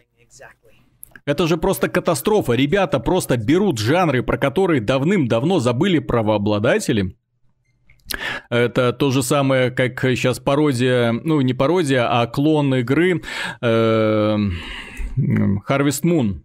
Это 1.25 1.47
же 1.47 1.57
просто 1.57 1.87
катастрофа. 1.87 2.53
Ребята 2.53 2.99
просто 2.99 3.37
берут 3.37 3.79
жанры, 3.79 4.21
про 4.21 4.37
которые 4.37 4.81
давным-давно 4.81 5.59
забыли 5.59 5.99
правообладатели, 5.99 7.15
это 8.49 8.93
то 8.93 9.11
же 9.11 9.23
самое, 9.23 9.71
как 9.71 10.01
сейчас 10.01 10.39
пародия, 10.39 11.11
ну 11.11 11.41
не 11.41 11.53
пародия, 11.53 12.07
а 12.09 12.27
клон 12.27 12.75
игры 12.75 13.21
э, 13.61 14.37
Harvest 15.17 16.03
Moon. 16.03 16.41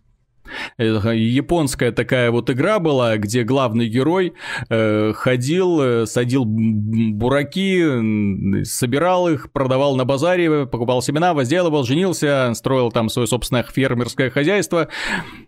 Японская 0.79 1.93
такая 1.93 2.31
вот 2.31 2.51
игра 2.51 2.79
была, 2.79 3.17
где 3.17 3.43
главный 3.43 3.89
герой 3.89 4.35
э, 4.69 5.13
ходил, 5.15 5.81
э, 5.81 6.07
садил 6.07 6.45
бураки, 6.45 8.65
собирал 8.65 9.29
их, 9.29 9.51
продавал 9.53 9.97
на 9.97 10.05
базаре, 10.05 10.67
покупал 10.67 11.03
семена, 11.03 11.35
возделывал, 11.35 11.85
женился, 11.85 12.53
строил 12.55 12.93
там 12.93 13.09
свое 13.09 13.27
собственное 13.27 13.63
фермерское 13.63 14.31
хозяйство. 14.31 14.89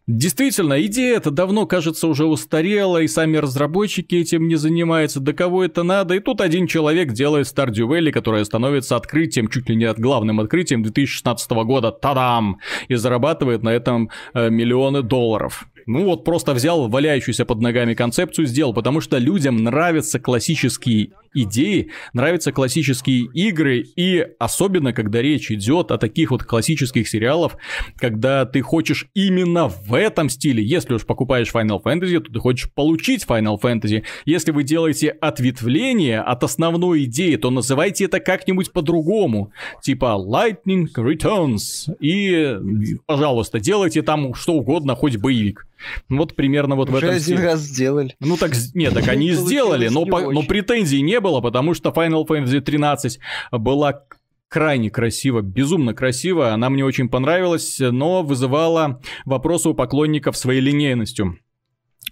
Действительно, 0.06 0.84
идея 0.86 1.18
эта 1.18 1.30
давно, 1.30 1.66
кажется, 1.66 2.08
уже 2.08 2.24
устарела, 2.24 3.02
и 3.02 3.08
сами 3.08 3.36
разработчики 3.36 4.16
этим 4.16 4.48
не 4.48 4.56
занимаются, 4.56 5.20
до 5.20 5.32
кого 5.32 5.64
это 5.64 5.82
надо. 5.82 6.14
И 6.14 6.20
тут 6.20 6.40
один 6.40 6.66
человек 6.66 7.12
делает 7.12 7.46
Stardew 7.46 7.86
Valley, 7.86 8.10
которая 8.10 8.44
становится 8.44 8.96
открытием, 8.96 9.48
чуть 9.48 9.68
ли 9.68 9.76
не 9.76 9.86
главным 10.00 10.40
открытием 10.40 10.82
2016 10.82 11.50
года, 11.50 11.92
тадам, 11.92 12.58
и 12.88 12.94
зарабатывает 12.94 13.62
на 13.62 13.70
этом 13.70 14.10
э, 14.34 14.50
миллион 14.50 14.89
миллионы 14.90 15.02
долларов. 15.02 15.66
Ну 15.86 16.04
вот 16.04 16.24
просто 16.24 16.52
взял 16.54 16.88
валяющуюся 16.88 17.44
под 17.44 17.60
ногами 17.60 17.94
концепцию, 17.94 18.46
сделал, 18.46 18.74
потому 18.74 19.00
что 19.00 19.18
людям 19.18 19.56
нравятся 19.56 20.20
классические 20.20 21.10
идеи, 21.34 21.90
нравятся 22.12 22.52
классические 22.52 23.26
игры, 23.32 23.84
и 23.96 24.26
особенно, 24.38 24.92
когда 24.92 25.22
речь 25.22 25.50
идет 25.50 25.90
о 25.90 25.98
таких 25.98 26.30
вот 26.30 26.44
классических 26.44 27.08
сериалах, 27.08 27.56
когда 27.96 28.44
ты 28.44 28.62
хочешь 28.62 29.06
именно 29.14 29.68
в 29.68 29.94
этом 29.94 30.28
стиле, 30.28 30.62
если 30.64 30.94
уж 30.94 31.06
покупаешь 31.06 31.50
Final 31.52 31.82
Fantasy, 31.82 32.20
то 32.20 32.32
ты 32.32 32.38
хочешь 32.38 32.70
получить 32.72 33.24
Final 33.24 33.60
Fantasy. 33.60 34.04
Если 34.24 34.50
вы 34.50 34.64
делаете 34.64 35.08
ответвление 35.08 36.20
от 36.20 36.44
основной 36.44 37.04
идеи, 37.04 37.36
то 37.36 37.50
называйте 37.50 38.04
это 38.04 38.20
как-нибудь 38.20 38.72
по-другому, 38.72 39.52
типа 39.82 40.16
Lightning 40.18 40.86
Returns, 40.96 41.92
и, 42.00 42.56
пожалуйста, 43.06 43.60
делайте 43.60 44.02
там 44.02 44.34
что 44.34 44.54
угодно, 44.54 44.94
хоть 44.94 45.16
боевик. 45.16 45.66
Вот 46.08 46.34
примерно 46.34 46.76
вот 46.76 46.88
Уже 46.88 46.94
в 46.94 46.98
этом 46.98 47.10
один 47.10 47.22
стиле. 47.22 47.42
раз 47.42 47.60
сделали. 47.60 48.14
Ну 48.20 48.36
так, 48.36 48.52
нет, 48.74 48.92
так 48.92 49.08
они 49.08 49.32
сделали, 49.32 49.88
но, 49.88 50.04
по, 50.04 50.32
но 50.32 50.42
претензий 50.42 51.00
не 51.00 51.19
было, 51.20 51.40
потому 51.40 51.74
что 51.74 51.90
Final 51.90 52.26
Fantasy 52.26 52.60
13 52.60 53.18
была 53.52 54.04
крайне 54.48 54.90
красиво, 54.90 55.40
безумно 55.42 55.94
красиво, 55.94 56.52
она 56.52 56.70
мне 56.70 56.84
очень 56.84 57.08
понравилась, 57.08 57.78
но 57.78 58.22
вызывала 58.22 59.00
вопросы 59.24 59.68
у 59.68 59.74
поклонников 59.74 60.36
своей 60.36 60.60
линейностью. 60.60 61.38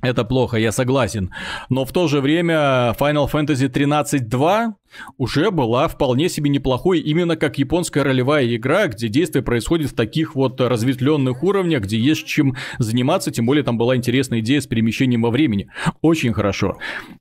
Это 0.01 0.25
плохо, 0.25 0.59
я 0.59 0.71
согласен. 0.71 1.31
Но 1.71 1.85
в 1.85 1.93
то 1.93 2.07
же 2.07 2.21
время 2.21 2.95
Final 2.99 3.29
Fantasy 3.31 3.69
13.2 3.69 4.75
уже 5.17 5.51
была 5.51 5.89
вполне 5.89 6.29
себе 6.29 6.51
неплохой, 6.51 7.01
именно 7.01 7.37
как 7.37 7.59
японская 7.59 8.05
ролевая 8.05 8.55
игра, 8.55 8.87
где 8.87 9.09
действие 9.09 9.43
происходит 9.43 9.91
в 9.91 9.97
таких 9.97 10.37
вот 10.37 10.61
разветвленных 10.61 11.43
уровнях, 11.43 11.83
где 11.83 11.99
есть 11.99 12.27
чем 12.27 12.55
заниматься, 12.79 13.33
тем 13.33 13.47
более 13.47 13.65
там 13.65 13.77
была 13.77 13.97
интересная 13.97 14.39
идея 14.39 14.61
с 14.61 14.69
перемещением 14.69 15.23
во 15.23 15.31
времени. 15.31 15.69
Очень 16.01 16.33
хорошо. 16.33 16.79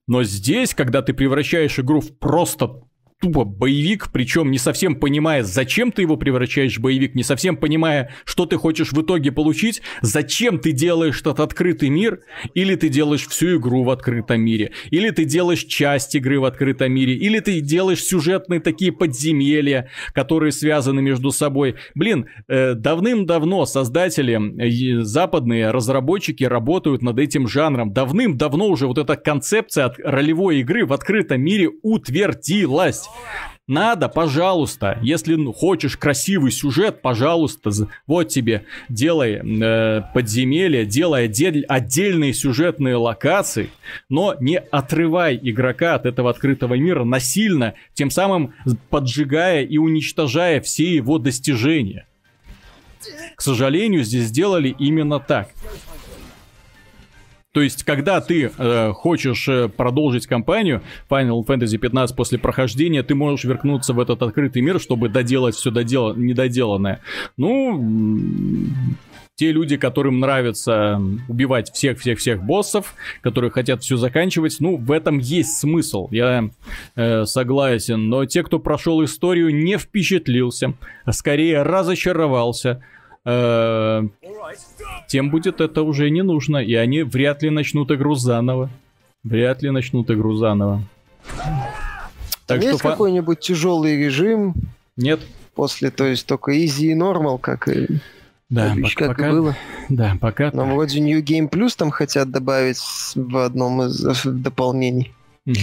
Но 0.07 0.23
здесь, 0.23 0.75
когда 0.75 1.01
ты 1.01 1.13
превращаешь 1.13 1.79
игру 1.79 1.99
в 1.99 2.17
просто 2.19 2.81
тупо 3.19 3.45
боевик, 3.45 4.09
причем 4.11 4.51
не 4.51 4.59
совсем 4.59 4.95
понимая, 4.95 5.43
зачем 5.43 5.91
ты 5.91 6.03
его 6.03 6.17
превращаешь 6.17 6.77
в 6.77 6.81
боевик, 6.81 7.15
не 7.15 7.23
совсем 7.23 7.57
понимая, 7.57 8.11
что 8.25 8.45
ты 8.45 8.57
хочешь 8.57 8.91
в 8.91 9.01
итоге 9.01 9.31
получить, 9.31 9.81
зачем 10.01 10.59
ты 10.59 10.71
делаешь 10.71 11.21
этот 11.21 11.39
открытый 11.39 11.89
мир, 11.89 12.19
или 12.53 12.75
ты 12.75 12.89
делаешь 12.89 13.27
всю 13.27 13.57
игру 13.57 13.83
в 13.83 13.89
открытом 13.89 14.41
мире, 14.41 14.71
или 14.91 15.09
ты 15.09 15.25
делаешь 15.25 15.63
часть 15.63 16.13
игры 16.13 16.39
в 16.39 16.45
открытом 16.45 16.91
мире, 16.91 17.15
или 17.15 17.39
ты 17.39 17.59
делаешь 17.59 18.03
сюжетные 18.03 18.59
такие 18.59 18.91
подземелья, 18.91 19.89
которые 20.13 20.51
связаны 20.51 21.01
между 21.01 21.31
собой. 21.31 21.75
Блин, 21.95 22.27
э, 22.47 22.75
давным-давно 22.75 23.65
создатели, 23.65 24.37
э, 24.37 25.03
западные 25.03 25.71
разработчики 25.71 26.43
работают 26.43 27.01
над 27.01 27.17
этим 27.17 27.47
жанром. 27.47 27.93
Давным-давно 27.93 28.67
уже 28.67 28.85
вот 28.85 28.99
эта 28.99 29.15
концепция 29.15 29.85
от 29.85 29.97
ролевой 29.99 30.59
игры 30.59 30.85
в 30.85 30.93
открытом 30.93 31.41
мире 31.41 31.69
утвердилась 31.81 33.06
есть. 33.07 33.57
Надо, 33.67 34.07
пожалуйста, 34.07 34.97
если 35.01 35.35
ну, 35.35 35.51
хочешь 35.51 35.97
красивый 35.97 36.51
сюжет, 36.51 37.01
пожалуйста, 37.01 37.69
вот 38.05 38.29
тебе, 38.29 38.63
делай 38.87 39.41
э, 39.43 40.03
подземелья, 40.13 40.85
делай 40.85 41.25
отдель, 41.25 41.65
отдельные 41.65 42.33
сюжетные 42.33 42.95
локации, 42.95 43.69
но 44.07 44.35
не 44.39 44.57
отрывай 44.57 45.37
игрока 45.41 45.95
от 45.95 46.05
этого 46.05 46.29
открытого 46.29 46.75
мира 46.75 47.03
насильно, 47.03 47.73
тем 47.93 48.09
самым 48.09 48.53
поджигая 48.89 49.63
и 49.63 49.77
уничтожая 49.77 50.61
все 50.61 50.95
его 50.95 51.17
достижения. 51.17 52.07
К 53.35 53.41
сожалению, 53.41 54.05
здесь 54.05 54.25
сделали 54.25 54.73
именно 54.79 55.19
так. 55.19 55.49
То 57.57 57.63
есть, 57.63 57.81
когда 57.85 58.21
ты 58.21 58.51
э, 58.55 58.91
хочешь 58.93 59.47
э, 59.47 59.67
продолжить 59.67 60.27
кампанию 60.27 60.83
Final 61.09 61.43
Fantasy 61.43 61.79
15 61.79 62.15
после 62.15 62.37
прохождения, 62.37 63.01
ты 63.01 63.15
можешь 63.15 63.45
вернуться 63.45 63.93
в 63.93 63.99
этот 63.99 64.21
открытый 64.21 64.61
мир, 64.61 64.79
чтобы 64.79 65.09
доделать 65.09 65.55
все 65.55 65.71
додел... 65.71 66.13
недоделанное. 66.13 67.01
Ну, 67.35 67.83
те 69.33 69.51
люди, 69.51 69.75
которым 69.75 70.19
нравится 70.19 71.01
убивать 71.27 71.71
всех-всех-всех 71.73 72.43
боссов, 72.43 72.93
которые 73.21 73.49
хотят 73.49 73.81
все 73.81 73.97
заканчивать, 73.97 74.57
ну, 74.59 74.77
в 74.77 74.91
этом 74.91 75.17
есть 75.17 75.57
смысл, 75.57 76.09
я 76.11 76.51
э, 76.95 77.25
согласен. 77.25 78.07
Но 78.07 78.25
те, 78.25 78.43
кто 78.43 78.59
прошел 78.59 79.03
историю, 79.03 79.49
не 79.55 79.79
впечатлился, 79.79 80.75
а 81.05 81.11
скорее 81.11 81.63
разочаровался. 81.63 82.83
Э, 83.29 84.07
тем 85.09 85.29
будет 85.29 85.59
это 85.59 85.81
уже 85.81 86.09
не 86.09 86.21
нужно, 86.23 86.57
и 86.57 86.73
они 86.75 87.03
вряд 87.03 87.43
ли 87.43 87.49
начнут 87.49 87.91
игру 87.91 88.15
заново. 88.15 88.69
Вряд 89.23 89.61
ли 89.61 89.69
начнут 89.69 90.09
игру 90.09 90.37
заново. 90.37 90.81
Так 92.45 92.63
Есть 92.63 92.79
что 92.79 92.89
какой-нибудь 92.89 93.39
тяжелый 93.39 93.97
режим? 93.97 94.53
Нет. 94.95 95.19
После, 95.55 95.91
то 95.91 96.05
есть 96.05 96.25
только 96.25 96.53
easy 96.53 96.85
и 96.85 96.95
normal, 96.95 97.37
как 97.37 97.67
и 97.67 97.87
да, 98.49 98.73
пока, 98.81 98.95
как 98.95 99.07
пока, 99.09 99.27
и 99.27 99.31
было. 99.31 99.57
Да, 99.89 100.17
пока. 100.21 100.51
Но 100.53 100.65
вроде 100.65 101.01
New 101.01 101.21
Game 101.21 101.49
Plus 101.49 101.71
там 101.75 101.91
хотят 101.91 102.31
добавить 102.31 102.79
в 103.15 103.43
одном 103.43 103.81
из 103.81 104.23
дополнений. 104.23 105.13
Угу. 105.45 105.55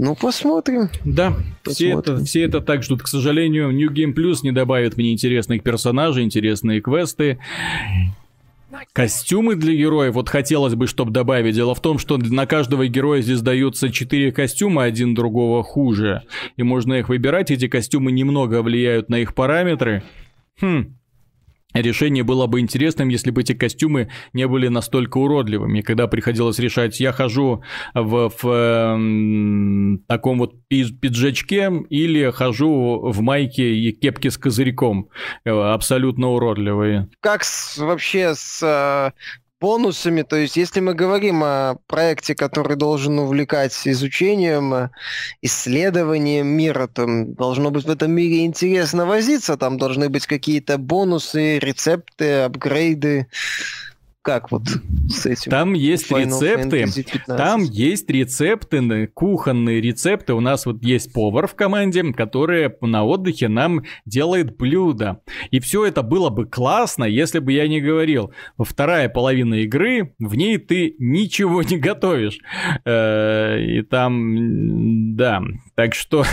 Ну, 0.00 0.14
посмотрим. 0.14 0.90
Да, 1.04 1.34
посмотрим. 1.64 1.74
Все, 1.74 1.98
это, 1.98 2.24
все 2.24 2.42
это 2.42 2.60
так 2.60 2.84
ждут. 2.84 3.02
К 3.02 3.08
сожалению, 3.08 3.72
New 3.72 3.90
Game 3.90 4.14
Plus 4.14 4.38
не 4.44 4.52
добавит 4.52 4.96
мне 4.96 5.12
интересных 5.12 5.64
персонажей, 5.64 6.22
интересные 6.22 6.80
квесты. 6.80 7.40
Костюмы 8.92 9.56
для 9.56 9.74
героев, 9.74 10.14
вот 10.14 10.28
хотелось 10.28 10.76
бы, 10.76 10.86
чтобы 10.86 11.10
добавить. 11.10 11.56
Дело 11.56 11.74
в 11.74 11.82
том, 11.82 11.98
что 11.98 12.16
на 12.16 12.46
каждого 12.46 12.86
героя 12.86 13.22
здесь 13.22 13.40
даются 13.40 13.90
4 13.90 14.30
костюма, 14.30 14.84
один 14.84 15.16
другого 15.16 15.64
хуже. 15.64 16.22
И 16.56 16.62
можно 16.62 16.94
их 16.94 17.08
выбирать, 17.08 17.50
эти 17.50 17.66
костюмы 17.66 18.12
немного 18.12 18.62
влияют 18.62 19.08
на 19.08 19.16
их 19.16 19.34
параметры. 19.34 20.04
Хм, 20.60 20.94
решение 21.74 22.22
было 22.22 22.46
бы 22.46 22.60
интересным, 22.60 23.08
если 23.08 23.30
бы 23.30 23.42
эти 23.42 23.52
костюмы 23.52 24.10
не 24.32 24.46
были 24.46 24.68
настолько 24.68 25.18
уродливыми. 25.18 25.82
Когда 25.82 26.06
приходилось 26.06 26.58
решать, 26.58 27.00
я 27.00 27.12
хожу 27.12 27.62
в, 27.94 28.30
в 28.30 28.46
э, 28.46 29.98
таком 30.06 30.38
вот 30.38 30.54
пиджачке 30.68 31.70
или 31.90 32.30
хожу 32.30 33.00
в 33.10 33.20
майке 33.20 33.74
и 33.74 33.92
кепке 33.92 34.30
с 34.30 34.38
козырьком, 34.38 35.10
э, 35.44 35.50
абсолютно 35.50 36.28
уродливые. 36.28 37.08
Как 37.20 37.44
с, 37.44 37.78
вообще 37.78 38.34
с 38.34 38.62
э, 38.62 39.12
бонусами. 39.60 40.22
То 40.22 40.36
есть, 40.36 40.56
если 40.56 40.80
мы 40.80 40.94
говорим 40.94 41.42
о 41.44 41.76
проекте, 41.86 42.34
который 42.34 42.76
должен 42.76 43.18
увлекать 43.18 43.74
изучением, 43.86 44.74
э, 44.74 44.90
исследованием 45.42 46.46
мира, 46.46 46.86
то 46.86 47.06
должно 47.06 47.70
быть 47.70 47.84
в 47.84 47.90
этом 47.90 48.12
мире 48.12 48.44
интересно 48.44 49.06
возиться. 49.06 49.56
Там 49.56 49.78
должны 49.78 50.08
быть 50.08 50.26
какие-то 50.26 50.78
бонусы, 50.78 51.58
рецепты, 51.58 52.42
апгрейды 52.42 53.28
как 54.28 54.50
вот 54.50 54.64
с 55.08 55.24
этим? 55.24 55.50
Там 55.50 55.72
есть 55.72 56.12
Final 56.12 56.26
рецепты, 56.26 56.86
там 57.26 57.62
есть 57.62 58.10
рецепты, 58.10 59.06
кухонные 59.06 59.80
рецепты. 59.80 60.34
У 60.34 60.40
нас 60.40 60.66
вот 60.66 60.82
есть 60.84 61.14
повар 61.14 61.46
в 61.46 61.54
команде, 61.54 62.12
который 62.12 62.70
на 62.82 63.04
отдыхе 63.04 63.48
нам 63.48 63.84
делает 64.04 64.58
блюда. 64.58 65.22
И 65.50 65.60
все 65.60 65.86
это 65.86 66.02
было 66.02 66.28
бы 66.28 66.44
классно, 66.44 67.04
если 67.04 67.38
бы 67.38 67.52
я 67.52 67.66
не 67.68 67.80
говорил. 67.80 68.34
Вторая 68.58 69.08
половина 69.08 69.54
игры, 69.54 70.14
в 70.18 70.34
ней 70.34 70.58
ты 70.58 70.94
ничего 70.98 71.62
не 71.62 71.78
готовишь. 71.78 72.38
Э, 72.84 73.58
и 73.58 73.80
там, 73.80 75.16
да, 75.16 75.42
так 75.74 75.94
что 75.94 76.26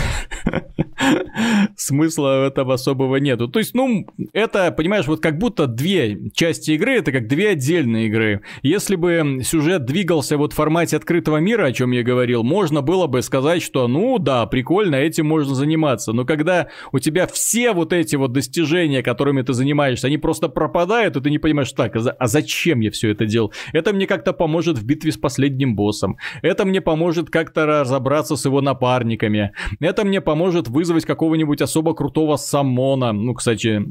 смысла 1.76 2.46
этого 2.46 2.74
особого 2.74 3.16
нету. 3.16 3.48
То 3.48 3.58
есть, 3.58 3.74
ну, 3.74 4.06
это, 4.32 4.70
понимаешь, 4.72 5.06
вот 5.06 5.20
как 5.20 5.38
будто 5.38 5.66
две 5.66 6.30
части 6.32 6.72
игры, 6.72 6.98
это 6.98 7.12
как 7.12 7.28
две 7.28 7.50
отдельные 7.50 8.06
игры. 8.06 8.42
Если 8.62 8.96
бы 8.96 9.40
сюжет 9.42 9.84
двигался 9.84 10.36
вот 10.36 10.52
в 10.52 10.56
формате 10.56 10.96
открытого 10.96 11.38
мира, 11.38 11.66
о 11.66 11.72
чем 11.72 11.90
я 11.92 12.02
говорил, 12.02 12.42
можно 12.42 12.82
было 12.82 13.06
бы 13.06 13.22
сказать, 13.22 13.62
что, 13.62 13.88
ну, 13.88 14.18
да, 14.18 14.46
прикольно, 14.46 14.96
этим 14.96 15.26
можно 15.26 15.54
заниматься. 15.54 16.12
Но 16.12 16.24
когда 16.24 16.68
у 16.92 16.98
тебя 16.98 17.26
все 17.26 17.72
вот 17.72 17.92
эти 17.92 18.16
вот 18.16 18.32
достижения, 18.32 19.02
которыми 19.02 19.42
ты 19.42 19.52
занимаешься, 19.52 20.06
они 20.06 20.18
просто 20.18 20.48
пропадают, 20.48 21.16
и 21.16 21.20
ты 21.20 21.30
не 21.30 21.38
понимаешь, 21.38 21.72
так, 21.72 21.96
а, 21.96 22.00
а 22.18 22.26
зачем 22.26 22.80
я 22.80 22.90
все 22.90 23.10
это 23.10 23.26
делал? 23.26 23.52
Это 23.72 23.92
мне 23.92 24.06
как-то 24.06 24.32
поможет 24.32 24.78
в 24.78 24.84
битве 24.84 25.12
с 25.12 25.16
последним 25.16 25.76
боссом. 25.76 26.16
Это 26.42 26.64
мне 26.64 26.80
поможет 26.80 27.30
как-то 27.30 27.66
разобраться 27.66 28.36
с 28.36 28.44
его 28.44 28.60
напарниками. 28.60 29.52
Это 29.80 30.04
мне 30.04 30.20
поможет 30.20 30.68
вызвать 30.68 30.95
какого-нибудь 31.04 31.60
особо 31.60 31.94
крутого 31.94 32.36
саммона. 32.36 33.12
Ну, 33.12 33.34
кстати, 33.34 33.82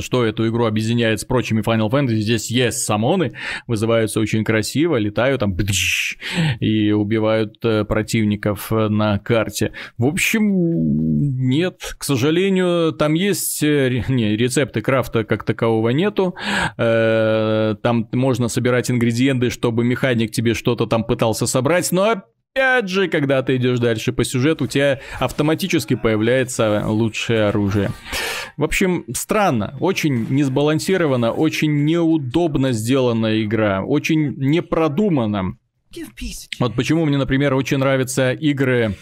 что 0.00 0.24
эту 0.24 0.46
игру 0.48 0.66
объединяет 0.66 1.20
с 1.20 1.24
прочими 1.24 1.62
Final 1.62 1.90
Fantasy. 1.90 2.16
Здесь 2.16 2.50
есть 2.50 2.84
самоны, 2.84 3.32
вызываются 3.66 4.20
очень 4.20 4.44
красиво, 4.44 4.96
летают 4.96 5.40
там 5.40 5.56
и 6.60 6.92
убивают 6.92 7.56
э, 7.64 7.84
противников 7.84 8.72
э, 8.72 8.88
на 8.88 9.18
карте. 9.18 9.72
В 9.96 10.04
общем, 10.04 10.42
нет, 11.48 11.94
к 11.98 12.04
сожалению, 12.04 12.92
там 12.92 13.14
есть 13.14 13.62
э, 13.62 14.04
не, 14.08 14.36
рецепты 14.36 14.82
крафта 14.82 15.24
как 15.24 15.44
такового 15.44 15.90
нету. 15.90 16.34
Там 16.76 18.08
можно 18.12 18.48
собирать 18.48 18.90
ингредиенты, 18.90 19.50
чтобы 19.50 19.84
механик 19.84 20.30
тебе 20.32 20.54
что-то 20.54 20.86
там 20.86 21.04
пытался 21.04 21.46
собрать, 21.46 21.90
но 21.92 22.22
опять 22.58 22.88
же, 22.88 23.08
когда 23.08 23.42
ты 23.42 23.56
идешь 23.56 23.78
дальше 23.78 24.12
по 24.12 24.24
сюжету, 24.24 24.64
у 24.64 24.66
тебя 24.66 25.00
автоматически 25.18 25.94
появляется 25.94 26.84
лучшее 26.86 27.44
оружие. 27.44 27.90
В 28.56 28.64
общем, 28.64 29.04
странно, 29.14 29.76
очень 29.80 30.26
несбалансировано, 30.30 31.32
очень 31.32 31.84
неудобно 31.84 32.72
сделана 32.72 33.42
игра, 33.42 33.82
очень 33.82 34.34
непродуманно. 34.36 35.56
Вот 36.60 36.74
почему 36.74 37.06
мне, 37.06 37.16
например, 37.16 37.54
очень 37.54 37.78
нравятся 37.78 38.32
игры 38.32 38.94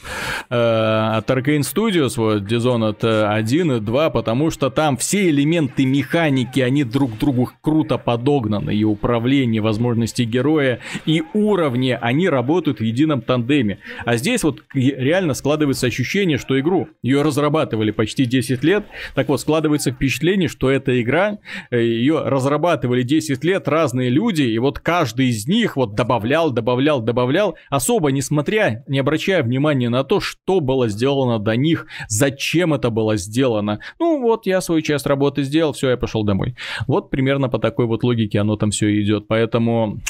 э, 0.48 0.54
от 0.54 1.28
Arkane 1.28 1.62
Studios, 1.62 2.12
вот 2.16 2.44
Dishonored 2.44 3.26
1 3.26 3.72
и 3.72 3.80
2, 3.80 4.10
потому 4.10 4.52
что 4.52 4.70
там 4.70 4.96
все 4.96 5.28
элементы 5.30 5.84
механики, 5.84 6.60
они 6.60 6.84
друг 6.84 7.18
другу 7.18 7.50
круто 7.60 7.98
подогнаны, 7.98 8.72
и 8.72 8.84
управление, 8.84 9.60
возможности 9.60 10.22
героя, 10.22 10.78
и 11.06 11.24
уровни, 11.34 11.98
они 12.00 12.28
работают 12.28 12.78
в 12.78 12.84
едином 12.84 13.20
тандеме. 13.20 13.80
А 14.04 14.16
здесь 14.16 14.44
вот 14.44 14.62
реально 14.72 15.34
складывается 15.34 15.88
ощущение, 15.88 16.38
что 16.38 16.58
игру, 16.60 16.88
ее 17.02 17.22
разрабатывали 17.22 17.90
почти 17.90 18.26
10 18.26 18.62
лет, 18.62 18.84
так 19.16 19.28
вот 19.28 19.40
складывается 19.40 19.90
впечатление, 19.90 20.48
что 20.48 20.70
эта 20.70 21.02
игра, 21.02 21.38
э, 21.72 21.82
ее 21.82 22.22
разрабатывали 22.24 23.02
10 23.02 23.42
лет 23.42 23.66
разные 23.66 24.08
люди, 24.08 24.42
и 24.42 24.58
вот 24.60 24.78
каждый 24.78 25.30
из 25.30 25.48
них 25.48 25.74
вот 25.74 25.96
добавлял, 25.96 26.52
добавлял 26.52 26.75
добавлял, 26.76 27.00
добавлял, 27.00 27.56
особо 27.70 28.12
не 28.12 28.22
смотря, 28.22 28.84
не 28.86 28.98
обращая 28.98 29.42
внимания 29.42 29.88
на 29.88 30.04
то, 30.04 30.20
что 30.20 30.60
было 30.60 30.88
сделано 30.88 31.38
до 31.38 31.56
них, 31.56 31.86
зачем 32.08 32.74
это 32.74 32.90
было 32.90 33.16
сделано. 33.16 33.80
Ну 33.98 34.20
вот, 34.20 34.46
я 34.46 34.60
свою 34.60 34.82
часть 34.82 35.06
работы 35.06 35.42
сделал, 35.42 35.72
все, 35.72 35.90
я 35.90 35.96
пошел 35.96 36.22
домой. 36.24 36.54
Вот 36.86 37.10
примерно 37.10 37.48
по 37.48 37.58
такой 37.58 37.86
вот 37.86 38.04
логике 38.04 38.40
оно 38.40 38.56
там 38.56 38.70
все 38.70 39.00
идет, 39.02 39.26
поэтому 39.26 40.00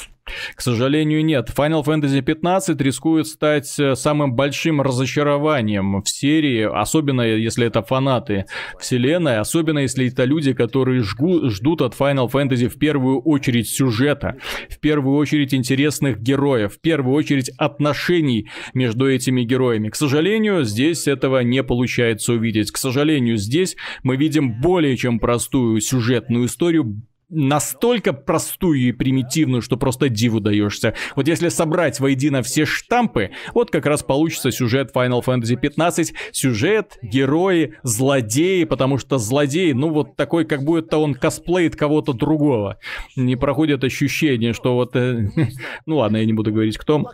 к 0.55 0.61
сожалению, 0.61 1.23
нет. 1.23 1.49
Final 1.55 1.83
Fantasy 1.83 2.21
15 2.21 2.79
рискует 2.81 3.27
стать 3.27 3.79
э, 3.79 3.95
самым 3.95 4.33
большим 4.33 4.81
разочарованием 4.81 6.01
в 6.01 6.09
серии, 6.09 6.63
особенно 6.63 7.21
если 7.21 7.67
это 7.67 7.81
фанаты 7.81 8.45
вселенной, 8.79 9.39
особенно 9.39 9.79
если 9.79 10.07
это 10.07 10.23
люди, 10.23 10.53
которые 10.53 11.03
жгу, 11.03 11.49
ждут 11.49 11.81
от 11.81 11.95
Final 11.95 12.29
Fantasy 12.29 12.67
в 12.67 12.77
первую 12.77 13.21
очередь 13.21 13.69
сюжета, 13.69 14.37
в 14.69 14.79
первую 14.79 15.17
очередь 15.17 15.53
интересных 15.53 16.19
героев, 16.19 16.75
в 16.75 16.81
первую 16.81 17.15
очередь 17.15 17.49
отношений 17.57 18.49
между 18.73 19.09
этими 19.09 19.43
героями. 19.43 19.89
К 19.89 19.95
сожалению, 19.95 20.63
здесь 20.63 21.07
этого 21.07 21.39
не 21.39 21.63
получается 21.63 22.33
увидеть. 22.33 22.71
К 22.71 22.77
сожалению, 22.77 23.37
здесь 23.37 23.75
мы 24.03 24.17
видим 24.17 24.59
более 24.61 24.97
чем 24.97 25.19
простую 25.19 25.81
сюжетную 25.81 26.45
историю, 26.45 27.01
настолько 27.29 28.13
простую 28.13 28.79
и 28.79 28.91
примитивную, 28.91 29.61
что 29.61 29.77
просто 29.77 30.09
диву 30.09 30.39
даешься. 30.39 30.93
Вот 31.15 31.27
если 31.27 31.49
собрать 31.49 31.99
воедино 31.99 32.41
все 32.41 32.65
штампы, 32.65 33.31
вот 33.53 33.69
как 33.69 33.85
раз 33.85 34.03
получится 34.03 34.51
сюжет 34.51 34.91
Final 34.93 35.23
Fantasy 35.23 35.57
15. 35.57 36.13
Сюжет, 36.31 36.97
герои, 37.01 37.73
злодеи, 37.83 38.63
потому 38.63 38.97
что 38.97 39.17
злодей, 39.17 39.73
ну 39.73 39.89
вот 39.89 40.15
такой, 40.15 40.45
как 40.45 40.63
будто 40.63 40.97
он 40.97 41.13
косплеит 41.13 41.75
кого-то 41.75 42.13
другого. 42.13 42.77
Не 43.15 43.35
проходит 43.35 43.83
ощущение, 43.83 44.53
что 44.53 44.75
вот... 44.75 44.95
Э, 44.95 45.29
ну 45.85 45.97
ладно, 45.97 46.17
я 46.17 46.25
не 46.25 46.33
буду 46.33 46.51
говорить, 46.51 46.77
кто. 46.77 47.11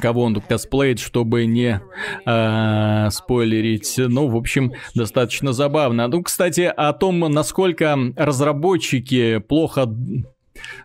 Кого 0.00 0.22
он 0.22 0.34
тут 0.34 0.44
косплеит, 0.44 0.98
чтобы 0.98 1.46
не 1.46 1.80
э, 2.26 3.10
спойлерить. 3.10 3.94
Ну, 3.96 4.28
в 4.28 4.36
общем, 4.36 4.72
достаточно 4.94 5.52
забавно. 5.52 6.08
Ну, 6.08 6.22
кстати, 6.22 6.72
о 6.76 6.92
том, 6.92 7.20
насколько 7.20 7.98
разработчики 8.16 9.13
плохо 9.48 9.88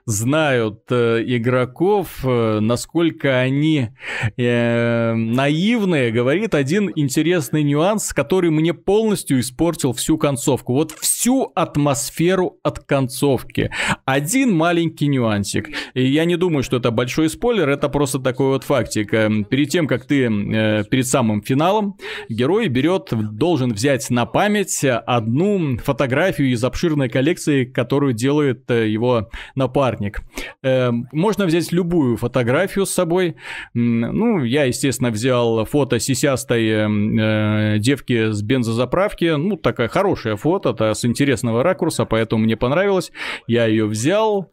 знают 0.05 0.83
э, 0.89 1.23
игроков, 1.25 2.19
э, 2.23 2.59
насколько 2.59 3.39
они 3.39 3.89
э, 4.37 5.13
наивные, 5.13 6.11
говорит 6.11 6.55
один 6.55 6.91
интересный 6.95 7.63
нюанс, 7.63 8.13
который 8.13 8.49
мне 8.49 8.73
полностью 8.73 9.39
испортил 9.39 9.93
всю 9.93 10.17
концовку. 10.17 10.73
Вот 10.73 10.91
всю 10.91 11.51
атмосферу 11.55 12.59
от 12.63 12.79
концовки. 12.79 13.71
Один 14.05 14.55
маленький 14.55 15.07
нюансик. 15.07 15.69
И 15.93 16.05
я 16.05 16.25
не 16.25 16.37
думаю, 16.37 16.63
что 16.63 16.77
это 16.77 16.91
большой 16.91 17.29
спойлер, 17.29 17.69
это 17.69 17.89
просто 17.89 18.19
такой 18.19 18.47
вот 18.47 18.63
фактик. 18.63 19.13
Эм, 19.13 19.43
перед 19.43 19.69
тем, 19.69 19.87
как 19.87 20.05
ты 20.05 20.25
э, 20.25 20.83
перед 20.89 21.07
самым 21.07 21.41
финалом, 21.41 21.97
герой 22.29 22.67
берет, 22.67 23.09
должен 23.11 23.73
взять 23.73 24.09
на 24.09 24.25
память 24.25 24.83
одну 24.83 25.77
фотографию 25.77 26.51
из 26.51 26.63
обширной 26.63 27.09
коллекции, 27.09 27.65
которую 27.65 28.13
делает 28.13 28.69
э, 28.69 28.87
его 28.89 29.29
напарник. 29.59 30.21
Э, 30.63 30.91
можно 31.11 31.45
взять 31.45 31.71
любую 31.71 32.17
фотографию 32.17 32.85
с 32.85 32.91
собой. 32.91 33.35
Ну, 33.73 34.43
я, 34.43 34.63
естественно, 34.63 35.11
взял 35.11 35.65
фото 35.65 35.99
сисястой 35.99 36.67
э, 36.67 37.77
девки 37.77 38.31
с 38.31 38.41
бензозаправки. 38.41 39.35
Ну, 39.37 39.57
такая 39.57 39.87
хорошая 39.87 40.35
фото, 40.35 40.69
это 40.69 40.93
с 40.93 41.05
интересного 41.05 41.61
ракурса, 41.61 42.05
поэтому 42.05 42.43
мне 42.43 42.55
понравилось. 42.55 43.11
Я 43.47 43.67
ее 43.67 43.85
взял. 43.85 44.51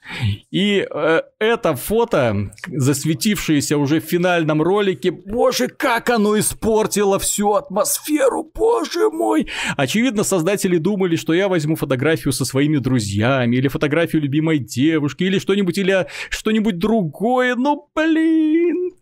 И 0.51 0.87
э, 0.89 1.21
это 1.39 1.77
фото, 1.77 2.51
засветившееся 2.67 3.79
уже 3.79 4.01
в 4.01 4.05
финальном 4.05 4.61
ролике, 4.61 5.11
боже, 5.11 5.69
как 5.69 6.11
оно 6.11 6.39
испортило 6.39 7.19
всю 7.19 7.53
атмосферу, 7.53 8.51
боже 8.55 9.11
мой. 9.11 9.47
Очевидно, 9.77 10.25
создатели 10.25 10.79
думали, 10.79 11.17
что 11.17 11.33
я 11.33 11.49
возьму 11.49 11.77
фотографию 11.77 12.33
со 12.33 12.45
своими 12.45 12.79
друзьями 12.79 13.57
или 13.57 13.69
фотографию 13.69 14.23
любимой 14.23 14.59
девушки 14.59 14.96
или 15.25 15.39
что-нибудь, 15.39 15.79
или 15.79 16.07
что-нибудь 16.31 16.79
другое. 16.79 17.55
Ну, 17.57 17.89
блин, 17.95 18.93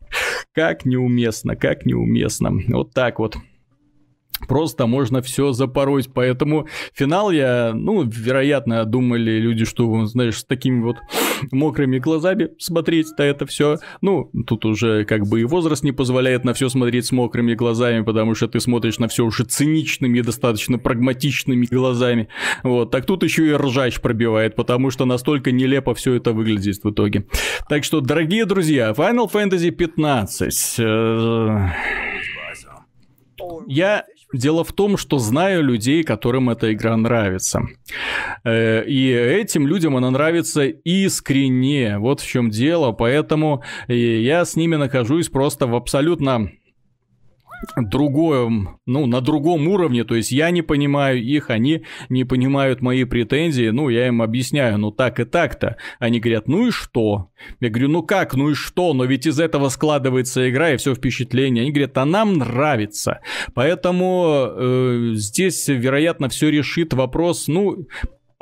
как 0.53 0.85
неуместно, 0.85 1.57
как 1.57 1.87
неуместно. 1.87 2.53
Вот 2.69 2.93
так 2.93 3.19
вот. 3.19 3.37
Просто 4.49 4.87
можно 4.87 5.23
все 5.23 5.53
запороть, 5.53 6.09
поэтому 6.13 6.67
финал 6.95 7.31
я, 7.31 7.73
ну, 7.75 8.03
вероятно, 8.03 8.85
думали 8.85 9.39
люди, 9.39 9.65
что, 9.65 10.07
знаешь, 10.07 10.39
с 10.39 10.45
такими 10.45 10.83
вот 10.83 10.97
мокрыми 11.53 11.99
глазами 11.99 12.51
смотреть 12.59 13.07
на 13.19 13.23
это 13.23 13.47
все. 13.47 13.79
Ну, 14.01 14.31
тут 14.47 14.65
уже 14.65 15.05
как 15.05 15.27
бы 15.27 15.41
и 15.41 15.45
возраст 15.45 15.83
не 15.83 15.93
позволяет 15.93 16.45
на 16.45 16.55
все 16.55 16.69
смотреть 16.69 17.07
с 17.07 17.13
мокрыми 17.13 17.55
глазами, 17.55 18.03
потому 18.03 18.35
что 18.35 18.49
ты 18.49 18.61
смотришь 18.61 18.99
на 18.99 19.09
все 19.09 19.25
уже 19.25 19.45
циничными, 19.45 20.21
достаточно 20.21 20.79
прагматичными 20.79 21.67
глазами. 21.67 22.29
Вот, 22.63 22.91
так 22.91 23.07
тут 23.07 23.23
еще 23.23 23.47
и 23.47 23.53
ржач 23.53 24.01
пробивает, 24.01 24.57
потому 24.57 24.91
что 24.91 25.05
настолько 25.05 25.53
нелепо 25.53 25.95
все 25.95 26.15
это 26.15 26.33
выглядит 26.33 26.83
в 26.83 26.91
итоге. 26.91 27.27
Так 27.69 27.85
что, 27.85 28.01
дорогие 28.01 28.45
друзья, 28.45 28.91
Final 28.91 29.31
Fantasy 29.31 29.71
15. 29.71 30.77
Э, 30.79 31.69
я 33.67 34.05
Дело 34.35 34.65
в 34.65 34.73
том, 34.73 34.97
что 34.97 35.19
знаю 35.19 35.63
людей, 35.63 36.03
которым 36.03 36.51
эта 36.51 36.73
игра 36.73 36.97
нравится. 36.97 37.69
Э, 38.43 38.85
и 38.85 39.09
этим 39.13 39.69
людям 39.69 39.97
она 39.97 40.11
нравится 40.11 40.65
искренне. 40.65 41.99
Вот 41.99 42.21
в 42.21 42.27
чем 42.27 42.51
дело. 42.51 42.91
Поэтому 42.91 43.63
я 43.87 44.45
с 44.45 44.57
ними 44.57 44.75
нахожусь 44.75 45.29
просто 45.29 45.69
в 45.69 45.77
абсолютно 45.77 46.51
другом, 47.77 48.81
ну, 48.87 49.07
на 49.07 49.21
другом 49.21 49.69
уровне, 49.69 50.05
то 50.05 50.15
есть 50.15 50.33
я 50.33 50.51
не 50.51 50.63
понимаю 50.63 51.23
их, 51.23 51.51
они 51.51 51.83
не 52.09 52.25
понимают 52.25 52.81
мои 52.81 53.05
претензии, 53.05 53.69
ну, 53.71 53.89
я 53.89 54.09
им 54.09 54.23
объясняю, 54.23 54.79
ну, 54.79 54.91
так 54.91 55.21
и 55.21 55.25
так-то. 55.25 55.77
Они 55.99 56.21
говорят, 56.21 56.49
ну 56.49 56.69
и 56.69 56.71
что? 56.71 57.31
Я 57.61 57.71
говорю, 57.71 57.89
ну 57.89 58.03
как, 58.03 58.35
ну 58.35 58.51
и 58.51 58.55
что? 58.55 58.95
Но 58.95 59.05
ведь 59.05 59.27
из 59.27 59.41
этого 59.41 59.69
складывается 59.69 60.49
игра 60.49 60.73
и 60.73 60.77
все 60.77 60.95
впечатление. 60.95 61.63
Они 61.63 61.73
говорят, 61.73 61.97
а 61.99 62.05
нам 62.05 62.35
нравится. 62.35 63.21
Поэтому 63.55 64.47
э, 64.49 65.11
здесь, 65.15 65.69
вероятно, 65.69 66.29
все 66.29 66.51
решит 66.51 66.93
вопрос, 66.93 67.49
ну, 67.49 67.87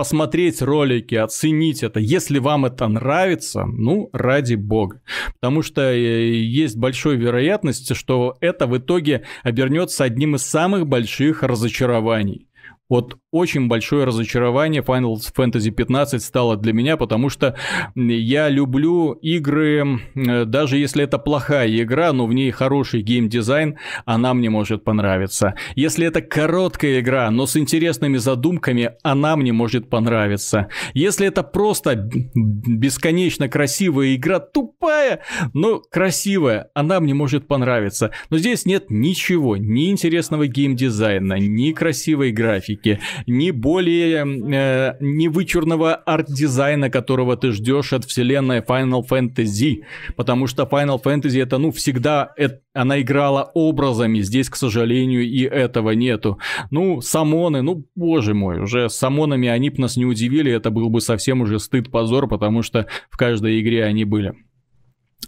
посмотреть 0.03 0.61
ролики, 0.61 1.15
оценить 1.15 1.85
это. 1.85 2.01
Если 2.01 2.41
вам 2.41 2.65
это 2.65 2.89
нравится, 2.89 3.67
ну, 3.67 4.11
ради 4.13 4.57
бога. 4.57 5.01
Потому 5.35 5.63
что 5.63 5.81
э, 5.81 6.41
есть 6.41 6.77
большая 6.77 7.15
вероятность, 7.15 7.95
что 7.95 8.37
это 8.41 8.67
в 8.67 8.77
итоге 8.77 9.23
обернется 9.45 10.03
одним 10.03 10.35
из 10.35 10.43
самых 10.43 10.89
больших 10.89 11.45
разочарований. 11.45 12.49
Вот 12.89 13.17
очень 13.33 13.67
большое 13.67 14.05
разочарование 14.05 14.83
Final 14.83 15.17
Fantasy 15.35 15.71
15 15.71 16.23
стало 16.23 16.59
для 16.59 16.75
меня, 16.75 16.99
потому 16.99 17.31
что 17.31 17.57
я 17.97 18.51
люблю 18.51 19.13
игры, 19.13 20.01
даже 20.15 20.77
если 20.77 21.03
это 21.05 21.19
плохая 21.19 21.69
игра, 21.83 22.13
но 22.13 22.27
в 22.27 22.35
ней 22.35 22.51
хороший 22.51 23.01
геймдизайн, 23.01 23.79
она 24.05 24.35
мне 24.35 24.51
может 24.51 24.85
понравиться. 24.85 25.55
Если 25.75 26.07
это 26.07 26.21
короткая 26.21 27.01
игра, 27.01 27.31
но 27.31 27.47
с 27.47 27.57
интересными 27.57 28.19
задумками, 28.19 28.93
она 29.03 29.35
мне 29.37 29.53
может 29.53 29.89
понравиться. 29.89 30.69
Если 30.93 31.27
это 31.27 31.43
просто 31.43 31.97
бесконечно 31.97 33.49
красивая 33.49 34.15
игра, 34.15 34.41
тупая, 34.41 35.23
но 35.55 35.81
красивая, 35.81 36.69
она 36.75 37.01
мне 37.01 37.15
может 37.15 37.49
понравиться. 37.49 38.11
Но 38.29 38.37
здесь 38.37 38.67
нет 38.67 38.91
ничего, 38.91 39.57
ни 39.57 39.91
интересного 39.91 40.47
геймдизайна, 40.47 41.39
ни 41.39 41.73
красивой 41.73 42.31
графики, 42.31 43.01
ни 43.27 43.51
более 43.51 44.25
э, 44.25 44.97
не 45.01 45.29
вычурного 45.29 45.95
арт-дизайна, 45.95 46.91
которого 46.91 47.37
ты 47.37 47.53
ждешь 47.53 47.93
от 47.93 48.05
вселенной 48.05 48.61
Final 48.61 49.03
Fantasy, 49.09 49.83
потому 50.17 50.47
что 50.47 50.65
Final 50.65 51.03
Fantasy 51.03 51.43
это, 51.43 51.59
ну, 51.59 51.71
всегда 51.71 52.33
это, 52.37 52.61
она 52.75 53.01
играла 53.01 53.51
образами, 53.55 54.21
здесь, 54.21 54.49
к 54.49 54.57
сожалению, 54.57 55.23
и 55.23 55.43
этого 55.43 55.91
нету. 55.91 56.39
Ну, 56.71 57.01
summon 57.01 57.47
ы, 57.47 57.63
ну, 57.63 57.87
боже 57.95 58.35
мой, 58.35 58.61
уже 58.61 58.89
с 58.89 58.95
summon 58.95 59.31
ами 59.31 59.49
они 59.49 59.71
бы 59.71 59.81
нас 59.81 59.97
не 59.97 60.07
удивили, 60.07 60.53
это 60.53 60.71
был 60.71 60.89
бы 60.91 61.01
совсем 61.01 61.41
уже 61.41 61.59
стыд-позор, 61.59 62.29
потому 62.29 62.63
что 62.63 62.87
в 63.11 63.17
каждой 63.17 63.61
игре 63.61 63.85
они 63.85 64.05
были. 64.05 64.35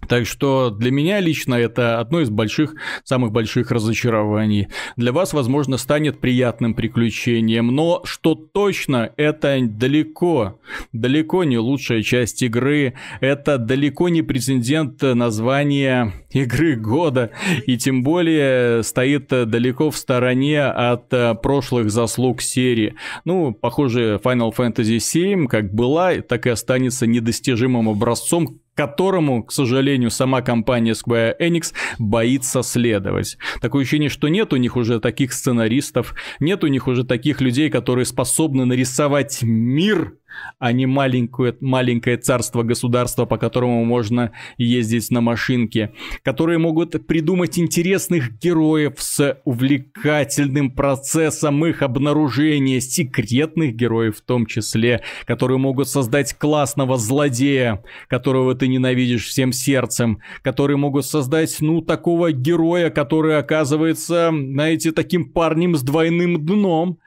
Так 0.08 0.26
что 0.26 0.68
для 0.70 0.90
меня 0.90 1.20
лично 1.20 1.54
это 1.54 1.98
одно 1.98 2.20
из 2.20 2.28
больших, 2.28 2.74
самых 3.04 3.32
больших 3.32 3.70
разочарований. 3.70 4.68
Для 4.96 5.12
вас, 5.12 5.32
возможно, 5.32 5.78
станет 5.78 6.20
приятным 6.20 6.74
приключением, 6.74 7.68
но 7.68 8.02
что 8.04 8.34
точно, 8.34 9.12
это 9.16 9.58
далеко, 9.62 10.60
далеко 10.92 11.44
не 11.44 11.56
лучшая 11.56 12.02
часть 12.02 12.42
игры, 12.42 12.94
это 13.20 13.56
далеко 13.56 14.10
не 14.10 14.20
претендент 14.22 15.00
названия 15.00 16.12
игры 16.30 16.76
года, 16.76 17.30
и 17.66 17.78
тем 17.78 18.02
более 18.02 18.82
стоит 18.82 19.28
далеко 19.28 19.90
в 19.90 19.96
стороне 19.96 20.64
от 20.64 21.08
прошлых 21.40 21.90
заслуг 21.90 22.42
серии. 22.42 22.94
Ну, 23.24 23.54
похоже, 23.54 24.20
Final 24.22 24.54
Fantasy 24.54 24.98
VII 24.98 25.46
как 25.46 25.72
была, 25.72 26.16
так 26.16 26.46
и 26.46 26.50
останется 26.50 27.06
недостижимым 27.06 27.88
образцом, 27.88 28.60
которому, 28.74 29.44
к 29.44 29.52
сожалению, 29.52 30.10
сама 30.10 30.42
компания 30.42 30.92
Square 30.92 31.36
Enix 31.40 31.72
боится 31.98 32.62
следовать. 32.62 33.38
Такое 33.60 33.82
ощущение, 33.82 34.08
что 34.08 34.28
нет 34.28 34.52
у 34.52 34.56
них 34.56 34.76
уже 34.76 35.00
таких 35.00 35.32
сценаристов, 35.32 36.14
нет 36.40 36.64
у 36.64 36.66
них 36.66 36.86
уже 36.86 37.04
таких 37.04 37.40
людей, 37.40 37.70
которые 37.70 38.04
способны 38.04 38.64
нарисовать 38.64 39.42
мир 39.42 40.14
а 40.58 40.72
не 40.72 40.86
маленькое, 40.86 41.56
маленькое 41.60 42.16
царство-государство, 42.16 43.24
по 43.24 43.36
которому 43.36 43.84
можно 43.84 44.32
ездить 44.58 45.10
на 45.10 45.20
машинке, 45.20 45.92
которые 46.22 46.58
могут 46.58 47.06
придумать 47.06 47.58
интересных 47.58 48.38
героев 48.38 48.94
с 48.98 49.40
увлекательным 49.44 50.70
процессом 50.70 51.64
их 51.66 51.82
обнаружения, 51.82 52.80
секретных 52.80 53.74
героев 53.74 54.18
в 54.18 54.22
том 54.22 54.46
числе, 54.46 55.02
которые 55.26 55.58
могут 55.58 55.88
создать 55.88 56.34
классного 56.34 56.96
злодея, 56.96 57.82
которого 58.08 58.54
ты 58.54 58.68
ненавидишь 58.68 59.26
всем 59.26 59.52
сердцем, 59.52 60.20
которые 60.42 60.76
могут 60.76 61.06
создать, 61.06 61.56
ну, 61.60 61.80
такого 61.80 62.32
героя, 62.32 62.90
который 62.90 63.38
оказывается, 63.38 64.30
знаете, 64.32 64.92
таким 64.92 65.30
парнем 65.30 65.76
с 65.76 65.82
двойным 65.82 66.44
дном. 66.44 66.98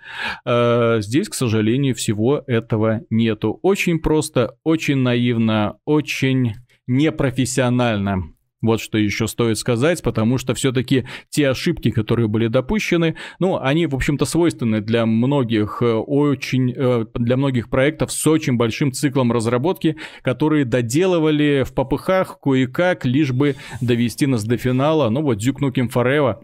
Э, 0.45 0.97
здесь, 1.01 1.29
к 1.29 1.33
сожалению, 1.33 1.95
всего 1.95 2.43
этого 2.47 3.01
нету. 3.17 3.59
Очень 3.61 3.99
просто, 3.99 4.57
очень 4.63 4.97
наивно, 4.97 5.77
очень 5.85 6.53
непрофессионально. 6.87 8.23
Вот 8.61 8.81
что 8.81 8.97
еще 8.97 9.27
стоит 9.27 9.59
сказать, 9.59 10.01
потому 10.01 10.39
что 10.39 10.55
все-таки 10.55 11.05
те 11.29 11.49
ошибки, 11.49 11.91
которые 11.91 12.27
были 12.27 12.47
допущены, 12.47 13.15
ну, 13.39 13.59
они, 13.59 13.85
в 13.85 13.93
общем-то, 13.93 14.25
свойственны 14.25 14.81
для 14.81 15.05
многих 15.05 15.83
э, 15.83 15.93
очень, 15.93 16.73
э, 16.75 17.05
для 17.13 17.37
многих 17.37 17.69
проектов 17.69 18.11
с 18.11 18.25
очень 18.25 18.57
большим 18.57 18.91
циклом 18.91 19.31
разработки, 19.31 19.97
которые 20.23 20.65
доделывали 20.65 21.63
в 21.67 21.73
попыхах 21.75 22.39
кое-как, 22.41 23.05
лишь 23.05 23.31
бы 23.31 23.55
довести 23.79 24.25
нас 24.25 24.43
до 24.43 24.57
финала. 24.57 25.09
Ну 25.09 25.21
вот 25.21 25.37
Duke 25.37 25.59
Nukem 25.61 25.91
Forever 25.93 26.37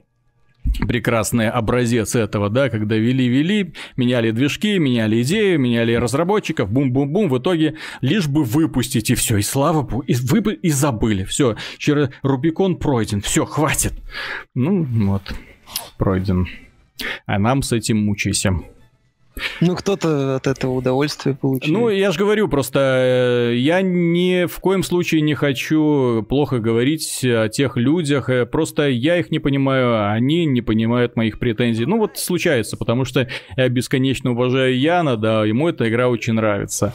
прекрасный 0.87 1.49
образец 1.49 2.15
этого, 2.15 2.49
да, 2.49 2.69
когда 2.69 2.95
вели-вели, 2.95 3.73
меняли 3.95 4.31
движки, 4.31 4.77
меняли 4.79 5.21
идеи, 5.21 5.57
меняли 5.57 5.93
разработчиков, 5.93 6.71
бум-бум-бум, 6.71 7.29
в 7.29 7.37
итоге 7.37 7.75
лишь 8.01 8.27
бы 8.27 8.43
выпустить 8.43 9.09
и 9.09 9.15
все, 9.15 9.37
и 9.37 9.41
слава 9.41 9.81
богу, 9.83 10.01
и, 10.01 10.15
вы, 10.15 10.53
и 10.53 10.69
забыли, 10.69 11.23
все, 11.23 11.55
через 11.77 12.09
Рубикон 12.21 12.77
пройден, 12.77 13.21
все, 13.21 13.45
хватит. 13.45 13.93
Ну, 14.55 14.83
вот, 14.83 15.33
пройден. 15.97 16.47
А 17.25 17.39
нам 17.39 17.61
с 17.61 17.71
этим 17.71 18.05
мучайся. 18.05 18.53
Ну, 19.61 19.75
кто-то 19.75 20.35
от 20.35 20.47
этого 20.47 20.73
удовольствие 20.73 21.35
получил. 21.35 21.73
Ну, 21.73 21.89
я 21.89 22.11
же 22.11 22.19
говорю, 22.19 22.47
просто 22.47 23.51
э, 23.51 23.55
я 23.57 23.81
ни 23.81 24.45
в 24.45 24.59
коем 24.59 24.83
случае 24.83 25.21
не 25.21 25.33
хочу 25.33 26.23
плохо 26.29 26.59
говорить 26.59 27.23
о 27.23 27.49
тех 27.49 27.77
людях, 27.77 28.29
э, 28.29 28.45
просто 28.45 28.89
я 28.89 29.17
их 29.17 29.31
не 29.31 29.39
понимаю, 29.39 29.95
а 29.95 30.11
они 30.13 30.45
не 30.45 30.61
понимают 30.61 31.15
моих 31.15 31.39
претензий. 31.39 31.85
Ну, 31.85 31.97
вот 31.97 32.17
случается, 32.17 32.77
потому 32.77 33.05
что 33.05 33.27
я 33.57 33.69
бесконечно 33.69 34.31
уважаю 34.31 34.77
Яна, 34.77 35.17
да, 35.17 35.45
ему 35.45 35.67
эта 35.69 35.89
игра 35.89 36.09
очень 36.09 36.33
нравится. 36.33 36.93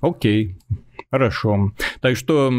Окей, 0.00 0.56
хорошо. 1.10 1.72
Так 2.00 2.16
что 2.16 2.52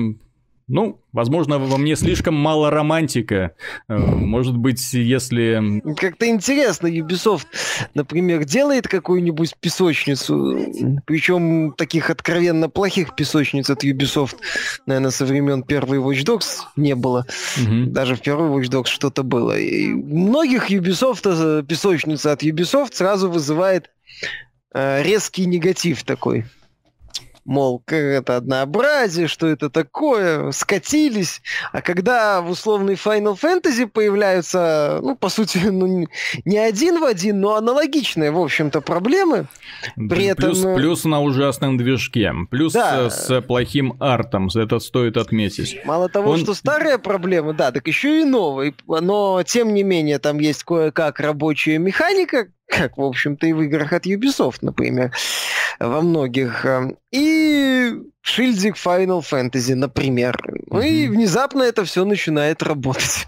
ну, 0.67 0.99
возможно, 1.13 1.59
во 1.59 1.77
мне 1.77 1.95
слишком 1.95 2.35
мало 2.35 2.69
романтика. 2.69 3.55
Э, 3.87 3.97
может 3.97 4.57
быть, 4.57 4.93
если... 4.93 5.81
Как-то 5.95 6.27
интересно, 6.27 6.87
Ubisoft, 6.87 7.45
например, 7.93 8.43
делает 8.43 8.87
какую-нибудь 8.87 9.55
песочницу, 9.61 11.01
причем 11.05 11.73
таких 11.73 12.09
откровенно 12.09 12.69
плохих 12.69 13.15
песочниц 13.15 13.69
от 13.69 13.85
Ubisoft, 13.85 14.35
наверное, 14.85 15.11
со 15.11 15.25
времен 15.25 15.63
первой 15.63 15.99
Watch 15.99 16.25
Dogs 16.25 16.63
не 16.75 16.95
было. 16.95 17.25
Угу. 17.61 17.91
Даже 17.91 18.15
в 18.15 18.21
первой 18.21 18.49
Watch 18.49 18.69
Dogs 18.69 18.87
что-то 18.87 19.23
было. 19.23 19.57
И 19.57 19.87
многих 19.87 20.69
Ubisoft, 20.69 21.21
э, 21.25 21.63
песочница 21.63 22.33
от 22.33 22.43
Ubisoft 22.43 22.93
сразу 22.93 23.29
вызывает 23.29 23.89
э, 24.73 25.01
резкий 25.01 25.45
негатив 25.45 26.03
такой. 26.03 26.45
Мол, 27.47 27.81
это 27.87 28.35
однообразие, 28.35 29.27
что 29.27 29.47
это 29.47 29.69
такое, 29.69 30.51
скатились. 30.51 31.41
А 31.71 31.81
когда 31.81 32.41
в 32.41 32.51
условной 32.51 32.95
Final 32.95 33.39
Fantasy 33.39 33.87
появляются, 33.87 34.99
ну, 35.01 35.15
по 35.15 35.29
сути, 35.29 35.57
ну, 35.71 36.07
не 36.45 36.57
один 36.57 36.99
в 36.99 37.05
один, 37.05 37.39
но 37.39 37.55
аналогичные, 37.55 38.31
в 38.31 38.39
общем-то, 38.39 38.81
проблемы. 38.81 39.47
При 39.95 40.33
плюс, 40.33 40.59
этом... 40.59 40.75
плюс 40.75 41.05
на 41.05 41.21
ужасном 41.21 41.77
движке, 41.77 42.33
плюс 42.51 42.73
да. 42.73 43.09
с 43.09 43.41
плохим 43.41 43.95
артом, 43.99 44.49
это 44.53 44.79
стоит 44.79 45.17
отметить. 45.17 45.79
Мало 45.85 46.09
того, 46.09 46.31
Он... 46.31 46.39
что 46.39 46.53
старые 46.53 46.97
проблемы, 46.97 47.53
да, 47.53 47.71
так 47.71 47.87
еще 47.87 48.21
и 48.21 48.25
новые. 48.25 48.73
Но, 48.87 49.41
тем 49.43 49.73
не 49.73 49.83
менее, 49.83 50.19
там 50.19 50.39
есть 50.39 50.63
кое-как 50.63 51.19
рабочая 51.21 51.77
механика, 51.77 52.47
как, 52.67 52.97
в 52.97 53.01
общем-то, 53.01 53.47
и 53.47 53.53
в 53.53 53.61
играх 53.61 53.93
от 53.93 54.05
Ubisoft, 54.05 54.59
например, 54.61 55.13
во 55.79 56.01
многих. 56.01 56.65
Эм, 56.65 56.97
и 57.11 57.93
шильдик 58.21 58.75
Final 58.75 59.21
Fantasy, 59.21 59.75
например. 59.75 60.37
Ну 60.67 60.81
mm-hmm. 60.81 60.87
и 60.87 61.07
внезапно 61.07 61.63
это 61.63 61.85
все 61.85 62.05
начинает 62.05 62.61
работать 62.63 63.27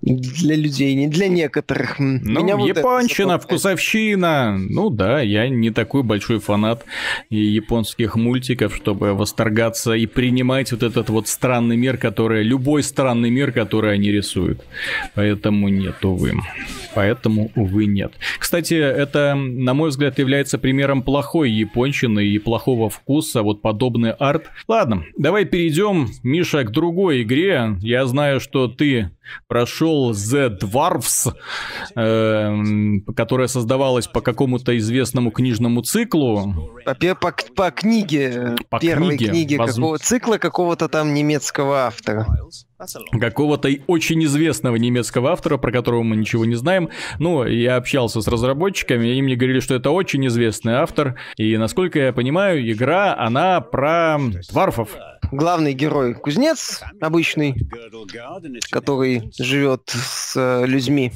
для 0.00 0.56
людей, 0.56 0.94
не 0.94 1.08
для 1.08 1.28
некоторых. 1.28 1.98
Ну, 1.98 2.42
Меня 2.42 2.54
японщина, 2.54 3.34
вот 3.34 3.44
вкусовщина. 3.44 4.56
Ну 4.58 4.90
да, 4.90 5.20
я 5.20 5.48
не 5.48 5.70
такой 5.70 6.02
большой 6.02 6.38
фанат 6.38 6.84
японских 7.28 8.16
мультиков, 8.16 8.74
чтобы 8.74 9.14
восторгаться 9.14 9.92
и 9.92 10.06
принимать 10.06 10.72
вот 10.72 10.82
этот 10.82 11.10
вот 11.10 11.28
странный 11.28 11.76
мир, 11.76 11.98
который... 11.98 12.42
Любой 12.42 12.82
странный 12.82 13.30
мир, 13.30 13.52
который 13.52 13.92
они 13.94 14.10
рисуют. 14.10 14.62
Поэтому 15.14 15.68
нет, 15.68 16.04
увы. 16.04 16.32
Поэтому, 16.94 17.50
увы, 17.54 17.86
нет. 17.86 18.12
Кстати, 18.38 18.74
это, 18.74 19.34
на 19.34 19.74
мой 19.74 19.90
взгляд, 19.90 20.18
является 20.18 20.58
примером 20.58 21.02
плохой 21.02 21.50
японщины 21.50 22.24
и 22.24 22.38
плохого 22.38 22.88
вкуса, 22.88 23.42
вот 23.42 23.60
подобный 23.60 24.12
арт. 24.12 24.50
Ладно, 24.66 25.04
давай 25.18 25.44
перейдем, 25.44 26.08
Миша, 26.22 26.64
к 26.64 26.70
другой 26.70 27.22
игре. 27.22 27.76
Я 27.80 28.06
знаю, 28.06 28.40
что 28.40 28.68
ты 28.68 29.10
прошел 29.48 30.12
The 30.12 30.58
Dwarfs, 30.58 31.32
э, 31.96 33.12
которая 33.14 33.48
создавалась 33.48 34.06
по 34.06 34.20
какому-то 34.20 34.76
известному 34.78 35.30
книжному 35.30 35.82
циклу. 35.82 36.72
По, 36.84 36.94
по, 36.94 37.34
по 37.54 37.70
книге, 37.70 38.56
по 38.68 38.78
первой 38.78 39.16
книге, 39.16 39.30
книге 39.30 39.58
воз... 39.58 39.74
какого, 39.74 39.98
цикла 39.98 40.38
какого-то 40.38 40.88
там 40.88 41.14
немецкого 41.14 41.86
автора 41.86 42.26
какого-то 43.20 43.70
очень 43.86 44.24
известного 44.24 44.76
немецкого 44.76 45.32
автора, 45.32 45.56
про 45.56 45.72
которого 45.72 46.02
мы 46.02 46.16
ничего 46.16 46.44
не 46.44 46.54
знаем. 46.54 46.90
Ну, 47.18 47.44
я 47.44 47.76
общался 47.76 48.20
с 48.20 48.28
разработчиками, 48.28 49.08
и 49.08 49.22
мне 49.22 49.36
говорили, 49.36 49.60
что 49.60 49.74
это 49.74 49.90
очень 49.90 50.26
известный 50.26 50.74
автор. 50.74 51.16
И, 51.36 51.56
насколько 51.56 51.98
я 51.98 52.12
понимаю, 52.12 52.70
игра, 52.70 53.16
она 53.16 53.60
про 53.60 54.18
тварфов. 54.48 54.96
Главный 55.32 55.72
герой 55.72 56.14
кузнец 56.14 56.82
обычный, 57.00 57.54
который 58.70 59.32
живет 59.36 59.82
с 59.88 60.34
э, 60.36 60.66
людьми. 60.66 61.12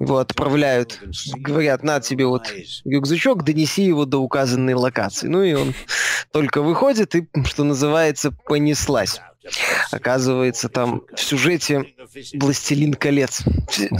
Его 0.00 0.18
отправляют, 0.18 1.00
говорят, 1.36 1.84
на 1.84 2.00
тебе 2.00 2.26
вот 2.26 2.52
рюкзачок, 2.84 3.44
донеси 3.44 3.84
его 3.84 4.04
до 4.04 4.18
указанной 4.18 4.74
локации. 4.74 5.28
Ну 5.28 5.42
и 5.42 5.52
он 5.52 5.74
только 6.32 6.60
выходит 6.60 7.14
и, 7.14 7.28
что 7.44 7.62
называется, 7.62 8.32
понеслась. 8.32 9.20
Оказывается, 9.90 10.68
там 10.68 11.02
в 11.14 11.20
сюжете 11.20 11.86
«Властелин 12.34 12.94
колец». 12.94 13.42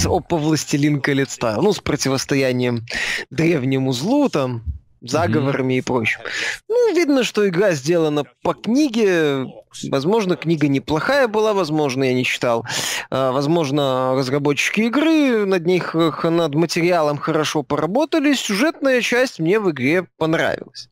Опа, 0.04 0.36
«Властелин 0.36 1.00
колец» 1.00 1.38
да. 1.38 1.56
Ну, 1.56 1.72
с 1.72 1.80
противостоянием 1.80 2.84
древнему 3.30 3.92
злу, 3.92 4.28
там, 4.28 4.62
заговорами 5.00 5.74
mm-hmm. 5.74 5.78
и 5.78 5.82
прочим. 5.82 6.20
Ну, 6.68 6.94
видно, 6.94 7.24
что 7.24 7.48
игра 7.48 7.72
сделана 7.72 8.24
по 8.42 8.54
книге. 8.54 9.46
Возможно, 9.88 10.36
книга 10.36 10.68
неплохая 10.68 11.28
была, 11.28 11.54
возможно, 11.54 12.04
я 12.04 12.12
не 12.12 12.24
читал. 12.24 12.66
А, 13.10 13.32
возможно, 13.32 14.14
разработчики 14.14 14.82
игры 14.82 15.46
над 15.46 15.66
них, 15.66 15.94
над 15.94 16.54
материалом 16.54 17.18
хорошо 17.18 17.62
поработали. 17.62 18.34
Сюжетная 18.34 19.00
часть 19.00 19.38
мне 19.38 19.58
в 19.58 19.70
игре 19.70 20.06
понравилась. 20.18 20.88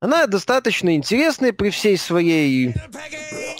Она 0.00 0.26
достаточно 0.26 0.94
интересная 0.94 1.52
при 1.52 1.70
всей 1.70 1.96
своей... 1.96 2.74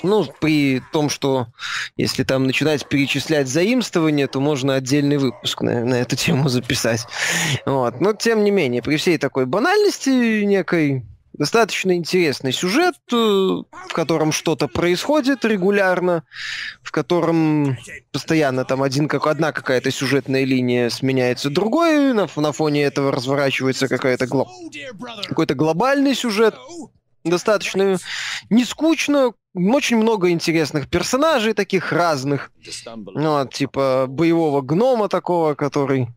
Ну, 0.03 0.27
при 0.41 0.83
том, 0.93 1.09
что 1.09 1.49
если 1.97 2.23
там 2.23 2.47
начинать 2.47 2.89
перечислять 2.89 3.49
заимствования, 3.49 4.27
то 4.27 4.41
можно 4.41 4.75
отдельный 4.75 5.19
выпуск 5.19 5.63
на, 5.63 5.85
на 5.85 5.95
эту 5.95 6.17
тему 6.17 6.49
записать. 6.49 7.07
Вот. 7.67 8.01
Но, 8.01 8.13
тем 8.13 8.45
не 8.45 8.51
менее, 8.51 8.83
при 8.83 8.97
всей 8.97 9.19
такой 9.19 9.47
банальности 9.47 10.45
некой, 10.45 11.05
достаточно 11.39 11.93
интересный 11.93 12.53
сюжет, 12.53 12.97
э, 13.13 13.17
в 13.17 13.93
котором 13.93 14.33
что-то 14.33 14.69
происходит 14.69 15.45
регулярно, 15.45 16.25
в 16.83 16.91
котором 16.91 17.79
постоянно 18.13 18.65
там 18.65 18.83
один, 18.83 19.09
как 19.09 19.27
одна 19.27 19.53
какая-то 19.53 19.91
сюжетная 19.91 20.45
линия 20.45 20.91
сменяется 20.91 21.49
другой, 21.49 22.13
на, 22.13 22.29
на 22.35 22.53
фоне 22.53 22.83
этого 22.83 23.13
разворачивается 23.13 23.89
какая-то 23.89 24.27
гло... 24.27 24.49
какой-то 25.29 25.55
глобальный 25.55 26.15
сюжет. 26.15 26.55
Достаточно 27.25 27.99
не 28.51 28.65
скучно, 28.65 29.33
очень 29.55 29.97
много 29.97 30.31
интересных 30.31 30.89
персонажей 30.89 31.53
таких 31.53 31.93
разных. 31.93 32.51
Ну, 32.97 33.39
вот, 33.39 33.53
типа 33.53 34.07
боевого 34.09 34.61
гнома 34.61 35.09
такого, 35.09 35.55
который 35.55 36.09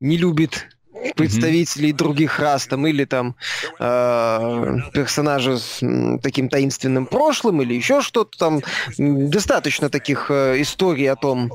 не 0.00 0.16
любит 0.16 0.68
представителей 1.16 1.90
mm-hmm. 1.90 1.96
других 1.96 2.38
рас 2.38 2.66
там 2.66 2.86
или 2.86 3.04
там 3.04 3.36
э, 3.78 4.76
персонажи 4.92 5.58
с 5.58 5.82
м, 5.82 6.18
таким 6.18 6.48
таинственным 6.48 7.06
прошлым 7.06 7.62
или 7.62 7.74
еще 7.74 8.00
что-то 8.00 8.36
там 8.38 8.60
достаточно 8.98 9.90
таких 9.90 10.30
э, 10.30 10.60
историй 10.60 11.10
о 11.10 11.16
том 11.16 11.52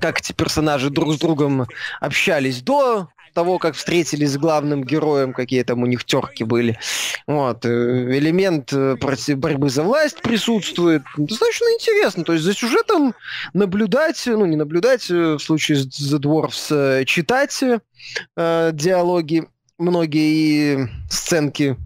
как 0.00 0.20
эти 0.20 0.32
персонажи 0.32 0.90
друг 0.90 1.14
с 1.14 1.18
другом 1.18 1.66
общались 2.00 2.62
до 2.62 3.08
того, 3.32 3.58
как 3.58 3.74
встретились 3.74 4.32
с 4.32 4.38
главным 4.38 4.84
героем, 4.84 5.32
какие 5.32 5.62
там 5.62 5.82
у 5.82 5.86
них 5.86 6.04
терки 6.04 6.44
были. 6.44 6.78
Вот. 7.26 7.64
Э, 7.64 8.18
элемент 8.18 8.72
э, 8.72 8.96
борьбы 9.36 9.70
за 9.70 9.82
власть 9.82 10.22
присутствует. 10.22 11.02
Достаточно 11.16 11.66
интересно. 11.74 12.24
То 12.24 12.32
есть 12.32 12.44
за 12.44 12.54
сюжетом 12.54 13.14
наблюдать, 13.52 14.22
ну 14.26 14.44
не 14.46 14.56
наблюдать, 14.56 15.10
э, 15.10 15.34
в 15.34 15.38
случае 15.38 15.78
с 15.78 16.14
The 16.14 16.18
Dwarfs, 16.18 17.04
читать 17.04 17.62
э, 17.62 18.70
диалоги 18.72 19.48
многие 19.78 20.88
сценки 21.10 21.76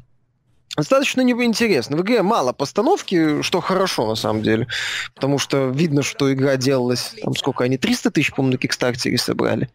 достаточно 0.77 1.21
интересно. 1.21 1.97
В 1.97 2.03
игре 2.03 2.23
мало 2.23 2.53
постановки, 2.53 3.43
что 3.43 3.61
хорошо 3.61 4.07
на 4.07 4.15
самом 4.15 4.43
деле. 4.43 4.67
Потому 5.15 5.39
что 5.39 5.69
видно, 5.69 6.03
что 6.03 6.33
игра 6.33 6.57
делалась, 6.57 7.15
там 7.23 7.35
сколько 7.37 7.65
они, 7.65 7.79
300 7.79 8.11
тысяч, 8.11 8.31
по-моему, 8.31 8.53
на 8.53 8.59
Кикстартере 8.59 9.19
собрали. 9.19 9.69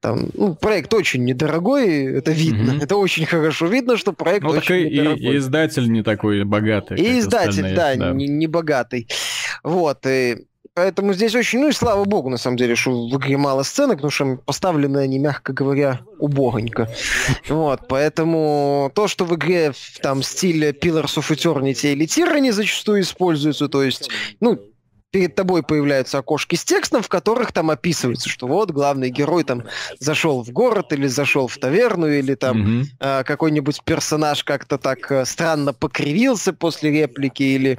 Там, 0.00 0.28
ну, 0.34 0.54
проект 0.54 0.92
очень 0.94 1.24
недорогой, 1.24 2.18
это 2.18 2.32
видно. 2.32 2.72
Mm-hmm. 2.72 2.84
Это 2.84 2.96
очень 2.96 3.26
хорошо 3.26 3.66
видно, 3.66 3.96
что 3.96 4.12
проект 4.12 4.44
ну, 4.44 4.50
очень 4.50 4.88
и, 4.88 4.90
недорогой. 4.90 5.34
И 5.34 5.36
издатель 5.36 5.90
не 5.90 6.02
такой 6.02 6.44
богатый. 6.44 6.98
И 6.98 7.18
издатель, 7.18 7.74
да, 7.74 7.94
да. 7.96 8.12
Не, 8.12 8.26
не 8.26 8.46
богатый. 8.46 9.08
Вот, 9.62 10.06
и 10.06 10.46
Поэтому 10.76 11.14
здесь 11.14 11.34
очень, 11.34 11.60
ну 11.60 11.68
и 11.68 11.72
слава 11.72 12.04
богу, 12.04 12.28
на 12.28 12.36
самом 12.36 12.58
деле, 12.58 12.76
что 12.76 12.90
в 12.90 13.16
игре 13.16 13.38
мало 13.38 13.62
сценок, 13.62 13.96
потому 13.96 14.10
что 14.10 14.36
поставлены 14.44 14.98
они, 14.98 15.18
мягко 15.18 15.54
говоря, 15.54 16.00
убогонько. 16.18 16.90
Вот, 17.48 17.88
поэтому 17.88 18.92
то, 18.94 19.08
что 19.08 19.24
в 19.24 19.34
игре 19.36 19.72
там 20.02 20.22
стиле 20.22 20.72
Pillars 20.72 21.16
of 21.16 21.34
Eternity 21.34 21.92
или 21.92 22.06
Tyranny 22.06 22.52
зачастую 22.52 23.00
используются, 23.00 23.68
то 23.68 23.82
есть, 23.82 24.10
ну, 24.40 24.60
перед 25.10 25.34
тобой 25.34 25.62
появляются 25.62 26.18
окошки 26.18 26.56
с 26.56 26.64
текстом, 26.64 27.02
в 27.02 27.08
которых 27.08 27.52
там 27.52 27.70
описывается, 27.70 28.28
что 28.28 28.46
вот 28.46 28.70
главный 28.70 29.10
герой 29.10 29.44
там 29.44 29.62
зашел 29.98 30.42
в 30.42 30.50
город 30.50 30.92
или 30.92 31.06
зашел 31.06 31.48
в 31.48 31.56
таверну, 31.58 32.08
или 32.08 32.34
там 32.34 32.62
mm-hmm. 32.62 32.84
э, 33.00 33.24
какой-нибудь 33.24 33.82
персонаж 33.84 34.44
как-то 34.44 34.78
так 34.78 35.10
э, 35.10 35.24
странно 35.24 35.72
покривился 35.72 36.52
после 36.52 36.90
реплики, 36.90 37.42
или 37.42 37.78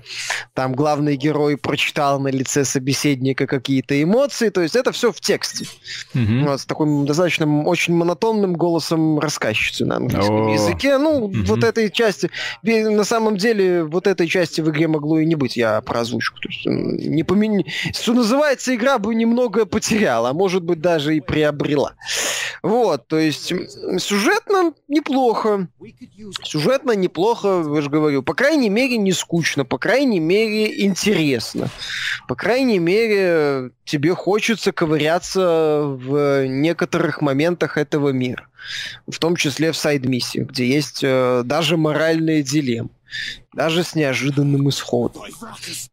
там 0.54 0.74
главный 0.74 1.16
герой 1.16 1.58
прочитал 1.58 2.20
на 2.20 2.30
лице 2.30 2.64
собеседника 2.64 3.46
какие-то 3.46 4.02
эмоции. 4.02 4.50
То 4.50 4.62
есть 4.62 4.76
это 4.76 4.92
все 4.92 5.12
в 5.12 5.20
тексте. 5.20 5.66
Mm-hmm. 6.14 6.48
Вот, 6.48 6.62
с 6.62 6.66
таким 6.66 7.06
достаточно 7.06 7.64
очень 7.64 7.94
монотонным 7.94 8.54
голосом 8.54 9.20
рассказчицы 9.20 9.86
на 9.86 9.98
английском 9.98 10.48
oh. 10.48 10.54
языке. 10.54 10.98
Ну, 10.98 11.28
mm-hmm. 11.28 11.44
вот 11.44 11.64
этой 11.64 11.92
части, 11.92 12.32
на 12.64 13.04
самом 13.04 13.38
деле, 13.38 13.84
вот 13.84 14.08
этой 14.08 14.28
части 14.28 14.62
в 14.62 14.70
игре 14.70 14.88
могло 14.88 15.20
и 15.20 15.26
не 15.26 15.36
быть, 15.36 15.58
я 15.58 15.82
про 15.82 16.00
озвучку. 16.00 16.40
То 16.40 16.50
есть, 16.50 16.66
не 17.18 17.24
помен... 17.24 17.64
Что 17.94 18.14
называется, 18.14 18.76
игра 18.76 19.00
бы 19.00 19.16
немного 19.16 19.66
потеряла, 19.66 20.30
а 20.30 20.34
может 20.34 20.64
быть 20.64 20.80
даже 20.80 21.18
и 21.18 21.20
приобрела. 21.20 21.96
Вот, 22.62 23.08
то 23.08 23.18
есть 23.18 23.52
сюжетно 24.00 24.74
неплохо. 24.88 25.68
Сюжетно 26.44 26.92
неплохо, 26.92 27.64
я 27.74 27.82
же 27.82 27.90
говорю. 27.90 28.22
По 28.22 28.36
крайней 28.36 28.70
мере, 28.70 28.98
не 28.98 29.14
скучно, 29.14 29.66
по 29.66 29.78
крайней 29.80 30.20
мере, 30.20 30.86
интересно. 30.86 31.70
По 32.28 32.36
крайней 32.36 32.80
мере, 32.80 33.72
тебе 33.84 34.14
хочется 34.14 34.72
ковыряться 34.72 35.82
в 35.86 36.46
некоторых 36.48 37.22
моментах 37.22 37.78
этого 37.78 38.10
мира. 38.10 38.48
в 39.08 39.18
том 39.20 39.36
числе 39.36 39.72
в 39.72 39.78
сайд-миссиях, 39.78 40.50
где 40.50 40.68
есть 40.68 41.00
э, 41.04 41.42
даже 41.46 41.78
моральные 41.78 42.44
дилеммы 42.44 42.90
даже 43.58 43.84
с 43.84 43.96
неожиданным 43.96 44.70
исходом. 44.70 45.24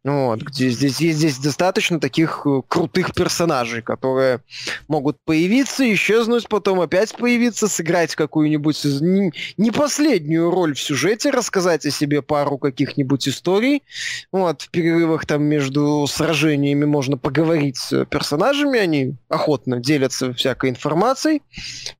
Вот, 0.04 0.42
где 0.42 0.68
здесь 0.68 1.00
есть 1.00 1.18
здесь 1.18 1.38
достаточно 1.38 1.98
таких 1.98 2.42
э, 2.44 2.60
крутых 2.68 3.14
персонажей, 3.14 3.80
которые 3.80 4.40
могут 4.86 5.16
появиться, 5.24 5.90
исчезнуть, 5.94 6.46
потом 6.46 6.82
опять 6.82 7.16
появиться, 7.16 7.66
сыграть 7.66 8.14
какую-нибудь 8.14 8.84
не, 9.00 9.32
не 9.56 9.70
последнюю 9.70 10.50
роль 10.50 10.74
в 10.74 10.80
сюжете, 10.80 11.30
рассказать 11.30 11.86
о 11.86 11.90
себе 11.90 12.20
пару 12.20 12.58
каких-нибудь 12.58 13.28
историй. 13.28 13.82
Вот, 14.30 14.60
в 14.60 14.70
перерывах 14.70 15.24
там 15.24 15.44
между 15.44 16.06
сражениями 16.06 16.84
можно 16.84 17.16
поговорить 17.16 17.78
с 17.78 18.04
персонажами, 18.04 18.78
они 18.78 19.14
охотно 19.30 19.80
делятся 19.80 20.34
всякой 20.34 20.68
информацией. 20.68 21.40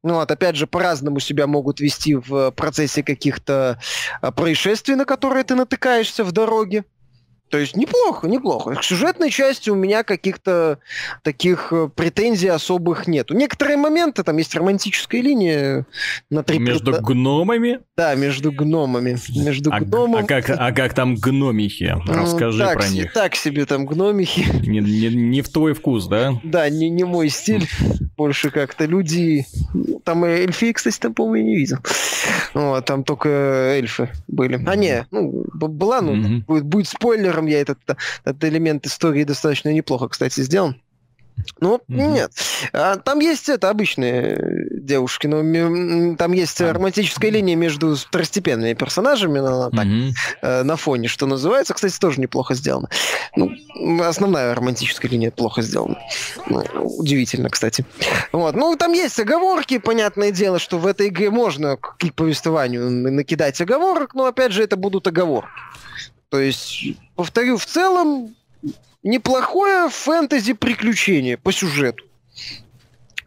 Ну 0.03 0.17
вот, 0.17 0.31
опять 0.31 0.57
же, 0.57 0.67
по-разному 0.67 1.21
себя 1.21 1.47
могут 1.47 1.81
вести 1.81 2.17
в 2.17 2.51
процессе 2.51 3.03
каких-то 3.03 3.79
а, 4.21 4.31
происшествий, 4.31 4.95
на 4.95 5.07
которые 5.07 5.45
ты 5.45 5.54
натыкаешься 5.55 6.25
в 6.25 6.33
дороге. 6.33 6.85
То 7.51 7.59
есть 7.59 7.77
неплохо, 7.77 8.27
неплохо. 8.27 8.75
К 8.75 8.83
сюжетной 8.83 9.31
части 9.31 9.71
у 9.71 9.75
меня 9.75 10.03
каких-то 10.03 10.79
таких 11.23 11.73
э, 11.73 11.89
претензий 11.95 12.49
особых 12.49 13.07
нет. 13.07 13.31
Некоторые 13.31 13.77
моменты, 13.77 14.25
там 14.25 14.39
есть 14.39 14.55
романтическая 14.55 15.21
линия 15.21 15.87
на 16.31 16.43
три... 16.43 16.59
Между 16.59 17.01
гномами? 17.01 17.81
Да, 17.97 18.15
между 18.15 18.51
гномами. 18.51 19.19
Между 19.37 19.73
а, 19.73 19.81
гномом... 19.81 20.25
а, 20.25 20.27
как, 20.27 20.51
а 20.51 20.73
как 20.73 20.95
там 20.95 21.15
гномихи? 21.15 21.95
Расскажи 22.07 22.59
так, 22.59 22.79
про 22.79 22.89
них. 22.89 23.13
Так 23.13 23.37
себе 23.37 23.67
там 23.67 23.87
гномихи. 23.87 24.45
Не, 24.67 24.81
не, 24.81 25.15
не 25.15 25.43
в 25.43 25.49
твой 25.49 25.75
вкус, 25.75 26.07
да? 26.07 26.33
Да, 26.43 26.69
не, 26.69 26.89
не 26.89 27.05
мой 27.05 27.29
стиль. 27.29 27.69
Больше 28.17 28.51
как-то 28.51 28.87
люди... 28.87 29.47
Там 30.05 30.25
эльфи, 30.25 30.73
кстати, 30.73 30.99
там, 30.99 31.15
по-моему, 31.15 31.49
не 31.49 31.57
видел. 31.57 31.79
Вот, 32.53 32.85
там 32.85 33.05
только 33.05 33.29
эльфы 33.29 34.11
были. 34.29 34.63
А 34.67 34.77
не, 34.77 35.07
ну, 35.11 35.45
была, 35.55 36.01
ну, 36.01 36.41
будет, 36.47 36.65
будет 36.65 36.87
спойлером, 37.35 37.47
я 37.47 37.61
этот, 37.61 37.79
этот 38.25 38.45
элемент 38.45 38.87
истории 38.87 39.25
достаточно 39.25 39.73
неплохо, 39.73 40.09
кстати, 40.09 40.41
сделал. 40.41 40.75
Ну, 41.61 41.81
mm-hmm. 41.89 42.13
нет. 42.13 42.31
А, 42.73 42.97
там 42.97 43.19
есть 43.19 43.49
это 43.49 43.69
обычные 43.69 44.69
девушки, 44.71 45.27
но 45.27 46.17
там 46.17 46.33
есть 46.33 46.61
а. 46.61 46.73
романтическая 46.73 47.31
линия 47.31 47.57
между 47.57 47.97
второстепенными 47.97 48.75
персонажами, 48.75 49.41
она 49.41 49.71
так, 49.71 49.85
mm-hmm. 49.85 50.11
э, 50.43 50.63
на 50.63 50.77
фоне, 50.77 51.09
что 51.09 51.27
называется. 51.27 51.75
Кстати, 51.75 51.99
тоже 51.99 52.21
неплохо 52.21 52.55
сделано. 52.55 52.89
Ну, 53.35 53.51
основная 54.03 54.55
романтическая 54.55 55.11
линия 55.11 55.33
плохо 55.33 55.63
сделана. 55.63 55.99
Ну, 56.47 56.63
удивительно, 56.99 57.51
кстати. 57.51 57.85
Вот. 58.31 58.55
Ну, 58.55 58.77
там 58.77 58.93
есть 58.93 59.19
оговорки, 59.19 59.79
понятное 59.79 60.31
дело, 60.31 60.61
что 60.61 60.79
в 60.79 60.87
этой 60.87 61.09
игре 61.09 61.31
можно 61.31 61.77
к 61.77 61.97
повествованию 62.15 62.89
накидать 62.91 63.61
оговорок, 63.61 64.15
но, 64.15 64.27
опять 64.27 64.53
же, 64.53 64.63
это 64.63 64.77
будут 64.77 65.09
оговорки. 65.09 65.51
То 66.35 66.41
есть, 66.41 66.83
повторю, 67.15 67.59
в 67.59 67.65
целом 67.65 68.35
неплохое 69.05 69.89
фэнтези-приключение 69.89 71.37
по 71.37 71.53
сюжету. 71.53 72.03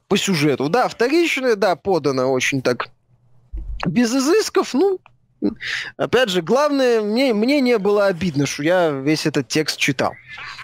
По 0.09 0.17
сюжету. 0.17 0.67
Да, 0.67 0.89
вторичное, 0.89 1.55
да, 1.55 1.77
подано 1.77 2.29
очень 2.33 2.61
так 2.61 2.89
без 3.85 4.13
изысков, 4.13 4.73
ну, 4.73 4.99
опять 5.95 6.27
же, 6.27 6.41
главное, 6.41 6.99
мне, 6.99 7.33
мне 7.33 7.61
не 7.61 7.77
было 7.77 8.07
обидно, 8.07 8.45
что 8.45 8.63
я 8.63 8.89
весь 8.89 9.25
этот 9.25 9.47
текст 9.47 9.77
читал. 9.77 10.11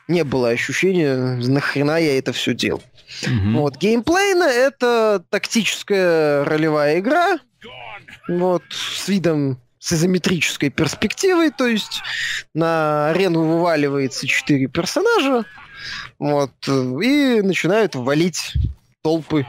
Не 0.09 0.25
было 0.25 0.49
ощущения, 0.49 1.15
нахрена 1.15 1.97
я 1.97 2.17
это 2.17 2.33
все 2.33 2.53
делал. 2.53 2.83
Mm-hmm. 3.21 3.53
Вот, 3.53 3.77
геймплейно 3.77 4.43
это 4.43 5.23
тактическая 5.29 6.43
ролевая 6.43 6.99
игра, 6.99 7.39
вот, 8.27 8.63
с 8.69 9.07
видом 9.07 9.61
с 9.83 9.91
изометрической 9.91 10.69
перспективой, 10.69 11.51
то 11.51 11.67
есть 11.67 12.01
на 12.53 13.09
арену 13.09 13.43
вываливается 13.43 14.25
четыре 14.27 14.67
персонажа, 14.67 15.43
вот, 16.19 16.53
и 16.69 17.41
начинают 17.41 17.93
валить 17.93 18.53
толпы 19.01 19.45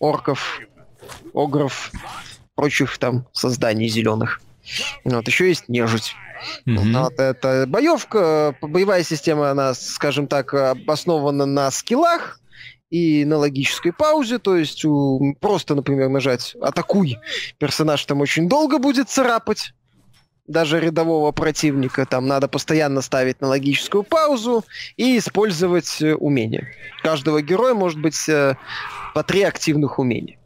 орков, 0.00 0.58
огров, 1.32 1.92
прочих 2.56 2.98
там 2.98 3.28
созданий 3.32 3.86
зеленых. 3.86 4.40
Вот, 5.04 5.28
еще 5.28 5.46
есть 5.46 5.68
нежить. 5.68 6.16
Mm-hmm. 6.66 7.02
Вот, 7.02 7.20
это 7.20 7.64
боевка, 7.68 8.56
боевая 8.60 9.04
система, 9.04 9.52
она, 9.52 9.72
скажем 9.74 10.26
так, 10.26 10.52
основана 10.88 11.46
на 11.46 11.70
скиллах, 11.70 12.40
и 12.90 13.24
на 13.24 13.36
логической 13.38 13.92
паузе, 13.92 14.38
то 14.38 14.56
есть 14.56 14.84
просто, 15.40 15.74
например, 15.74 16.08
нажать 16.08 16.54
«атакуй», 16.60 17.18
персонаж 17.58 18.04
там 18.04 18.20
очень 18.20 18.48
долго 18.48 18.78
будет 18.78 19.08
царапать, 19.08 19.72
даже 20.46 20.80
рядового 20.80 21.32
противника. 21.32 22.06
Там 22.06 22.26
надо 22.26 22.48
постоянно 22.48 23.00
ставить 23.02 23.40
на 23.40 23.48
логическую 23.48 24.02
паузу 24.02 24.64
и 24.96 25.18
использовать 25.18 26.00
э, 26.00 26.14
умения. 26.14 26.68
Каждого 27.02 27.42
героя 27.42 27.74
может 27.74 28.00
быть 28.00 28.28
э, 28.28 28.56
по 29.14 29.22
три 29.22 29.42
активных 29.42 29.98
умения. 29.98 30.38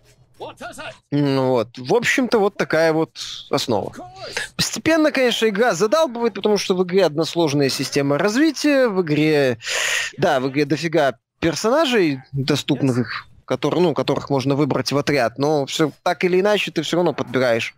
Вот. 1.10 1.76
В 1.76 1.94
общем-то, 1.94 2.38
вот 2.38 2.56
такая 2.56 2.94
вот 2.94 3.18
основа. 3.50 3.92
Постепенно, 4.56 5.12
конечно, 5.12 5.46
игра 5.46 5.74
задалбывает, 5.74 6.32
потому 6.32 6.56
что 6.56 6.74
в 6.74 6.82
игре 6.84 7.04
односложная 7.04 7.68
система 7.68 8.16
развития, 8.16 8.88
в 8.88 9.02
игре, 9.02 9.58
да, 10.16 10.40
в 10.40 10.48
игре 10.48 10.64
дофига 10.64 11.18
персонажей 11.40 12.20
доступных, 12.32 13.26
которые, 13.44 13.82
ну, 13.82 13.94
которых 13.94 14.30
можно 14.30 14.54
выбрать 14.54 14.92
в 14.92 14.98
отряд, 14.98 15.38
но 15.38 15.66
все 15.66 15.90
так 16.02 16.22
или 16.24 16.40
иначе 16.40 16.70
ты 16.70 16.82
все 16.82 16.96
равно 16.96 17.12
подбираешь 17.12 17.74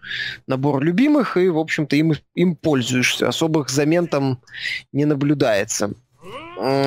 набор 0.46 0.82
любимых 0.82 1.36
и, 1.36 1.48
в 1.48 1.58
общем-то, 1.58 1.96
им, 1.96 2.12
им 2.34 2.56
пользуешься. 2.56 3.28
Особых 3.28 3.70
замен 3.70 4.06
там 4.06 4.40
не 4.92 5.06
наблюдается. 5.06 5.92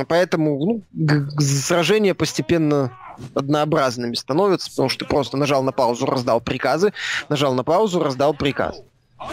Поэтому 0.08 0.84
ну, 0.94 1.30
сражения 1.40 2.14
постепенно 2.14 2.92
однообразными 3.34 4.14
становятся, 4.14 4.70
потому 4.70 4.90
что 4.90 5.06
ты 5.06 5.10
просто 5.10 5.38
нажал 5.38 5.64
на 5.64 5.72
паузу, 5.72 6.06
раздал 6.06 6.42
приказы, 6.42 6.94
нажал 7.30 7.54
на 7.54 7.64
паузу, 7.64 8.04
раздал 8.04 8.34
приказ. 8.34 8.82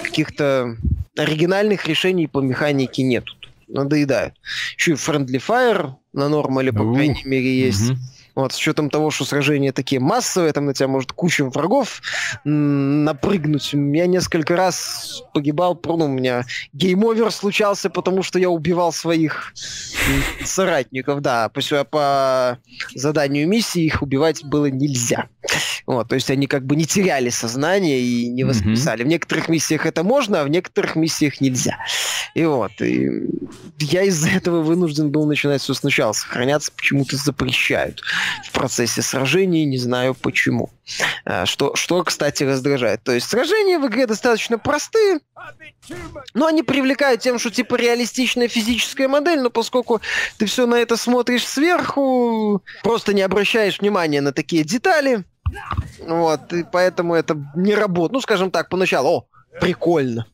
Каких-то 0.02 0.76
оригинальных 1.16 1.86
решений 1.86 2.26
по 2.26 2.40
механике 2.40 3.02
нету 3.02 3.34
надоедают. 3.68 4.34
Еще 4.76 4.92
и 4.92 4.94
Friendly 4.94 5.42
Fire 5.44 5.94
на 6.12 6.28
нормале, 6.28 6.72
по 6.72 6.92
крайней 6.92 7.22
мере, 7.24 7.58
есть. 7.58 7.92
Вот, 8.34 8.52
с 8.52 8.56
учетом 8.56 8.88
того, 8.88 9.10
что 9.10 9.24
сражения 9.24 9.72
такие 9.72 10.00
массовые, 10.00 10.52
там 10.52 10.66
на 10.66 10.74
тебя 10.74 10.88
может 10.88 11.12
куча 11.12 11.44
врагов 11.44 12.00
напрыгнуть. 12.44 13.72
Я 13.72 14.06
несколько 14.06 14.56
раз 14.56 15.22
погибал, 15.34 15.78
ну, 15.84 16.06
у 16.06 16.08
меня 16.08 16.44
game 16.72 17.01
over 17.01 17.30
случался, 17.30 17.90
потому 17.90 18.22
что 18.22 18.38
я 18.38 18.48
убивал 18.48 18.92
своих 18.92 19.52
соратников, 20.44 21.20
да, 21.20 21.50
по, 21.50 21.84
по 21.84 22.58
заданию 22.94 23.46
миссии 23.48 23.84
их 23.84 24.02
убивать 24.02 24.44
было 24.44 24.66
нельзя. 24.66 25.28
Вот, 25.86 26.08
то 26.08 26.14
есть 26.14 26.30
они 26.30 26.46
как 26.46 26.64
бы 26.64 26.76
не 26.76 26.86
теряли 26.86 27.28
сознание 27.28 28.00
и 28.00 28.28
не 28.28 28.44
воскресали. 28.44 29.02
Mm-hmm. 29.02 29.06
В 29.06 29.08
некоторых 29.08 29.48
миссиях 29.48 29.86
это 29.86 30.04
можно, 30.04 30.40
а 30.40 30.44
в 30.44 30.48
некоторых 30.48 30.96
миссиях 30.96 31.40
нельзя. 31.40 31.76
И 32.34 32.44
вот, 32.44 32.70
и 32.80 33.28
я 33.78 34.02
из-за 34.04 34.30
этого 34.30 34.62
вынужден 34.62 35.10
был 35.10 35.26
начинать 35.26 35.60
все 35.60 35.74
сначала. 35.74 36.12
Сохраняться 36.12 36.72
почему-то 36.74 37.16
запрещают 37.16 38.00
в 38.44 38.52
процессе 38.52 39.02
сражений, 39.02 39.64
не 39.64 39.78
знаю 39.78 40.14
почему. 40.14 40.70
А, 41.24 41.46
что, 41.46 41.74
что, 41.74 42.02
кстати, 42.04 42.44
раздражает. 42.44 43.02
То 43.02 43.12
есть 43.12 43.28
сражения 43.28 43.78
в 43.78 43.86
игре 43.86 44.06
достаточно 44.06 44.58
простые, 44.58 45.20
но 46.34 46.46
они 46.46 46.62
привлекают 46.62 47.20
тем, 47.20 47.38
что 47.38 47.50
типа 47.50 47.76
реалистичная 47.76 48.48
физическая 48.48 49.08
модель, 49.08 49.40
но 49.40 49.50
поскольку 49.50 50.00
ты 50.38 50.46
все 50.46 50.66
на 50.66 50.76
это 50.76 50.96
смотришь 50.96 51.46
сверху, 51.46 52.62
просто 52.82 53.14
не 53.14 53.22
обращаешь 53.22 53.80
внимания 53.80 54.20
на 54.20 54.32
такие 54.32 54.64
детали, 54.64 55.24
вот, 55.98 56.52
и 56.52 56.64
поэтому 56.64 57.14
это 57.14 57.36
не 57.54 57.74
работает. 57.74 58.12
Ну, 58.12 58.20
скажем 58.20 58.50
так, 58.50 58.68
поначалу, 58.68 59.08
о, 59.08 59.26
прикольно. 59.60 60.26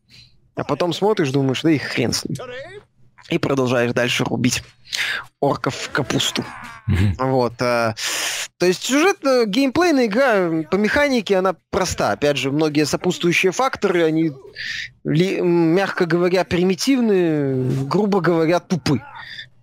А 0.55 0.64
потом 0.64 0.93
смотришь, 0.93 1.30
думаешь, 1.30 1.62
да 1.62 1.70
и 1.70 1.78
хрен 1.78 2.12
с 2.12 2.24
ним. 2.24 2.36
И 3.30 3.39
продолжаешь 3.39 3.93
дальше 3.93 4.24
рубить 4.24 4.62
орков 5.41 5.74
в 5.74 5.91
капусту. 5.91 6.45
Вот. 7.18 7.55
А, 7.61 7.95
то 8.59 8.66
есть 8.66 8.82
сюжет, 8.84 9.18
э, 9.24 9.45
геймплейная 9.47 10.07
игра 10.07 10.64
по 10.70 10.76
механике, 10.76 11.36
она 11.36 11.55
проста. 11.70 12.12
Опять 12.12 12.39
же, 12.39 12.51
многие 12.51 12.86
сопутствующие 12.86 13.53
факторы, 13.53 14.05
они, 14.05 14.32
мягко 15.05 16.07
говоря, 16.07 16.45
примитивны, 16.45 17.84
грубо 17.84 18.20
говоря, 18.20 18.59
тупы. 18.59 19.01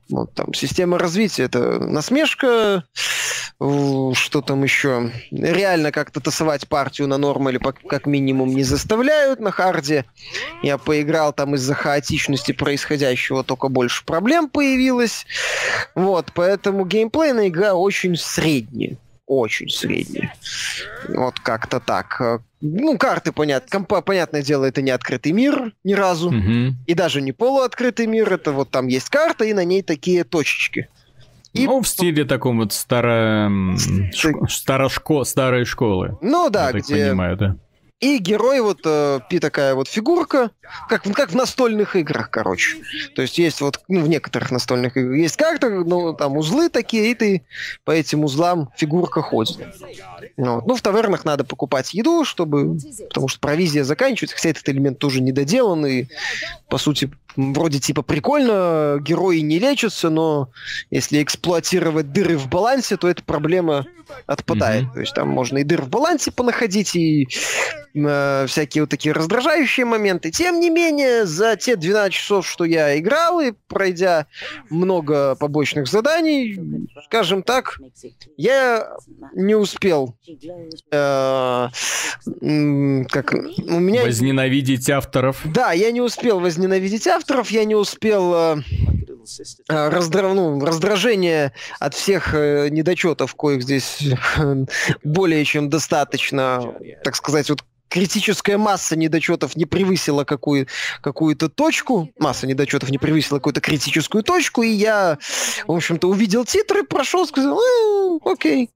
Вот 0.10 0.34
там 0.34 0.54
система 0.54 1.00
развития 1.00 1.44
это 1.44 1.80
насмешка, 1.80 2.84
что 3.58 4.42
там 4.46 4.64
еще? 4.64 5.12
Реально 5.32 5.92
как-то 5.92 6.20
тасовать 6.20 6.68
партию 6.68 7.08
на 7.08 7.18
нормале 7.18 7.60
как 7.60 8.06
минимум 8.06 8.50
не 8.50 8.64
заставляют 8.64 9.40
на 9.40 9.52
харде. 9.52 10.06
Я 10.62 10.78
поиграл 10.78 11.34
там 11.34 11.56
из-за 11.56 11.74
хаотичности 11.74 12.52
происходящего, 12.52 13.44
только 13.44 13.70
больше 13.70 14.06
проблем 14.06 14.50
появилось. 14.50 15.26
Вот, 15.96 16.32
поэтому 16.34 16.86
геймплейная 16.86 17.48
игра 17.48 17.74
очень 17.74 18.16
средняя 18.16 18.98
очень 19.28 19.70
средние. 19.70 20.34
Вот 21.10 21.40
как-то 21.40 21.80
так. 21.80 22.42
Ну, 22.68 22.98
карты, 22.98 23.32
понятно, 23.32 23.70
компа, 23.70 24.02
понятное 24.02 24.42
дело, 24.42 24.66
это 24.66 24.82
не 24.82 24.92
открытый 24.92 25.32
мир 25.32 25.74
ни 25.84 25.94
разу. 25.94 26.32
Мгм. 26.32 26.78
И 26.88 26.94
даже 26.94 27.22
не 27.22 27.32
полуоткрытый 27.32 28.08
мир, 28.08 28.34
это 28.34 28.52
вот 28.52 28.72
там 28.72 28.88
есть 28.88 29.10
карта, 29.10 29.46
и 29.46 29.54
на 29.54 29.64
ней 29.64 29.82
такие 29.84 30.24
точечки. 30.24 30.88
И- 31.54 31.66
Ну, 31.68 31.82
в 31.82 31.88
стиле 31.88 32.26
таком 32.26 32.58
вот 32.58 32.74
старо... 32.74 33.50
шко- 34.14 34.48
старошко... 34.50 35.24
старой 35.24 35.66
школы. 35.66 36.18
Ну 36.22 36.50
да, 36.50 36.68
я 36.68 36.72
так 36.74 36.82
где 36.84 37.08
понимаю, 37.08 37.38
да. 37.38 37.56
И 38.02 38.18
герой 38.18 38.60
вот 38.60 38.82
э, 38.84 39.22
такая 39.40 39.74
вот 39.74 39.88
фигурка, 39.88 40.52
как, 40.90 41.04
как 41.04 41.32
в 41.32 41.36
настольных 41.36 41.96
играх, 41.96 42.30
короче. 42.30 42.78
То 43.16 43.22
есть 43.22 43.38
есть 43.38 43.62
вот, 43.62 43.80
ну, 43.88 44.02
в 44.02 44.10
некоторых 44.10 44.52
настольных 44.52 44.98
играх 44.98 45.16
есть 45.16 45.38
карта, 45.38 45.70
ну, 45.70 46.14
там 46.14 46.36
узлы 46.36 46.70
такие, 46.70 47.12
и 47.12 47.16
ты 47.16 47.46
по 47.86 47.92
этим 47.92 48.26
узлам 48.26 48.70
фигурка 48.76 49.22
ходит. 49.22 49.60
Ну, 50.36 50.56
вот. 50.56 50.66
ну, 50.68 50.76
в 50.76 50.82
тавернах 50.82 51.24
надо 51.24 51.46
покупать 51.46 51.94
еду, 51.94 52.26
чтобы... 52.26 52.78
Потому 53.08 53.30
что 53.30 53.40
провизия 53.40 53.86
заканчивается, 53.86 54.36
хотя 54.36 54.50
этот 54.50 54.68
элемент 54.68 55.00
тоже 55.00 55.22
недоделан, 55.22 55.86
и, 55.86 56.08
по 56.70 56.78
сути, 56.78 57.10
вроде 57.36 57.80
типа 57.80 58.02
прикольно, 58.02 58.98
герои 59.02 59.40
не 59.40 59.60
лечатся, 59.60 60.10
но 60.10 60.50
если 60.90 61.22
эксплуатировать 61.22 62.12
дыры 62.12 62.38
в 62.38 62.50
балансе, 62.50 62.98
то 62.98 63.08
эта 63.08 63.24
проблема 63.24 63.86
отпадает. 64.26 64.84
Мгм. 64.86 64.94
То 64.94 65.00
есть 65.00 65.14
там 65.14 65.30
можно 65.30 65.60
и 65.60 65.64
дыр 65.64 65.82
в 65.82 65.90
балансе 65.90 66.32
понаходить, 66.32 66.96
и 66.96 67.28
э, 67.96 68.46
всякие 68.48 68.84
вот 68.84 68.90
такие 68.90 69.14
раздражающие 69.14 69.86
моменты. 69.86 70.32
Тем 70.32 70.60
не 70.60 70.70
менее, 70.70 71.26
за 71.26 71.56
те 71.56 71.76
12 71.76 72.14
часов, 72.14 72.48
что 72.48 72.66
я 72.66 72.98
играл, 73.00 73.40
и 73.40 73.54
пройдя 73.68 74.28
много 74.70 75.36
побочных 75.36 75.88
заданий, 75.88 76.88
скажем 77.06 77.44
так, 77.44 77.80
я 78.38 78.90
не 79.34 79.56
успел 79.56 80.16
э, 80.92 81.68
как 83.10 83.34
у 83.34 83.80
меня 83.80 84.04
Возненавидеть 84.04 84.90
авторов. 84.90 85.42
да, 85.46 85.72
я 85.72 85.92
не 85.92 86.02
успел 86.02 86.40
возненавидеть 86.40 87.08
авторов, 87.08 87.25
я 87.50 87.66
не 87.66 87.76
успел 87.76 88.34
э, 88.34 88.58
э, 89.70 89.90
раздра- 89.90 90.34
ну, 90.34 90.64
раздражение 90.64 91.54
от 91.80 91.94
всех 91.94 92.34
э, 92.34 92.70
недочетов, 92.70 93.36
коих 93.36 93.64
здесь 93.64 94.00
более 95.04 95.46
чем 95.46 95.70
достаточно, 95.70 96.76
так 97.04 97.16
сказать, 97.16 97.50
вот 97.50 97.64
критическая 97.90 98.58
масса 98.58 98.96
недочетов 98.96 99.56
не 99.56 99.66
превысила 99.66 100.24
какую- 100.24 100.68
какую-то 101.02 101.50
точку, 101.50 102.10
масса 102.20 102.48
недочетов 102.48 102.90
не 102.90 102.98
превысила 102.98 103.38
какую-то 103.38 103.62
критическую 103.62 104.24
точку, 104.24 104.64
и 104.64 104.70
я, 104.70 105.18
в 105.68 105.72
общем-то, 105.72 106.10
увидел 106.10 106.46
титры, 106.46 106.84
прошел, 106.84 107.26
сказал, 107.28 107.60
«А, 107.60 108.32
окей, 108.32 108.70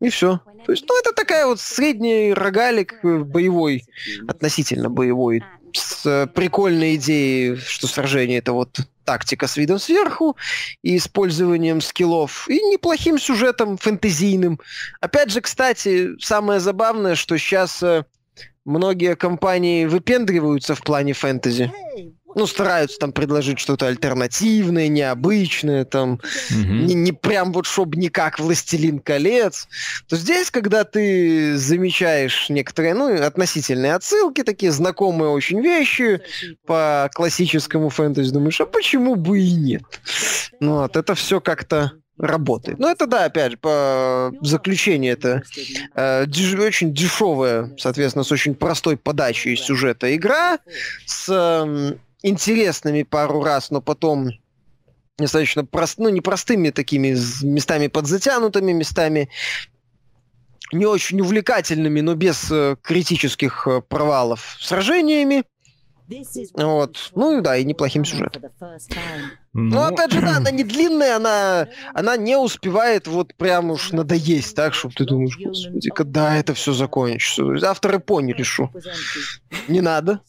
и 0.00 0.08
все. 0.08 0.40
То 0.64 0.72
есть, 0.72 0.84
ну, 0.88 0.98
это 0.98 1.12
такая 1.12 1.46
вот 1.46 1.60
средний 1.60 2.32
рогалик 2.32 2.98
боевой, 3.02 3.84
относительно 4.26 4.90
боевой, 4.90 5.44
с 5.72 6.06
э, 6.06 6.26
прикольной 6.26 6.96
идеей, 6.96 7.56
что 7.56 7.86
сражение 7.86 8.38
это 8.38 8.52
вот 8.52 8.80
тактика 9.04 9.46
с 9.46 9.56
видом 9.56 9.78
сверху 9.78 10.36
и 10.82 10.96
использованием 10.96 11.80
скиллов, 11.80 12.48
и 12.48 12.60
неплохим 12.62 13.18
сюжетом 13.18 13.76
фэнтезийным. 13.76 14.60
Опять 15.00 15.30
же, 15.30 15.40
кстати, 15.40 16.18
самое 16.20 16.60
забавное, 16.60 17.14
что 17.14 17.36
сейчас 17.38 17.82
многие 18.64 19.14
компании 19.16 19.86
выпендриваются 19.86 20.74
в 20.74 20.82
плане 20.82 21.12
фэнтези. 21.12 21.72
Ну, 22.36 22.46
стараются 22.46 22.98
там 22.98 23.12
предложить 23.12 23.58
что-то 23.58 23.86
альтернативное, 23.86 24.88
необычное, 24.88 25.86
там, 25.86 26.20
Мгм. 26.50 26.86
не, 26.86 26.92
не 26.94 27.12
прям 27.12 27.50
вот 27.50 27.64
чтоб 27.64 27.94
не 27.96 28.10
как 28.10 28.38
«Властелин 28.38 28.98
колец», 28.98 29.66
то 30.06 30.16
здесь, 30.16 30.50
когда 30.50 30.84
ты 30.84 31.56
замечаешь 31.56 32.50
некоторые, 32.50 32.92
ну, 32.92 33.22
относительные 33.22 33.94
отсылки, 33.94 34.42
такие 34.42 34.70
знакомые 34.70 35.30
очень 35.30 35.62
вещи 35.62 36.20
по 36.66 37.10
классическому 37.14 37.88
фэнтези, 37.88 38.30
думаешь, 38.32 38.60
а 38.60 38.66
почему 38.66 39.14
бы 39.16 39.40
и 39.40 39.52
нет? 39.52 39.82
Ну, 40.60 40.80
вот, 40.80 40.94
это 40.94 41.14
все 41.14 41.40
как-то 41.40 41.92
работает. 42.18 42.78
Ну, 42.78 42.88
это 42.88 43.06
да, 43.06 43.24
опять 43.24 43.52
же, 43.52 43.56
по 43.58 44.30
заключению 44.42 45.14
это 45.14 45.42
э, 45.94 46.24
деш- 46.26 46.62
очень 46.62 46.92
дешевая, 46.92 47.74
соответственно, 47.78 48.24
с 48.24 48.32
очень 48.32 48.54
простой 48.54 48.98
подачей 48.98 49.56
сюжета 49.56 50.14
игра, 50.14 50.58
с 51.06 51.28
эм, 51.30 51.98
интересными 52.22 53.02
пару 53.02 53.42
раз, 53.42 53.70
но 53.70 53.80
потом 53.80 54.30
достаточно 55.18 55.64
прост, 55.64 55.98
ну, 55.98 56.08
непростыми 56.08 56.70
такими 56.70 57.16
местами 57.44 57.86
подзатянутыми, 57.88 58.72
местами 58.72 59.30
не 60.72 60.86
очень 60.86 61.20
увлекательными, 61.20 62.00
но 62.00 62.14
без 62.14 62.50
э, 62.50 62.76
критических 62.82 63.66
э, 63.66 63.80
провалов 63.82 64.56
сражениями. 64.60 65.44
Вот. 66.54 67.10
Ну 67.16 67.38
и 67.38 67.40
да, 67.40 67.56
и 67.56 67.64
неплохим 67.64 68.04
сюжетом. 68.04 68.44
Ну, 69.52 69.80
опять 69.80 70.12
же, 70.12 70.20
да, 70.20 70.36
она 70.36 70.50
не 70.50 70.62
длинная, 70.62 71.16
она, 71.16 71.68
она 71.94 72.16
не 72.16 72.36
успевает 72.36 73.08
вот 73.08 73.34
прям 73.34 73.70
уж 73.72 73.90
надоесть, 73.90 74.54
так, 74.54 74.74
чтобы 74.74 74.94
ты 74.94 75.04
думаешь, 75.04 75.36
господи, 75.36 75.90
когда 75.90 76.36
это 76.36 76.54
все 76.54 76.72
закончится. 76.72 77.42
Авторы 77.68 77.98
поняли, 77.98 78.42
что 78.42 78.70
не 79.66 79.80
надо. 79.80 80.20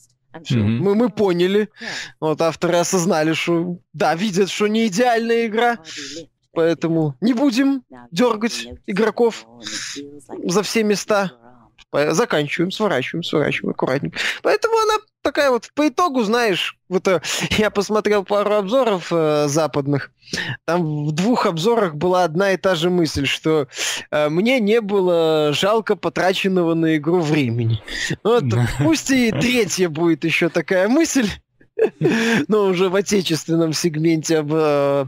Мгм. 0.49 0.77
Мы, 0.79 0.95
мы 0.95 1.09
поняли. 1.09 1.69
Вот 2.19 2.41
авторы 2.41 2.77
осознали, 2.77 3.33
что 3.33 3.79
да, 3.93 4.15
видят, 4.15 4.49
что 4.49 4.67
не 4.67 4.87
идеальная 4.87 5.47
игра, 5.47 5.79
поэтому 6.53 7.15
не 7.21 7.33
будем 7.33 7.83
дергать 8.11 8.67
игроков 8.85 9.45
за 10.43 10.63
все 10.63 10.83
места. 10.83 11.31
Заканчиваем, 11.91 12.71
сворачиваем, 12.71 13.23
сворачиваем 13.23 13.71
аккуратненько. 13.71 14.19
Поэтому 14.43 14.75
она 14.77 14.95
такая 15.27 15.51
вот 15.51 15.69
по 15.75 15.89
итогу, 15.89 16.23
знаешь, 16.23 16.77
вот 16.87 17.05
э, 17.09 17.21
я 17.57 17.69
посмотрел 17.69 18.23
пару 18.23 18.55
обзоров 18.55 19.07
э, 19.11 19.47
западных. 19.49 20.11
Там 20.65 21.05
в 21.05 21.11
двух 21.11 21.45
обзорах 21.45 21.95
была 21.95 22.23
одна 22.23 22.53
и 22.53 22.57
та 22.57 22.75
же 22.75 22.89
мысль, 22.89 23.25
что 23.25 23.67
э, 24.09 24.29
мне 24.29 24.61
не 24.61 24.79
было 24.79 25.51
жалко 25.51 25.97
потраченного 25.97 26.75
на 26.75 26.95
игру 26.95 27.19
времени. 27.19 27.83
Вот, 28.23 28.45
пусть 28.77 29.11
и 29.11 29.31
третья 29.31 29.89
будет 29.89 30.23
еще 30.23 30.47
такая 30.47 30.87
мысль. 30.87 31.27
Но 32.47 32.65
уже 32.65 32.89
в 32.89 32.95
отечественном 32.95 33.73
сегменте 33.73 34.39
об, 34.39 34.51
э, 34.53 35.05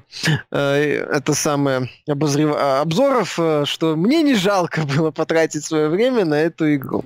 э, 0.51 1.05
это 1.11 1.34
самое 1.34 1.89
обозрев- 2.07 2.55
а, 2.55 2.82
обзоров, 2.82 3.36
э, 3.39 3.63
что 3.65 3.95
мне 3.95 4.22
не 4.22 4.36
жалко 4.36 4.82
было 4.82 5.11
потратить 5.11 5.65
свое 5.65 5.89
время 5.89 6.26
на 6.26 6.36
эту 6.36 6.74
игру. 6.76 7.05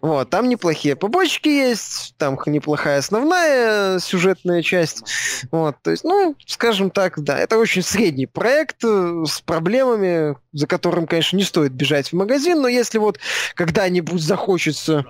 Вот, 0.00 0.30
там 0.30 0.48
неплохие 0.48 0.96
побочки 0.96 1.48
есть, 1.48 2.14
там 2.18 2.38
неплохая 2.46 2.98
основная 2.98 3.98
сюжетная 3.98 4.62
часть. 4.62 5.04
Вот, 5.50 5.76
то 5.82 5.90
есть, 5.90 6.04
ну, 6.04 6.34
скажем 6.46 6.90
так, 6.90 7.22
да, 7.22 7.38
это 7.38 7.58
очень 7.58 7.82
средний 7.82 8.26
проект 8.26 8.84
э, 8.84 9.24
с 9.26 9.40
проблемами, 9.40 10.36
за 10.52 10.66
которым, 10.66 11.06
конечно, 11.06 11.36
не 11.36 11.44
стоит 11.44 11.72
бежать 11.72 12.10
в 12.10 12.12
магазин, 12.14 12.60
но 12.60 12.68
если 12.68 12.98
вот 12.98 13.18
когда-нибудь 13.54 14.20
захочется, 14.20 15.04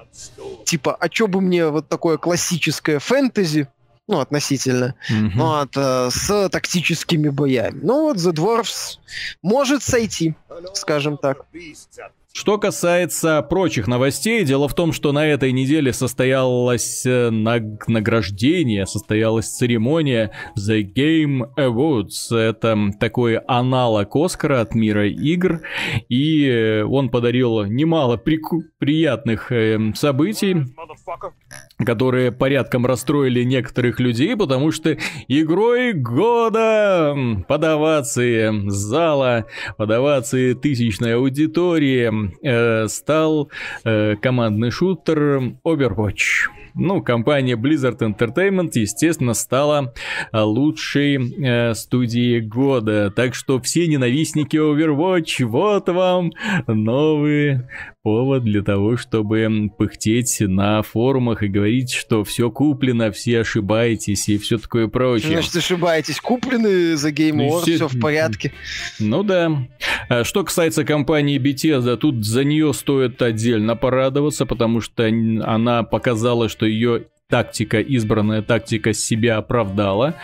типа, 0.65 0.97
а 0.99 1.09
чё 1.09 1.27
бы 1.27 1.41
мне 1.41 1.69
вот 1.69 1.89
такое 1.89 2.19
классическое 2.19 2.99
фэнтези, 2.99 3.69
ну, 4.09 4.19
относительно, 4.21 4.95
Мгм. 5.11 5.39
вот, 5.39 5.77
э, 5.77 6.09
с 6.11 6.49
тактическими 6.49 7.29
боями. 7.29 7.79
Ну, 7.83 8.03
вот 8.05 8.17
The 8.17 8.33
Dwarfs 8.33 8.99
может 9.43 9.83
сойти, 9.83 10.35
скажем 10.75 11.17
так. 11.19 11.45
Что 12.31 12.57
касается 12.59 13.43
прочих 13.43 13.89
новостей, 13.89 14.45
дело 14.45 14.69
в 14.69 14.75
том, 14.75 14.93
что 14.93 15.11
на 15.11 15.27
этой 15.27 15.51
неделе 15.51 15.93
состоялось 15.93 17.05
э, 17.05 17.31
наг- 17.31 17.83
награждение, 17.89 18.87
состоялась 18.87 19.49
церемония 19.49 20.31
The 20.57 20.83
Game 20.83 21.49
Awards. 21.59 22.37
Это 22.37 22.77
такой 23.01 23.39
аналог 23.39 24.15
Оскара 24.15 24.61
от 24.61 24.75
мира 24.77 25.09
игр, 25.09 25.63
и 26.09 26.47
э, 26.47 26.85
он 26.85 27.09
подарил 27.09 27.65
немало 27.65 28.17
прику- 28.17 28.63
приятных 28.79 29.51
э, 29.51 29.79
событий, 29.95 30.57
которые 31.85 32.33
порядком 32.33 32.87
расстроили 32.87 33.43
некоторых 33.43 33.99
людей, 34.01 34.37
потому 34.37 34.71
что 34.71 34.97
игрой 35.27 35.93
года 35.93 37.15
под 37.47 37.65
овации 37.65 38.69
зала, 38.69 39.47
под 39.77 39.91
овации 39.91 40.55
тысячной 40.55 41.17
аудитории 41.17 42.31
э, 42.43 42.89
стал 42.89 43.51
э, 43.85 44.17
командный 44.17 44.71
шутер 44.71 45.19
Overwatch. 45.65 46.49
ну, 46.75 47.03
компания 47.03 47.57
Blizzard 47.57 47.99
Entertainment, 47.99 48.71
естественно, 48.75 49.35
стала 49.35 49.93
лучшей 50.33 51.17
э, 51.17 51.75
студией 51.75 52.41
года. 52.41 53.11
Так 53.11 53.35
что 53.35 53.61
все 53.61 53.87
ненавистники 53.89 54.57
Overwatch, 54.57 55.45
вот 55.45 55.89
вам 55.89 56.33
новый 56.67 57.63
повод 58.03 58.45
для 58.45 58.63
того, 58.63 58.97
чтобы 58.97 59.71
пыхтеть 59.77 60.37
на 60.41 60.83
форумах 60.83 61.43
и 61.43 61.49
говорить, 61.49 61.93
что 61.93 62.25
все 62.25 62.51
куплено, 62.51 63.11
все 63.11 63.41
ошибаетесь 63.41 64.29
и 64.29 64.39
все 64.39 64.59
такое 64.59 64.89
прочее. 64.89 65.33
Значит, 65.33 65.57
ошибаетесь. 65.57 66.21
Куплены 66.21 66.97
за 66.97 67.11
Game 67.11 67.35
ну, 67.35 67.49
War, 67.49 67.63
все 67.63 67.89
в 67.89 68.01
порядке. 68.01 68.53
Ну 68.99 69.23
да. 69.23 69.67
А 70.09 70.25
что 70.25 70.45
касается 70.45 70.85
компании 70.85 71.39
Bethesda, 71.39 71.97
тут 71.97 72.25
за 72.25 72.45
нее 72.45 72.73
стоит 72.73 73.21
отдельно 73.21 73.77
порадоваться, 73.77 74.47
потому 74.47 74.81
что 74.81 75.07
она 75.07 75.83
показала, 75.83 76.49
что 76.49 76.67
ее 76.67 77.05
тактика, 77.31 77.81
избранная 77.81 78.41
тактика 78.41 78.95
себя 78.95 79.37
оправдала. 79.37 80.15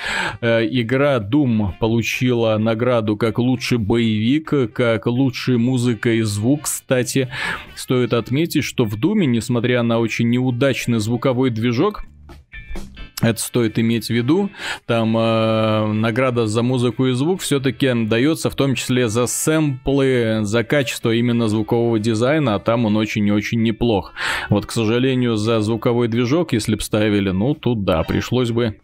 Э, 0.41 0.67
игра 0.67 1.19
Doom 1.19 1.73
получила 1.79 2.57
награду 2.57 3.19
как 3.19 3.39
лучший 3.39 3.77
боевик, 3.77 4.73
как 4.73 5.07
лучшая 5.07 5.59
музыка 5.59 6.13
и 6.13 6.23
звук. 6.23 6.63
Кстати, 6.63 7.29
стоит 7.77 8.15
отметить, 8.15 8.65
что 8.65 8.87
в 8.87 8.99
Думе, 8.99 9.27
несмотря 9.27 9.83
на 9.83 9.99
очень 9.99 10.31
неудачный 10.31 10.99
звуковой 10.99 11.51
движок, 11.51 12.05
это 13.23 13.41
стоит 13.41 13.79
иметь 13.79 14.07
в 14.07 14.11
виду. 14.11 14.51
Там 14.87 15.17
э, 15.17 15.93
награда 15.93 16.47
за 16.47 16.63
музыку 16.63 17.07
и 17.07 17.13
звук 17.13 17.41
все-таки 17.41 17.93
дается 18.07 18.51
в 18.51 18.55
том 18.55 18.75
числе 18.75 19.09
за 19.09 19.27
сэмплы, 19.27 20.41
за 20.43 20.65
качество 20.65 21.11
именно 21.11 21.49
звукового 21.49 21.99
дизайна, 21.99 22.57
а 22.57 22.59
там 22.59 22.87
он 22.87 22.97
очень-очень 22.97 23.63
неплох. 23.63 24.13
Вот, 24.51 24.67
к 24.67 24.73
сожалению, 24.73 25.37
за 25.37 25.61
звуковой 25.61 26.09
движок, 26.09 26.53
если 26.53 26.75
бы 26.75 26.81
ставили, 26.81 27.31
ну, 27.31 27.55
тут 27.55 27.85
да, 27.85 28.03
пришлось 28.03 28.51
бы 28.51 28.77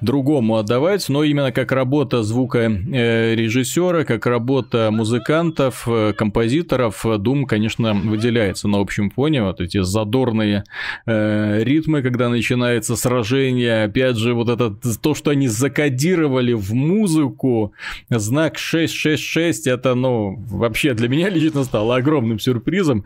другому 0.00 0.56
отдавать, 0.56 1.08
но 1.08 1.24
именно 1.24 1.52
как 1.52 1.72
работа 1.72 2.22
звука 2.22 2.58
э, 2.60 3.34
режиссера, 3.34 4.04
как 4.04 4.26
работа 4.26 4.90
музыкантов, 4.90 5.86
э, 5.86 6.12
композиторов, 6.12 7.04
Doom, 7.04 7.44
конечно, 7.46 7.94
выделяется 7.94 8.68
на 8.68 8.78
общем 8.78 9.10
фоне. 9.10 9.42
Вот 9.42 9.60
эти 9.60 9.82
задорные 9.82 10.64
э, 11.06 11.62
ритмы, 11.62 12.02
когда 12.02 12.28
начинается 12.28 12.96
сражение, 12.96 13.84
опять 13.84 14.16
же, 14.16 14.34
вот 14.34 14.48
это 14.48 14.74
то, 15.00 15.14
что 15.14 15.30
они 15.30 15.48
закодировали 15.48 16.52
в 16.52 16.72
музыку, 16.74 17.72
знак 18.08 18.58
666, 18.58 19.66
это, 19.66 19.94
ну, 19.94 20.36
вообще 20.50 20.94
для 20.94 21.08
меня 21.08 21.28
лично 21.28 21.64
стало 21.64 21.96
огромным 21.96 22.38
сюрпризом, 22.38 23.04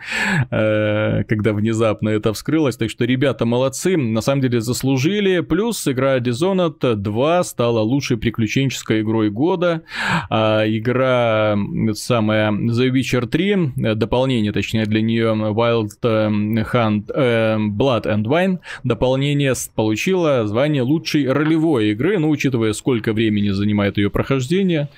э, 0.50 1.24
когда 1.24 1.52
внезапно 1.52 2.10
это 2.10 2.32
вскрылось. 2.32 2.76
Так 2.76 2.90
что 2.90 3.04
ребята 3.04 3.44
молодцы, 3.46 3.96
на 3.96 4.20
самом 4.20 4.42
деле 4.42 4.60
заслужили. 4.60 5.40
Плюс 5.40 5.86
игра 5.88 6.18
Dishonored 6.18 6.75
Dota 6.76 6.94
2 6.94 7.44
стала 7.44 7.80
лучшей 7.80 8.16
приключенческой 8.16 9.00
игрой 9.00 9.30
года. 9.30 9.82
А 10.30 10.64
игра 10.66 11.56
самая 11.94 12.50
The 12.52 12.90
Witcher 12.90 13.26
3, 13.26 13.72
э, 13.76 13.94
дополнение, 13.94 14.52
точнее, 14.52 14.86
для 14.86 15.02
нее 15.02 15.34
Wild 15.34 15.90
э, 16.02 16.28
Hunt 16.28 17.10
э, 17.14 17.56
Blood 17.56 18.04
and 18.04 18.24
Wine, 18.24 18.58
дополнение 18.84 19.54
получила 19.74 20.46
звание 20.46 20.82
лучшей 20.82 21.30
ролевой 21.30 21.90
игры, 21.90 22.18
ну, 22.18 22.30
учитывая, 22.30 22.72
сколько 22.72 23.12
времени 23.12 23.50
занимает 23.50 23.98
ее 23.98 24.10
прохождение, 24.10 24.88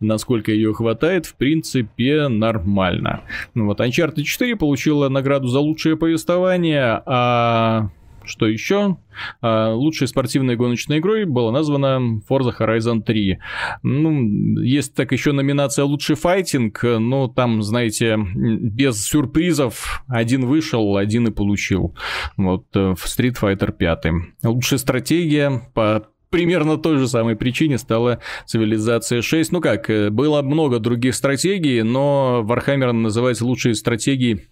насколько 0.00 0.52
ее 0.52 0.72
хватает, 0.72 1.26
в 1.26 1.34
принципе, 1.34 2.28
нормально. 2.28 3.22
Ну 3.54 3.66
вот, 3.66 3.80
Uncharted 3.80 4.22
4 4.22 4.56
получила 4.56 5.08
награду 5.08 5.48
за 5.48 5.60
лучшее 5.60 5.96
повествование, 5.96 7.02
а 7.06 7.90
что 8.26 8.46
еще? 8.46 8.98
А, 9.40 9.72
лучшей 9.72 10.08
спортивной 10.08 10.56
гоночной 10.56 10.98
игрой 10.98 11.24
была 11.24 11.52
названа 11.52 12.20
Forza 12.28 12.54
Horizon 12.58 13.02
3. 13.02 13.38
Ну, 13.82 14.60
есть 14.60 14.94
так 14.94 15.12
еще 15.12 15.32
номинация 15.32 15.84
«Лучший 15.84 16.16
файтинг», 16.16 16.82
но 16.82 17.28
там, 17.28 17.62
знаете, 17.62 18.16
без 18.16 19.04
сюрпризов 19.04 20.02
один 20.08 20.46
вышел, 20.46 20.96
один 20.96 21.28
и 21.28 21.30
получил. 21.30 21.94
Вот 22.36 22.66
э, 22.74 22.94
в 22.94 23.04
Street 23.04 23.36
Fighter 23.40 23.72
5. 23.72 24.04
Лучшая 24.44 24.78
стратегия 24.78 25.62
по 25.74 26.06
примерно 26.30 26.76
той 26.76 26.98
же 26.98 27.08
самой 27.08 27.36
причине 27.36 27.78
стала 27.78 28.20
цивилизация 28.44 29.22
6. 29.22 29.52
Ну 29.52 29.60
как, 29.60 29.88
э, 29.90 30.10
было 30.10 30.42
много 30.42 30.78
других 30.78 31.14
стратегий, 31.14 31.82
но 31.82 32.44
Warhammer 32.46 32.92
называется 32.92 33.44
лучшей 33.44 33.74
стратегией 33.74 34.46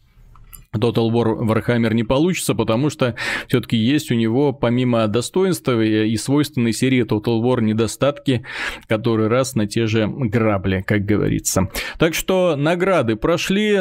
Total 0.75 1.11
War 1.11 1.39
Warhammer 1.39 1.95
не 1.95 2.05
получится, 2.05 2.55
потому 2.55 2.91
что 2.91 3.15
все-таки 3.49 3.77
есть 3.77 4.11
у 4.11 4.15
него, 4.15 4.53
помимо 4.53 5.07
достоинств 5.07 5.69
и 5.69 6.17
свойственной 6.17 6.73
серии 6.73 7.05
Total 7.05 7.41
War 7.43 7.63
недостатки, 7.63 8.45
которые 8.89 9.29
раз 9.29 9.55
на 9.55 9.67
те 9.67 9.87
же 9.87 10.07
грабли, 10.09 10.85
как 10.87 11.05
говорится. 11.05 11.69
Так 11.99 12.15
что 12.15 12.57
награды 12.57 13.17
прошли, 13.17 13.77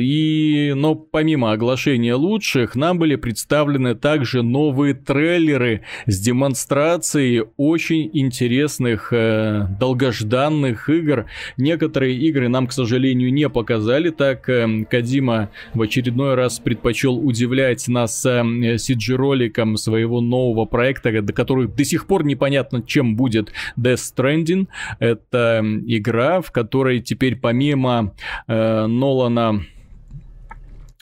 и... 0.00 0.72
но 0.74 0.94
помимо 0.94 1.52
оглашения 1.52 2.14
лучших, 2.14 2.74
нам 2.74 2.98
были 2.98 3.16
представлены 3.16 3.94
также 3.94 4.42
новые 4.42 4.94
трейлеры 4.94 5.82
с 6.06 6.20
демонстрацией 6.20 7.44
очень 7.56 8.10
интересных, 8.12 9.12
э, 9.12 9.66
долгожданных 9.78 10.88
игр. 10.88 11.26
Некоторые 11.56 12.16
игры 12.16 12.48
нам, 12.48 12.66
к 12.66 12.72
сожалению, 12.72 13.32
не 13.32 13.48
показали, 13.48 14.10
так 14.10 14.48
э, 14.48 14.84
Кадима 14.90 15.50
в 15.74 15.82
очередной 15.82 16.25
очередной 16.26 16.34
раз 16.34 16.58
предпочел 16.58 17.16
удивлять 17.16 17.88
нас 17.88 18.24
CG-роликом 18.24 19.74
э, 19.74 19.76
своего 19.76 20.20
нового 20.20 20.64
проекта, 20.64 21.22
до 21.22 21.32
которого 21.32 21.68
до 21.68 21.84
сих 21.84 22.06
пор 22.06 22.24
непонятно, 22.24 22.82
чем 22.82 23.16
будет 23.16 23.52
Death 23.78 24.14
Stranding. 24.16 24.66
Это 24.98 25.62
игра, 25.86 26.40
в 26.40 26.50
которой 26.50 27.00
теперь 27.00 27.36
помимо 27.36 28.14
э, 28.48 28.86
Нолана 28.86 29.62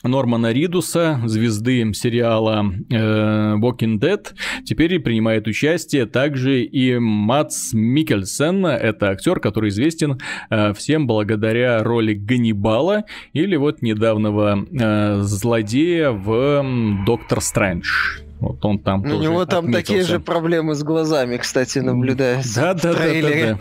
Нормана 0.07 0.51
Ридуса, 0.51 1.21
звезды 1.25 1.93
сериала 1.93 2.65
э, 2.89 3.55
Walking 3.55 3.99
Dead, 3.99 4.25
теперь 4.63 4.99
принимает 4.99 5.47
участие 5.47 6.05
также 6.05 6.63
и 6.63 6.97
Мац 6.97 7.73
Микельсен. 7.73 8.65
Это 8.65 9.09
актер, 9.09 9.39
который 9.39 9.69
известен 9.69 10.19
э, 10.49 10.73
всем 10.73 11.07
благодаря 11.07 11.83
роли 11.83 12.13
Ганнибала 12.13 13.05
или 13.33 13.55
вот 13.55 13.81
недавнего 13.81 14.65
э, 14.71 15.21
злодея 15.21 16.11
в 16.11 16.65
Доктор 17.05 17.41
Стрэндж. 17.41 18.24
Вот 18.39 18.63
он 18.65 18.79
там 18.79 19.01
У 19.03 19.21
него 19.21 19.45
там 19.45 19.65
отметился. 19.65 19.87
такие 19.87 20.03
же 20.03 20.19
проблемы 20.19 20.75
с 20.75 20.83
глазами, 20.83 21.37
кстати, 21.37 21.79
наблюдается. 21.79 22.61
Да, 22.61 22.73
да, 22.73 22.93
да, 22.93 23.05
да, 23.21 23.57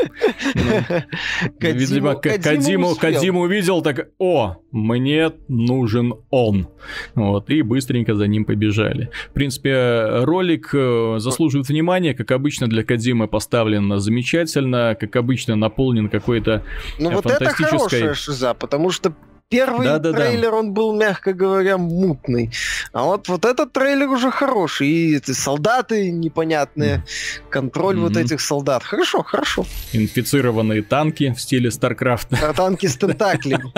да. 1.60 1.70
Видимо, 1.72 2.16
Кадиму, 2.16 2.94
Кадиму 2.96 3.42
увидел, 3.42 3.82
так, 3.82 4.08
о, 4.18 4.56
мне 4.72 5.30
нужен 5.48 6.14
он. 6.30 6.68
Вот, 7.14 7.50
и 7.50 7.62
быстренько 7.62 8.14
за 8.14 8.26
ним 8.26 8.44
побежали. 8.44 9.10
В 9.30 9.32
принципе, 9.32 10.24
ролик 10.24 10.70
э, 10.74 11.16
заслуживает 11.18 11.68
внимания, 11.68 12.14
как 12.14 12.32
обычно 12.32 12.66
для 12.66 12.82
Кадимы 12.82 13.28
поставлен 13.28 14.00
замечательно, 14.00 14.96
как 14.98 15.14
обычно 15.16 15.54
наполнен 15.54 16.08
какой-то 16.08 16.62
Ну 16.98 17.10
вот 17.10 17.26
это 17.26 17.46
хорошая 17.46 18.14
шиза, 18.14 18.54
потому 18.54 18.90
что 18.90 19.14
Первый 19.51 19.86
да, 19.86 19.99
да, 19.99 20.12
трейлер, 20.12 20.51
да. 20.51 20.57
он 20.57 20.72
был, 20.72 20.95
мягко 20.97 21.32
говоря, 21.32 21.78
мутный. 21.78 22.51
А 22.92 23.05
вот, 23.05 23.28
вот 23.28 23.45
этот 23.45 23.72
трейлер 23.72 24.09
уже 24.09 24.30
хороший. 24.30 24.88
И 24.88 25.16
эти 25.16 25.32
солдаты 25.32 26.11
непонятные, 26.11 27.05
контроль 27.51 27.97
mm-hmm. 27.97 28.01
вот 28.01 28.16
этих 28.16 28.40
солдат. 28.40 28.82
Хорошо, 28.82 29.22
хорошо. 29.22 29.64
Инфицированные 29.92 30.82
танки 30.82 31.34
в 31.36 31.40
стиле 31.40 31.70
Старкрафта. 31.70 32.38
А 32.42 32.53
танки 32.53 32.86
с 32.86 32.97
тентаклями. 32.97 33.72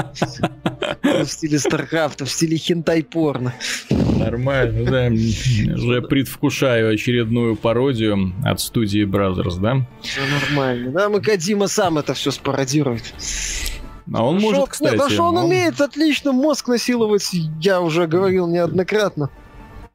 В 1.02 1.26
стиле 1.26 1.58
Старкрафта, 1.58 2.24
в 2.24 2.30
стиле 2.30 2.56
хентай-порно. 2.56 3.54
Нормально, 3.90 4.90
да. 4.90 5.06
Уже 5.08 6.02
предвкушаю 6.02 6.92
очередную 6.92 7.56
пародию 7.56 8.34
от 8.44 8.60
студии 8.60 9.04
Brothers, 9.04 9.58
да? 9.58 9.86
Все 10.02 10.20
нормально. 10.26 10.90
Да, 10.90 11.08
Макадима 11.08 11.68
сам 11.68 11.98
это 11.98 12.14
все 12.14 12.30
спародирует. 12.30 13.14
А 14.12 14.24
он 14.24 14.38
может, 14.38 14.68
кстати. 14.68 14.92
Нет, 14.92 15.02
а 15.02 15.10
что 15.10 15.24
он, 15.24 15.36
он 15.36 15.44
умеет 15.46 15.80
отлично 15.80 16.32
мозг 16.32 16.68
насиловать, 16.68 17.28
я 17.60 17.80
уже 17.80 18.06
говорил 18.06 18.46
неоднократно. 18.46 19.30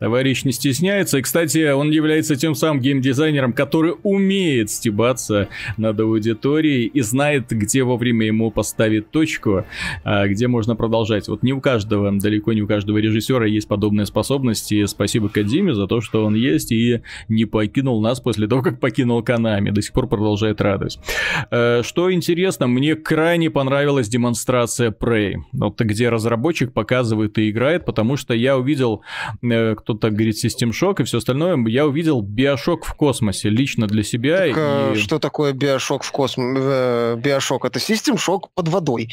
Товарищ 0.01 0.45
не 0.45 0.51
стесняется. 0.51 1.19
И, 1.19 1.21
кстати, 1.21 1.71
он 1.71 1.91
является 1.91 2.35
тем 2.35 2.55
самым 2.55 2.81
геймдизайнером, 2.81 3.53
который 3.53 3.93
умеет 4.01 4.71
стебаться 4.71 5.47
над 5.77 5.99
аудиторией 5.99 6.87
и 6.87 7.01
знает, 7.01 7.51
где 7.51 7.83
вовремя 7.83 8.25
ему 8.25 8.49
поставить 8.49 9.11
точку, 9.11 9.63
а 10.03 10.27
где 10.27 10.47
можно 10.47 10.75
продолжать. 10.75 11.27
Вот 11.27 11.43
не 11.43 11.53
у 11.53 11.61
каждого, 11.61 12.11
далеко 12.11 12.53
не 12.53 12.63
у 12.63 12.67
каждого 12.67 12.97
режиссера 12.97 13.45
есть 13.45 13.67
подобные 13.67 14.07
способности. 14.07 14.87
Спасибо 14.87 15.29
Кадиме 15.29 15.75
за 15.75 15.85
то, 15.85 16.01
что 16.01 16.25
он 16.25 16.33
есть 16.33 16.71
и 16.71 17.01
не 17.29 17.45
покинул 17.45 18.01
нас 18.01 18.19
после 18.19 18.47
того, 18.47 18.63
как 18.63 18.79
покинул 18.79 19.21
Канами. 19.21 19.69
До 19.69 19.83
сих 19.83 19.93
пор 19.93 20.07
продолжает 20.07 20.61
радовать. 20.61 20.97
Э, 21.51 21.83
что 21.83 22.11
интересно, 22.11 22.65
мне 22.65 22.95
крайне 22.95 23.51
понравилась 23.51 24.09
демонстрация 24.09 24.89
Prey. 24.89 25.35
Вот 25.53 25.79
где 25.79 26.09
разработчик 26.09 26.73
показывает 26.73 27.37
и 27.37 27.51
играет, 27.51 27.85
потому 27.85 28.17
что 28.17 28.33
я 28.33 28.57
увидел, 28.57 29.03
э, 29.43 29.75
кто 29.75 29.90
кто-то 29.91 30.09
говорит 30.09 30.35
System 30.43 30.71
Shock 30.71 31.01
и 31.01 31.03
все 31.03 31.17
остальное. 31.17 31.57
Я 31.67 31.85
увидел 31.85 32.21
Биошок 32.21 32.85
в 32.85 32.93
космосе 32.93 33.49
лично 33.49 33.87
для 33.87 34.03
себя. 34.03 34.37
Так, 34.37 34.47
и... 34.49 34.53
э, 34.55 34.95
Что 34.95 35.19
такое 35.19 35.53
биошок 35.53 36.03
в 36.03 36.11
космосе? 36.11 37.15
Биошок 37.21 37.65
это 37.65 37.79
систем 37.79 38.17
шок 38.17 38.49
под 38.53 38.67
водой. 38.69 39.09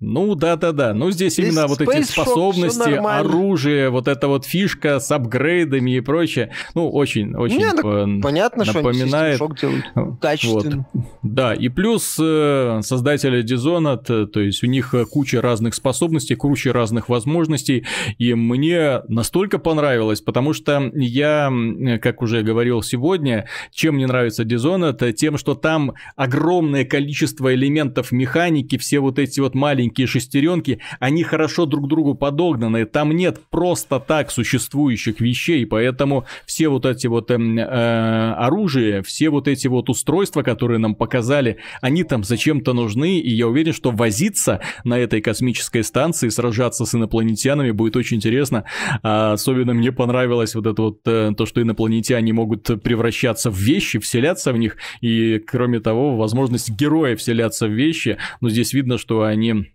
Ну 0.00 0.34
да-да-да. 0.34 0.94
Ну 0.94 1.10
здесь 1.10 1.34
Здесь 1.34 1.46
именно 1.50 1.66
вот 1.66 1.80
эти 1.80 1.90
Shock, 1.90 2.04
способности, 2.04 2.78
нормально. 2.78 3.20
оружие, 3.20 3.90
вот 3.90 4.08
эта 4.08 4.26
вот 4.28 4.44
фишка 4.46 5.00
с 5.00 5.10
апгрейдами 5.10 5.96
и 5.96 6.00
прочее. 6.00 6.50
Ну, 6.74 6.90
очень, 6.90 7.34
очень 7.34 7.58
Не, 7.58 7.70
так 7.70 7.84
э, 7.84 8.06
Понятно, 8.22 8.64
что 8.64 8.78
они 8.78 8.88
напоминает. 9.02 9.34
систем 9.34 9.48
шок 9.48 9.58
делают. 9.60 9.84
Вот. 9.94 10.20
Качественно. 10.20 10.86
Да, 11.22 11.54
и 11.54 11.68
плюс 11.68 12.16
э, 12.20 12.80
создатели 12.82 13.44
Dishonored, 13.44 14.24
э, 14.24 14.26
то 14.26 14.40
есть 14.40 14.62
у 14.64 14.66
них 14.66 14.94
э, 14.94 15.04
куча 15.04 15.40
разных 15.40 15.74
способностей, 15.74 16.34
куча 16.34 16.72
разных 16.72 17.08
возможностей, 17.08 17.84
и 18.18 18.34
мне 18.34 19.02
настолько 19.08 19.58
понравилось, 19.58 20.20
потому 20.24 20.52
что 20.52 20.90
я, 20.94 21.52
как 22.00 22.22
уже 22.22 22.42
говорил 22.42 22.82
сегодня, 22.82 23.48
чем 23.70 23.96
мне 23.96 24.06
нравится 24.06 24.44
Dishonored, 24.44 25.04
э, 25.04 25.12
тем, 25.12 25.38
что 25.38 25.54
там 25.54 25.94
огромное 26.16 26.84
количество 26.84 27.54
элементов 27.54 28.12
механики, 28.12 28.78
все 28.78 29.00
вот 29.00 29.18
эти 29.18 29.40
вот 29.40 29.54
маленькие 29.54 30.06
шестеренки, 30.06 30.80
они 31.00 31.22
хорошо 31.22 31.66
друг 31.66 31.88
другу 31.88 32.14
подогнаны, 32.14 32.84
там 32.86 33.12
нет 33.12 33.40
просто 33.50 34.00
так 34.00 34.30
существующих 34.30 35.20
вещей, 35.20 35.66
поэтому 35.66 36.26
все 36.46 36.68
вот 36.68 36.86
эти 36.86 37.06
вот 37.06 37.30
эм, 37.30 37.58
э, 37.58 38.32
оружия, 38.34 39.02
все 39.02 39.30
вот 39.30 39.48
эти 39.48 39.66
вот 39.68 39.88
устройства, 39.88 40.42
которые 40.42 40.78
нам 40.78 40.94
показали, 40.94 41.58
они 41.80 42.04
там 42.04 42.24
зачем-то 42.24 42.72
нужны, 42.72 43.18
и 43.18 43.30
я 43.30 43.48
уверен, 43.48 43.72
что 43.72 43.90
возиться 43.90 44.60
на 44.84 44.98
этой 44.98 45.20
космической 45.20 45.82
станции, 45.82 46.28
сражаться 46.28 46.84
с 46.84 46.94
инопланетянами 46.94 47.70
будет 47.70 47.96
очень 47.96 48.18
интересно. 48.18 48.64
А 49.02 49.32
особенно 49.32 49.74
мне 49.74 49.92
понравилось 49.92 50.11
вот 50.54 50.66
это 50.66 50.82
вот 50.82 51.00
э, 51.06 51.32
то, 51.36 51.46
что 51.46 51.62
инопланетяне 51.62 52.32
могут 52.32 52.82
превращаться 52.82 53.50
в 53.50 53.56
вещи, 53.56 53.98
вселяться 53.98 54.52
в 54.52 54.58
них, 54.58 54.76
и 55.00 55.38
кроме 55.38 55.80
того, 55.80 56.16
возможность 56.16 56.70
героя 56.70 57.16
вселяться 57.16 57.66
в 57.66 57.72
вещи, 57.72 58.18
но 58.40 58.48
здесь 58.48 58.72
видно, 58.72 58.98
что 58.98 59.22
они 59.22 59.72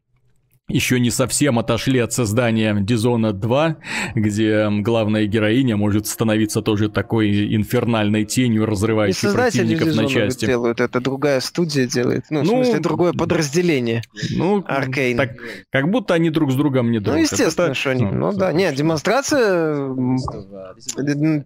еще 0.69 0.99
не 0.99 1.09
совсем 1.11 1.59
отошли 1.59 1.99
от 1.99 2.11
создания 2.11 2.75
Дизона 2.77 3.31
2, 3.31 3.77
где 4.15 4.67
главная 4.81 5.25
героиня 5.25 5.77
может 5.77 6.07
становиться 6.07 6.61
тоже 6.61 6.89
такой 6.89 7.55
инфернальной 7.55 8.25
тенью, 8.25 8.65
разрывающей 8.65 9.31
противников 9.31 9.95
на 9.95 10.07
части. 10.09 10.45
делают, 10.45 10.81
это 10.81 10.99
другая 10.99 11.39
студия 11.39 11.87
делает. 11.87 12.25
Ну, 12.29 12.41
в 12.41 12.43
Ну, 12.43 12.63
смысле, 12.65 12.79
другое 12.81 13.13
подразделение. 13.13 14.01
Ну, 14.35 14.59
Arcane. 14.59 15.15
так, 15.15 15.31
как 15.71 15.89
будто 15.89 16.13
они 16.15 16.29
друг 16.31 16.51
с 16.51 16.55
другом 16.55 16.91
не 16.91 16.97
Ну, 16.99 17.05
дружат. 17.05 17.31
естественно, 17.31 17.65
Это- 17.67 17.73
что 17.75 17.91
они... 17.91 18.03
Ну, 18.05 18.33
да, 18.33 18.51
нет, 18.51 18.75
демонстрация 18.75 19.87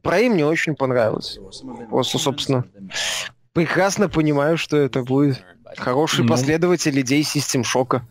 про 0.01 0.19
им 0.19 0.33
мне 0.33 0.45
очень 0.47 0.73
понравилась. 0.75 1.37
Просто, 1.91 2.17
собственно, 2.17 2.65
прекрасно 3.53 4.09
понимаю, 4.09 4.57
что 4.57 4.77
это 4.77 5.03
будет 5.03 5.43
хороший 5.77 6.23
Ну. 6.23 6.29
последователь 6.29 6.99
идей 7.01 7.21
систем 7.21 7.63
шока. 7.63 8.01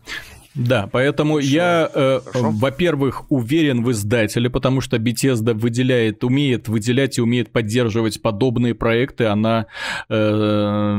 Да, 0.53 0.89
поэтому 0.91 1.39
я, 1.39 1.89
э, 1.93 2.19
Хорошо. 2.25 2.51
во-первых, 2.51 3.31
уверен 3.31 3.83
в 3.83 3.91
издателе, 3.91 4.49
потому 4.49 4.81
что 4.81 4.97
Bethesda 4.97 5.53
выделяет, 5.53 6.23
умеет 6.23 6.67
выделять 6.67 7.17
и 7.17 7.21
умеет 7.21 7.51
поддерживать 7.51 8.21
подобные 8.21 8.75
проекты. 8.75 9.25
Она 9.25 9.67
э, 10.09 10.97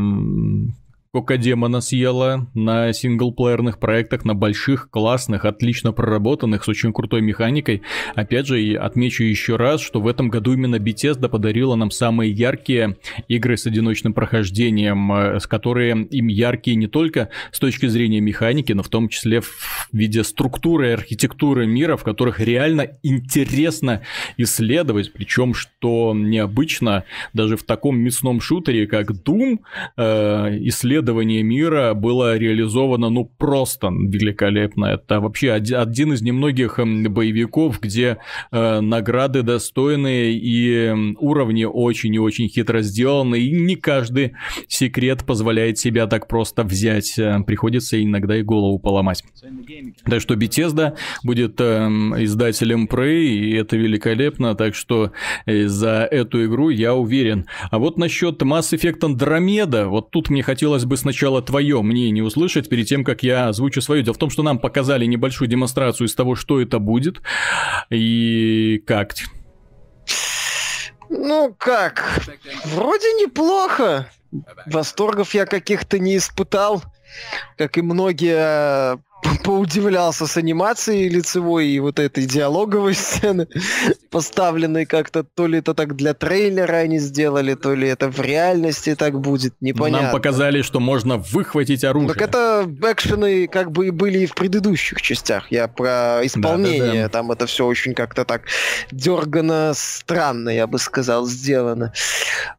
Кока 1.15 1.37
демона 1.37 1.83
съела 1.83 2.47
на 2.55 2.91
синглплеерных 2.95 3.79
проектах, 3.79 4.25
на 4.25 4.35
больших, 4.35 4.89
классных, 4.89 5.45
отлично 5.45 5.93
проработанных, 5.93 6.65
с 6.65 6.69
очень 6.69 6.91
крутой 6.95 7.21
механикой. 7.21 7.83
Опять 8.15 8.47
же, 8.47 8.63
и 8.63 8.75
отмечу 8.75 9.23
еще 9.23 9.57
раз, 9.57 9.83
что 9.83 10.01
в 10.01 10.07
этом 10.07 10.31
году 10.31 10.55
именно 10.55 10.77
Bethesda 10.77 11.29
подарила 11.29 11.75
нам 11.75 11.91
самые 11.91 12.33
яркие 12.33 12.97
игры 13.29 13.59
с 13.59 13.67
одиночным 13.67 14.15
прохождением, 14.15 15.13
э, 15.13 15.39
с 15.39 15.47
которые 15.47 16.03
им 16.07 16.29
яркие 16.29 16.79
не 16.79 16.87
только 16.87 17.29
с 17.51 17.59
точки 17.59 17.89
зрения 17.89 18.21
механики, 18.21 18.73
но 18.73 18.83
в 18.83 18.89
том 18.89 19.11
числе 19.11 19.43
в 19.43 19.89
виде 19.93 20.25
структуры 20.25 20.89
и 20.89 20.93
архитектуры 20.93 21.67
мира, 21.67 21.99
в 21.99 22.05
которых 22.05 22.41
реально 22.41 22.89
интересно 23.03 24.01
исследовать, 24.39 25.13
причем, 25.13 25.53
что 25.53 26.15
необычно, 26.15 27.05
даже 27.35 27.59
в 27.59 27.65
таком 27.65 27.99
мясном 27.99 28.41
шутере, 28.41 28.87
как 28.87 29.11
Doom, 29.11 29.59
э, 29.99 30.59
исследование 31.03 31.43
мира 31.43 31.95
было 31.95 32.37
реализовано, 32.37 33.11
ну, 33.11 33.25
просто 33.25 33.89
великолепно. 33.89 34.87
Это 34.87 35.21
вообще 35.21 35.53
оди- 35.53 35.75
один 35.75 36.13
из 36.13 36.23
немногих 36.23 36.79
эм, 36.79 37.03
боевиков, 37.13 37.81
где 37.81 38.19
э, 38.53 38.81
награды 38.81 39.43
достойные 39.43 40.33
и 40.39 40.73
эм, 40.87 41.17
уровни 41.21 41.65
очень 41.65 42.15
и 42.15 42.19
очень 42.19 42.49
хитро 42.49 42.83
сделаны, 42.83 43.41
и 43.41 43.51
не 43.51 43.75
каждый 43.77 44.33
секрет 44.69 45.25
позволяет 45.27 45.79
себя 45.79 46.07
так 46.07 46.29
просто 46.29 46.63
взять. 46.63 47.19
Э, 47.19 47.41
Приходится 47.47 48.03
иногда 48.03 48.37
и 48.37 48.43
голову 48.43 48.79
поломать. 48.79 49.25
Так 50.05 50.21
что 50.21 50.35
Bethesda 50.35 50.95
будет 51.25 51.61
эм, 51.61 52.15
издателем 52.23 52.87
Prey, 52.91 53.25
и 53.25 53.53
это 53.55 53.77
великолепно, 53.77 54.55
так 54.55 54.75
что 54.77 55.11
э, 55.47 55.67
за 55.67 56.07
эту 56.11 56.45
игру 56.47 56.69
я 56.71 56.95
уверен. 56.95 57.47
А 57.71 57.79
вот 57.79 57.99
насчет 57.99 58.41
Mass 58.43 58.73
Effect 58.73 59.01
Andromeda, 59.01 59.87
вот 59.87 60.11
тут 60.11 60.31
мне 60.31 60.43
хотелось 60.43 60.85
бы 60.85 60.92
сначала 60.97 61.43
твое 61.43 61.81
мнение 61.83 62.25
услышать, 62.25 62.69
перед 62.69 62.87
тем, 62.87 63.05
как 63.05 63.23
я 63.23 63.49
озвучу 63.49 63.81
свое. 63.81 64.03
Дело 64.03 64.15
в 64.15 64.19
том, 64.19 64.31
что 64.31 64.43
нам 64.43 64.59
показали 64.59 65.05
небольшую 65.07 65.49
демонстрацию 65.49 66.07
из 66.07 66.15
того, 66.15 66.35
что 66.35 66.61
это 66.61 66.79
будет, 66.79 67.23
и 67.91 68.83
как. 68.87 69.15
Ну 71.09 71.55
как, 71.59 72.21
вроде 72.65 73.07
неплохо. 73.15 74.11
Восторгов 74.65 75.35
я 75.35 75.45
каких-то 75.45 75.99
не 75.99 76.17
испытал, 76.17 76.83
как 77.59 77.77
и 77.77 77.83
многие 77.83 78.99
поудивлялся 79.45 80.27
с 80.27 80.37
анимацией 80.37 81.09
лицевой 81.09 81.69
и 81.69 81.81
вот 81.81 81.99
этой 81.99 82.27
диалоговой 82.27 82.95
сцены, 82.95 83.49
поставленной 84.11 84.87
как-то, 84.87 85.23
то 85.23 85.47
ли 85.47 85.59
это 85.59 85.75
так 85.75 85.97
для 85.97 86.15
трейлера 86.15 86.77
они 86.77 86.99
сделали, 86.99 87.55
то 87.55 87.75
ли 87.75 87.89
это 87.89 88.09
в 88.09 88.21
реальности 88.21 88.95
так 88.95 89.21
будет, 89.21 89.55
непонятно. 89.61 90.09
Нам 90.09 90.13
показали, 90.13 90.63
что 90.63 90.81
можно 90.81 91.19
выхватить 91.19 91.85
оружие. 91.85 92.15
Так 92.15 92.23
это 92.23 92.69
экшены 92.83 93.47
как 93.47 93.73
бы 93.73 93.89
и 93.89 93.91
были 93.91 94.21
и 94.21 94.27
в 94.27 94.35
предыдущих 94.35 95.01
частях. 95.01 95.51
Я 95.51 95.69
про 95.69 96.21
исполнение. 96.25 96.81
Да-да-да. 96.81 97.09
Там 97.09 97.33
это 97.33 97.47
все 97.47 97.67
очень 97.67 97.95
как-то 97.95 98.25
так 98.25 98.43
дергано, 98.91 99.73
странно, 99.75 100.51
я 100.51 100.67
бы 100.67 100.79
сказал, 100.79 101.27
сделано. 101.27 101.93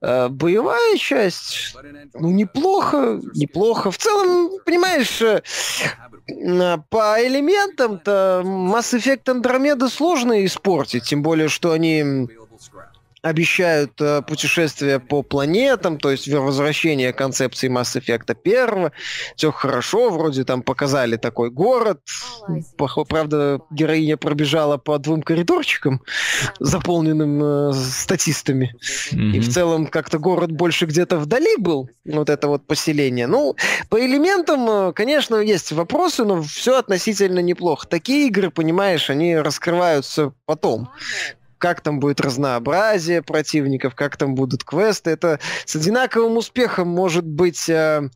Э, 0.02 0.30
Боевая 0.30 0.98
часть, 0.98 1.76
ну, 2.14 2.32
неплохо, 2.32 3.20
неплохо. 3.36 3.92
В 3.92 3.98
целом, 3.98 4.52
понимаешь, 4.66 5.22
э, 5.22 5.42
по 6.90 7.16
элементам-то 7.20 8.42
Mass 8.46 8.94
Effect 8.98 9.26
Andromeda 9.26 9.90
сложно 9.90 10.46
испортить, 10.46 11.04
тем 11.04 11.24
более, 11.24 11.48
что 11.48 11.72
они 11.72 12.28
обещают 13.24 13.94
э, 14.02 14.22
путешествия 14.22 15.00
по 15.00 15.24
планетам, 15.24 15.98
то 15.98 16.12
есть 16.12 16.28
возвращение 16.28 17.14
концепции 17.14 17.70
Mass 17.70 17.98
Effect 17.98 18.36
1. 18.44 18.92
Все 19.38 19.52
хорошо, 19.52 20.10
вроде 20.10 20.44
там 20.44 20.62
показали 20.62 21.16
такой 21.16 21.50
город. 21.50 22.02
Правда, 23.08 23.62
героиня 23.72 24.18
пробежала 24.18 24.78
по 24.78 25.00
двум 25.00 25.22
коридорчикам, 25.22 26.02
заполненным 26.60 27.42
э, 27.70 27.74
статистами. 27.74 28.76
И 29.12 29.16
Мгм. 29.16 29.40
в 29.40 29.50
целом 29.54 29.88
как-то 29.88 30.20
город 30.20 30.52
больше 30.52 30.86
где-то 30.86 31.18
вдали 31.18 31.56
был, 31.58 31.90
вот 32.06 32.30
это 32.30 32.50
вот 32.50 32.68
поселение. 32.68 33.28
Ну, 33.28 33.56
по 33.90 34.06
элементам, 34.06 34.70
э, 34.70 34.94
конечно, 34.94 35.38
есть 35.38 35.72
вопросы, 35.72 36.26
но 36.26 36.42
все 36.44 36.78
относительно 36.78 37.40
неплохо. 37.40 37.88
Такие 37.88 38.28
игры, 38.28 38.52
понимаешь, 38.52 39.10
они 39.10 39.38
раскрываются 39.38 40.34
потом. 40.46 40.90
Как 41.64 41.80
там 41.80 42.02
будет 42.02 42.20
разнообразие 42.20 43.22
противников, 43.22 43.96
как 43.96 44.18
там 44.18 44.36
будут 44.36 44.66
квесты. 44.66 45.12
Это 45.12 45.40
с 45.64 45.74
одинаковым 45.78 46.36
успехом 46.36 46.90
может 46.90 47.26
быть 47.26 47.70
э, 47.70 48.10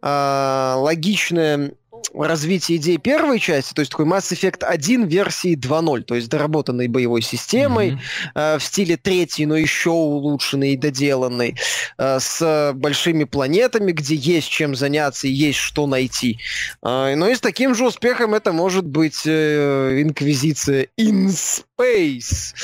э, 0.00 0.72
логичное 0.76 1.72
развитие 2.14 2.78
идей 2.78 2.98
первой 2.98 3.38
части, 3.38 3.74
то 3.74 3.80
есть 3.80 3.90
такой 3.90 4.06
Mass 4.06 4.32
Effect 4.32 4.64
1 4.64 5.06
версии 5.06 5.54
2.0, 5.56 6.02
то 6.02 6.14
есть 6.14 6.28
доработанной 6.28 6.88
боевой 6.88 7.22
системой, 7.22 7.92
Мгм. 7.92 8.00
э, 8.34 8.58
в 8.58 8.62
стиле 8.62 8.96
третьей, 8.96 9.46
но 9.46 9.56
еще 9.56 9.90
улучшенной 9.90 10.72
и 10.72 10.76
доделанной, 10.76 11.56
э, 11.98 12.18
с 12.20 12.72
большими 12.74 13.24
планетами, 13.24 13.92
где 13.92 14.14
есть 14.14 14.48
чем 14.48 14.74
заняться 14.74 15.26
и 15.28 15.30
есть 15.30 15.58
что 15.58 15.86
найти. 15.86 16.38
Э, 16.82 17.14
но 17.16 17.28
и 17.28 17.34
с 17.34 17.40
таким 17.40 17.74
же 17.74 17.86
успехом 17.86 18.34
это 18.34 18.52
может 18.52 18.86
быть 18.86 19.22
э, 19.26 20.00
Инквизиция 20.02 20.88
in 20.98 21.26
Space. 21.28 22.54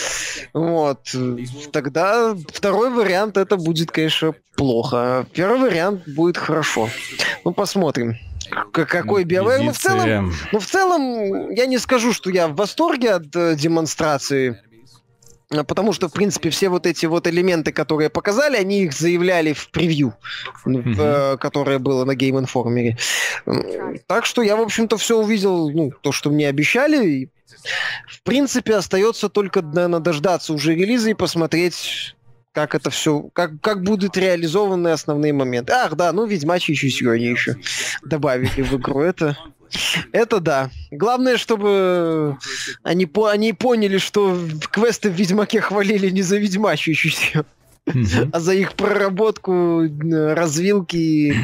Вот. 0.55 1.15
Тогда 1.73 2.35
второй 2.53 2.91
вариант 2.91 3.37
это 3.37 3.57
будет, 3.57 3.91
конечно, 3.91 4.35
плохо. 4.57 5.27
Первый 5.35 5.61
вариант 5.61 6.03
будет 6.07 6.37
хорошо. 6.39 6.89
Ну, 7.45 7.53
посмотрим. 7.53 8.17
Какой 8.73 9.24
BioWare? 9.24 9.62
Ну, 9.62 9.73
в 9.73 9.79
целом, 9.79 10.33
ну, 10.53 10.59
в 10.59 10.66
целом, 10.66 11.51
я 11.51 11.66
не 11.66 11.79
скажу, 11.79 12.12
что 12.12 12.31
я 12.31 12.49
в 12.49 12.55
восторге 12.55 13.12
от 13.12 13.35
э, 13.35 13.55
демонстрации 13.57 14.61
А, 15.53 15.65
потому 15.65 15.93
что, 15.93 16.09
в 16.09 16.12
принципе, 16.12 16.51
все 16.51 16.69
вот 16.69 16.87
эти 16.87 17.07
вот 17.07 17.27
элементы, 17.27 17.73
которые 17.73 18.11
показали, 18.11 18.57
они 18.57 18.83
их 18.85 18.93
заявляли 18.93 19.53
в 19.53 19.70
превью, 19.70 20.15
mm-hmm. 20.66 21.39
которое 21.39 21.79
было 21.79 22.05
на 22.05 22.12
Game 22.12 22.45
Informer. 22.45 22.99
Так 24.07 24.27
что 24.27 24.43
я, 24.43 24.57
в 24.57 24.61
общем-то, 24.61 24.97
все 24.97 25.19
увидел, 25.19 25.70
ну, 25.70 25.93
то, 26.01 26.12
что 26.12 26.31
мне 26.31 26.49
обещали. 26.49 27.31
В 28.07 28.23
принципе, 28.23 28.77
остается 28.77 29.29
только, 29.29 29.62
наверное, 29.62 30.01
дождаться 30.01 30.53
уже 30.53 30.74
релиза 30.74 31.11
и 31.11 31.15
посмотреть, 31.15 32.16
как 32.53 32.74
это 32.74 32.91
все, 32.91 33.29
как, 33.33 33.61
как 33.61 33.83
будут 33.83 34.16
реализованы 34.16 34.89
основные 34.89 35.33
моменты. 35.33 35.73
Ах, 35.73 35.97
да, 35.97 36.12
ну, 36.12 36.27
Ведьмачи 36.27 36.73
еще 36.73 37.11
они 37.11 37.27
еще 37.27 37.57
добавили 38.05 38.62
в 38.62 38.74
игру. 38.74 39.01
Это 39.01 39.37
это 40.12 40.41
да. 40.41 40.70
Главное, 40.91 41.39
чтобы 41.39 42.37
они, 42.83 43.07
по 43.07 43.29
они 43.29 43.53
поняли, 43.53 43.99
что 43.99 44.39
квесты 44.70 45.11
в 45.11 45.15
Ведьмаке 45.15 45.61
хвалили 45.61 46.11
не 46.11 46.23
за 46.23 46.37
Ведьмачью 46.37 46.95
а 48.33 48.39
за 48.39 48.55
их 48.55 48.74
проработку, 48.74 49.83
развилки 50.11 50.97
и 50.97 51.35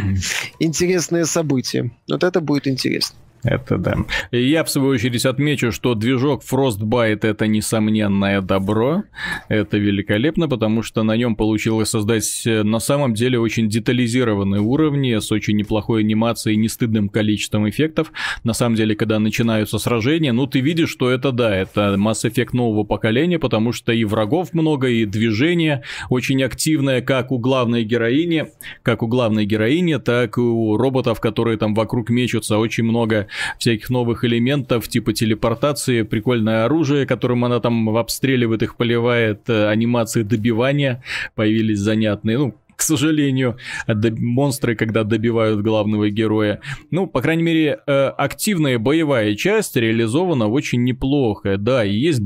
интересные 0.59 1.25
события. 1.25 1.91
Вот 2.09 2.23
это 2.23 2.41
будет 2.41 2.69
интересно. 2.69 3.17
Это 3.45 3.79
да. 3.79 3.97
Я, 4.33 4.65
в 4.65 4.71
свою 4.71 4.91
очередь, 4.91 5.25
отмечу, 5.25 5.71
что 5.71 5.95
движок 5.95 6.43
Frostbite 6.43 7.21
это 7.23 7.47
несомненное 7.47 8.41
добро. 8.41 9.05
Это 9.49 9.79
великолепно, 9.79 10.49
потому 10.49 10.83
что 10.83 11.03
на 11.03 11.17
нем 11.17 11.37
получилось 11.37 11.91
создать 11.91 12.43
э, 12.47 12.63
на 12.63 12.81
самом 12.81 13.15
деле 13.15 13.39
очень 13.39 13.69
детализированные 13.69 14.61
уровни 14.61 15.19
с 15.19 15.31
очень 15.31 15.57
неплохой 15.57 16.01
анимацией 16.01 16.57
и 16.57 16.59
нестыдным 16.59 17.09
количеством 17.09 17.69
эффектов. 17.69 18.13
На 18.43 18.55
самом 18.55 18.75
деле, 18.75 18.97
когда 18.97 19.19
начинаются 19.19 19.79
сражения, 19.79 20.33
ну 20.33 20.47
ты 20.47 20.61
видишь, 20.61 20.91
что 20.91 21.11
это 21.11 21.31
да, 21.31 21.55
это 21.55 21.95
Mass 21.97 22.29
Effect 22.29 22.51
нового 22.53 22.85
поколения, 22.85 23.39
потому 23.39 23.73
что 23.73 23.93
и 23.93 24.05
врагов 24.05 24.53
много, 24.53 24.89
и 24.89 25.05
движение 25.05 25.83
очень 26.11 26.43
активное, 26.43 27.03
как 27.03 27.31
у 27.31 27.39
главной 27.39 27.85
героини, 27.85 28.47
как 28.83 29.03
у 29.03 29.07
главной 29.07 29.47
героини, 29.47 29.99
так 29.99 30.39
и 30.39 30.41
у 30.41 30.77
роботов, 30.77 31.21
которые 31.21 31.57
там 31.57 31.75
вокруг 31.75 32.11
мечутся, 32.11 32.59
очень 32.59 32.85
много 32.85 33.28
всяких 33.59 33.91
новых 33.91 34.25
элементов, 34.25 34.89
типа 34.89 35.13
телепортации, 35.13 36.03
прикольное 36.03 36.65
оружие, 36.65 37.07
которым 37.07 37.45
она 37.45 37.61
там 37.61 37.97
обстреливает 37.97 38.63
их, 38.63 38.77
поливает, 38.77 39.49
э, 39.49 39.69
анимации 39.69 40.23
добивания 40.23 41.03
появились 41.35 41.79
занятные, 41.79 42.39
ну, 42.39 42.55
к 42.79 42.83
сожалению, 42.83 43.57
монстры, 43.89 44.77
когда 44.77 45.03
добивают 45.03 45.63
главного 45.63 46.11
героя. 46.11 46.61
Ну, 46.93 47.09
по 47.09 47.21
крайней 47.21 47.43
мере, 47.43 47.81
э, 47.85 48.07
активная 48.07 48.79
боевая 48.79 49.35
часть 49.35 49.75
реализована 49.75 50.47
очень 50.47 50.85
неплохо. 50.85 51.57
Да, 51.59 51.85
и 51.85 51.93
есть 51.93 52.21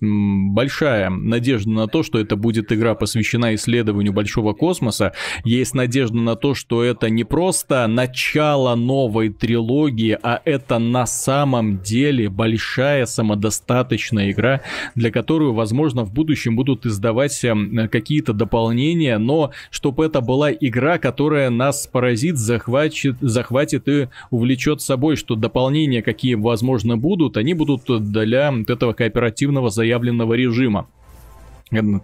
большая 0.00 1.10
надежда 1.10 1.70
на 1.70 1.86
то, 1.86 2.02
что 2.02 2.18
это 2.18 2.36
будет 2.36 2.72
игра, 2.72 2.94
посвящена 2.94 3.54
исследованию 3.54 4.12
большого 4.12 4.52
космоса. 4.52 5.12
Есть 5.44 5.74
надежда 5.74 6.16
на 6.16 6.36
то, 6.36 6.54
что 6.54 6.82
это 6.82 7.08
не 7.10 7.24
просто 7.24 7.86
начало 7.86 8.74
новой 8.74 9.30
трилогии, 9.30 10.18
а 10.22 10.40
это 10.44 10.78
на 10.78 11.06
самом 11.06 11.80
деле 11.80 12.28
большая 12.28 13.06
самодостаточная 13.06 14.30
игра, 14.30 14.60
для 14.94 15.10
которой, 15.10 15.52
возможно, 15.52 16.04
в 16.04 16.12
будущем 16.12 16.56
будут 16.56 16.86
издавать 16.86 17.42
эм, 17.44 17.88
какие-то 17.90 18.32
дополнения, 18.32 19.18
но 19.18 19.52
чтобы 19.70 20.04
это 20.04 20.20
была 20.20 20.52
игра, 20.52 20.98
которая 20.98 21.50
нас 21.50 21.86
поразит, 21.86 22.36
захватит, 22.36 23.16
захватит 23.20 23.88
и 23.88 24.08
увлечет 24.30 24.80
собой, 24.80 25.16
что 25.16 25.34
дополнения, 25.34 26.02
какие, 26.02 26.34
возможно, 26.34 26.96
будут, 26.96 27.36
они 27.36 27.54
будут 27.54 27.84
для 27.86 28.52
этого 28.68 28.92
кооперативного 28.92 29.61
отдельного 29.62 29.70
заявленного 29.70 30.34
режима. 30.34 30.86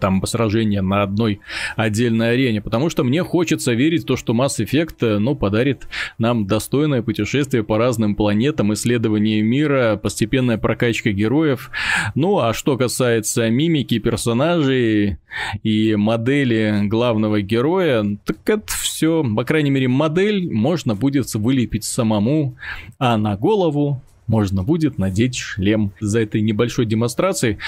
Там 0.01 0.25
сражения 0.25 0.81
на 0.81 1.03
одной 1.03 1.41
отдельной 1.77 2.33
арене, 2.33 2.63
потому 2.63 2.89
что 2.89 3.05
мне 3.05 3.23
хочется 3.23 3.75
верить 3.75 4.05
в 4.05 4.07
то, 4.07 4.17
что 4.17 4.33
Mass 4.33 4.65
Effect, 4.65 4.97
э, 5.03 5.19
ну, 5.19 5.37
подарит 5.37 5.89
нам 6.17 6.47
достойное 6.47 7.03
путешествие 7.03 7.63
по 7.63 7.77
разным 7.77 8.15
планетам, 8.15 8.73
исследование 8.73 9.43
мира, 9.43 10.01
постепенная 10.03 10.57
прокачка 10.57 11.11
героев. 11.13 11.71
Ну, 12.15 12.39
а 12.39 12.55
что 12.55 12.79
касается 12.79 13.51
мимики 13.51 13.99
персонажей 13.99 15.19
и 15.63 15.97
модели 15.97 16.89
главного 16.89 17.43
героя, 17.43 18.07
так 18.25 18.39
это 18.47 18.73
все, 18.73 19.23
по 19.23 19.45
крайней 19.45 19.71
мере, 19.71 19.89
модель 19.89 20.51
можно 20.51 20.95
будет 20.95 21.35
вылепить 21.35 21.85
самому, 21.85 22.57
а 22.99 23.19
на 23.19 23.37
голову 23.37 24.01
можно 24.29 24.63
будет 24.63 24.99
надеть 24.99 25.37
шлем. 25.37 25.93
За 26.01 26.21
этой 26.21 26.41
небольшой 26.41 26.87
демонстрацией 26.87 27.59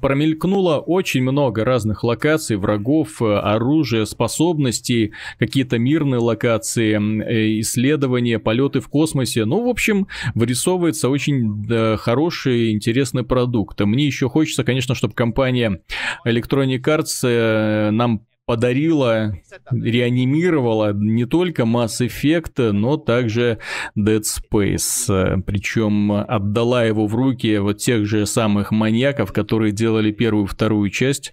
промелькнуло 0.00 0.78
очень 0.78 1.22
много 1.22 1.64
разных 1.64 2.04
локаций, 2.04 2.56
врагов, 2.56 3.20
э, 3.20 3.24
оружия, 3.24 4.04
способностей, 4.04 5.12
какие-то 5.38 5.78
мирные 5.78 6.20
локации, 6.20 6.94
э, 6.94 7.60
исследования, 7.60 8.38
полеты 8.38 8.80
в 8.80 8.88
космосе. 8.88 9.44
Ну, 9.44 9.64
в 9.64 9.68
общем, 9.68 10.06
вырисовывается 10.34 11.08
очень 11.08 11.96
хороший, 11.96 12.72
интересный 12.72 13.24
продукт. 13.24 13.80
Мне 13.80 14.06
еще 14.06 14.28
хочется, 14.28 14.64
конечно, 14.64 14.94
чтобы 14.94 15.14
компания 15.14 15.80
Electronic 16.26 16.82
Arts 16.82 17.20
э, 17.24 17.90
нам 17.90 18.22
подарила, 18.52 19.34
реанимировала 19.70 20.92
не 20.92 21.24
только 21.24 21.62
Mass 21.62 22.06
Effect, 22.06 22.72
но 22.72 22.98
также 22.98 23.60
Dead 23.98 24.20
Space. 24.20 25.40
Причем 25.46 26.12
отдала 26.12 26.84
его 26.84 27.06
в 27.06 27.14
руки 27.14 27.56
вот 27.56 27.78
тех 27.78 28.04
же 28.04 28.26
самых 28.26 28.70
маньяков, 28.70 29.32
которые 29.32 29.72
делали 29.72 30.12
первую 30.12 30.44
и 30.44 30.48
вторую 30.48 30.90
часть, 30.90 31.32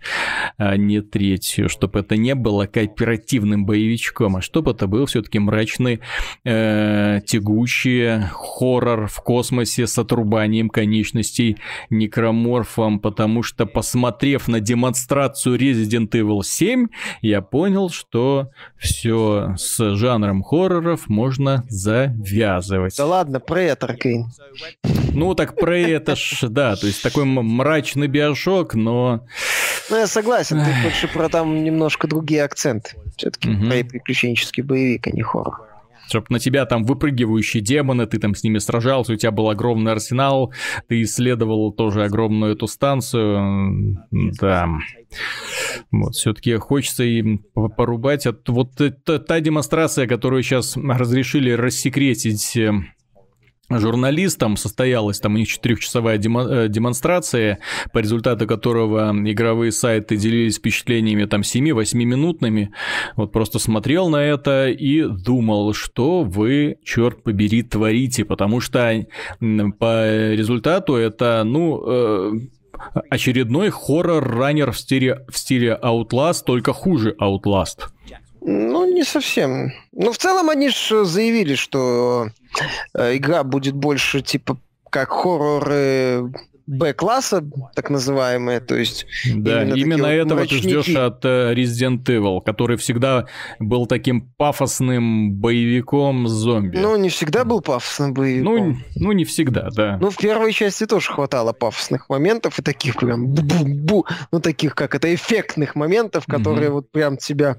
а 0.56 0.78
не 0.78 1.02
третью. 1.02 1.68
Чтобы 1.68 2.00
это 2.00 2.16
не 2.16 2.36
было 2.36 2.68
кооперативным 2.68 3.66
боевичком, 3.66 4.38
а 4.38 4.41
чтобы 4.41 4.72
это 4.72 4.88
был 4.88 5.06
все-таки 5.06 5.40
мрачный, 5.40 6.00
э, 6.46 7.20
тягучий 7.26 8.22
хоррор 8.32 9.08
в 9.08 9.22
космосе 9.22 9.88
с 9.88 9.98
отрубанием 9.98 10.70
конечностей 10.70 11.58
некроморфом, 11.90 13.02
потому 13.02 13.44
что 13.44 13.66
посмотрев 13.66 14.48
на 14.48 14.62
демонстрацию 14.62 15.58
Resident 15.58 16.12
Evil 16.12 16.44
7, 16.44 16.88
я 17.22 17.41
понял, 17.41 17.90
что 17.90 18.49
все 18.77 19.56
с 19.57 19.95
жанром 19.95 20.44
хорроров 20.44 21.07
можно 21.07 21.64
завязывать. 21.69 22.95
Да 22.98 23.06
ладно, 23.06 23.40
про 23.40 23.61
это, 23.61 23.86
Аркейн. 23.88 24.31
Ну, 25.14 25.34
так 25.36 25.56
про 25.56 25.77
это 25.77 26.15
ж, 26.15 26.44
да, 26.49 26.76
то 26.76 26.88
есть 26.88 27.02
такой 27.02 27.26
мрачный 27.26 28.07
биошок, 28.07 28.76
но... 28.76 29.26
Ну, 29.90 29.98
я 29.98 30.07
согласен, 30.07 30.64
ты 30.64 30.84
больше 30.84 31.07
про 31.07 31.30
там 31.30 31.64
немножко 31.64 32.07
другие 32.07 32.44
акценты. 32.44 32.91
Все-таки 33.18 33.49
угу. 33.49 33.65
про 33.65 33.84
приключенческий 33.84 34.64
боевик, 34.64 35.07
а 35.07 35.11
не 35.11 35.23
хоррор 35.23 35.69
чтобы 36.10 36.26
на 36.30 36.40
тебя 36.40 36.65
там 36.65 36.84
выпрыгивающие 36.84 37.61
демоны, 37.61 38.06
ты 38.06 38.19
там 38.19 38.36
с 38.36 38.44
ними 38.44 38.57
сражался, 38.57 39.14
у 39.14 39.15
тебя 39.15 39.31
был 39.31 39.49
огромный 39.49 39.91
арсенал, 39.91 40.53
ты 40.88 41.02
исследовал 41.03 41.72
тоже 41.72 42.03
огромную 42.03 42.53
эту 42.53 42.68
станцию, 42.68 43.98
да. 44.11 44.68
Вот, 45.91 46.14
все-таки 46.15 46.56
хочется 46.57 47.03
им 47.03 47.40
порубать. 47.76 48.27
От, 48.27 48.48
вот 48.49 48.73
та, 48.76 49.19
та 49.19 49.40
демонстрация, 49.40 50.07
которую 50.07 50.44
сейчас 50.44 50.77
разрешили 50.77 51.52
рассекретить 51.52 52.56
э, 52.57 52.73
журналистам 53.70 54.58
состоялась 54.58 55.20
там 55.20 55.36
у 55.36 55.38
них 55.38 55.48
четырехчасовая 55.48 56.18
э, 56.18 56.68
демонстрация, 56.70 57.60
по 57.94 58.00
результату 58.00 58.48
которого 58.48 59.12
игровые 59.30 59.72
сайты 59.72 60.18
делились 60.18 60.58
впечатлениями 60.58 61.26
там 61.26 61.41
7-8 61.41 61.96
минутными. 61.96 62.72
Вот 63.16 63.32
просто 63.32 63.60
смотрел 63.60 64.10
на 64.10 64.24
это 64.24 64.70
и 64.70 65.04
думал, 65.04 65.74
что 65.74 66.24
вы, 66.24 66.78
черт 66.84 67.24
побери, 67.24 67.64
творите, 67.64 68.26
потому 68.26 68.60
что 68.60 69.06
по 69.40 70.32
результату 70.34 70.96
это, 70.96 71.44
ну, 71.46 71.84
э, 71.86 72.32
очередной 73.10 73.70
хоррор-раннер 73.70 74.72
в 74.72 74.80
стиле, 74.80 75.26
в 75.30 75.38
стиле 75.38 75.78
Outlast, 75.82 76.44
только 76.46 76.74
хуже 76.74 77.16
Outlast. 77.20 77.90
Ну, 78.41 78.91
не 78.91 79.03
совсем. 79.03 79.72
Ну, 79.91 80.11
в 80.11 80.18
целом 80.18 80.49
они 80.49 80.70
же 80.70 81.06
заявили, 81.06 81.56
что 81.56 82.30
э, 82.94 83.18
игра 83.18 83.44
будет 83.44 83.76
больше 83.76 84.22
типа 84.22 84.57
как 84.90 85.10
хорроры 85.10 86.32
Б-класса, 86.70 87.44
так 87.74 87.90
называемые, 87.90 88.60
то 88.60 88.76
есть... 88.76 89.08
Да, 89.26 89.64
именно, 89.64 89.76
именно 89.76 90.06
этого 90.06 90.40
мрачники. 90.40 90.62
ты 90.62 90.82
ждешь 90.82 90.96
от 90.96 91.26
uh, 91.26 91.56
Resident 91.56 92.04
Evil, 92.04 92.41
который 92.46 92.78
всегда 92.78 93.26
был 93.58 93.88
таким 93.88 94.30
пафосным 94.38 95.34
боевиком 95.34 96.28
зомби. 96.28 96.78
Ну, 96.78 96.96
не 96.96 97.10
всегда 97.10 97.44
был 97.44 97.62
пафосным 97.62 98.14
боевиком. 98.14 98.54
Ну, 98.54 98.78
ну 98.98 99.12
не 99.14 99.26
всегда, 99.26 99.70
да. 99.76 99.98
Ну, 100.00 100.12
в 100.12 100.18
первой 100.18 100.54
части 100.54 100.86
тоже 100.86 101.12
хватало 101.12 101.54
пафосных 101.54 102.08
моментов 102.08 102.60
и 102.60 102.62
таких 102.62 102.98
прям 102.98 103.34
бу-бу-бу, 103.34 104.06
ну, 104.32 104.40
таких, 104.40 104.76
как 104.76 104.94
это, 104.94 105.12
эффектных 105.12 105.74
моментов, 105.74 106.28
которые 106.28 106.70
mm-hmm. 106.70 106.74
вот 106.74 106.91
прям 106.91 107.18
тебя 107.18 107.58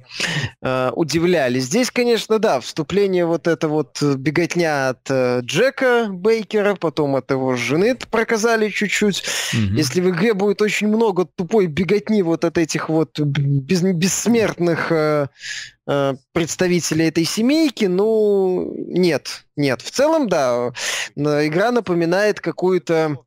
э, 0.62 0.91
удивляли. 0.95 1.59
Здесь, 1.59 1.91
конечно, 1.91 2.39
да, 2.39 2.61
вступление 2.61 3.27
вот 3.27 3.49
это 3.49 3.66
вот 3.66 4.01
беготня 4.01 4.91
от 4.91 5.11
э, 5.11 5.41
Джека 5.43 6.07
Бейкера, 6.12 6.77
потом 6.77 7.16
от 7.16 7.28
его 7.32 7.57
жены 7.57 7.97
показали 8.11 8.69
чуть-чуть, 8.69 8.99
чуть-чуть. 9.01 9.24
Угу. 9.55 9.77
Если 9.77 10.01
в 10.01 10.10
игре 10.10 10.35
будет 10.35 10.62
очень 10.62 10.89
много 10.89 11.24
тупой 11.24 11.66
беготни 11.66 12.22
вот 12.22 12.44
от 12.44 12.59
этих 12.59 12.89
вот 12.89 13.18
без, 13.18 13.82
бессмертных 13.82 14.93
э, 14.93 15.27
э, 15.86 16.14
представителей 16.32 17.09
этой 17.09 17.24
семейки, 17.24 17.86
ну, 17.86 18.74
нет, 18.77 19.44
нет. 19.56 19.81
В 19.82 19.90
целом, 19.90 20.28
да, 20.28 20.72
игра 21.16 21.72
напоминает 21.72 22.40
какую-то 22.40 23.18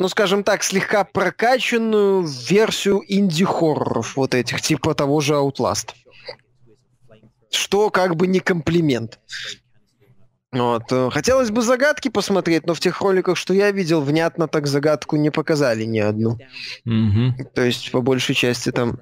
ну, 0.00 0.08
скажем 0.08 0.44
так, 0.44 0.62
слегка 0.62 1.02
прокачанную 1.02 2.22
версию 2.22 3.02
инди-хорроров 3.08 4.14
вот 4.14 4.32
этих, 4.32 4.62
типа 4.62 4.94
того 4.94 5.20
же 5.20 5.34
Outlast. 5.34 5.88
Что 7.50 7.90
как 7.90 8.14
бы 8.14 8.28
не 8.28 8.38
комплимент. 8.38 9.18
Вот. 10.52 10.84
Э, 10.90 11.10
хотелось 11.10 11.50
бы 11.50 11.62
загадки 11.62 12.08
посмотреть, 12.08 12.66
но 12.66 12.74
в 12.74 12.80
тех 12.80 13.00
роликах, 13.00 13.36
что 13.36 13.52
я 13.52 13.70
видел, 13.70 14.00
внятно 14.00 14.48
так 14.48 14.66
загадку 14.66 15.16
не 15.16 15.30
показали 15.30 15.84
ни 15.84 15.98
одну. 15.98 16.38
Угу. 16.86 17.50
То 17.54 17.62
есть, 17.62 17.90
по 17.90 18.00
большей 18.00 18.34
части, 18.34 18.72
там 18.72 18.98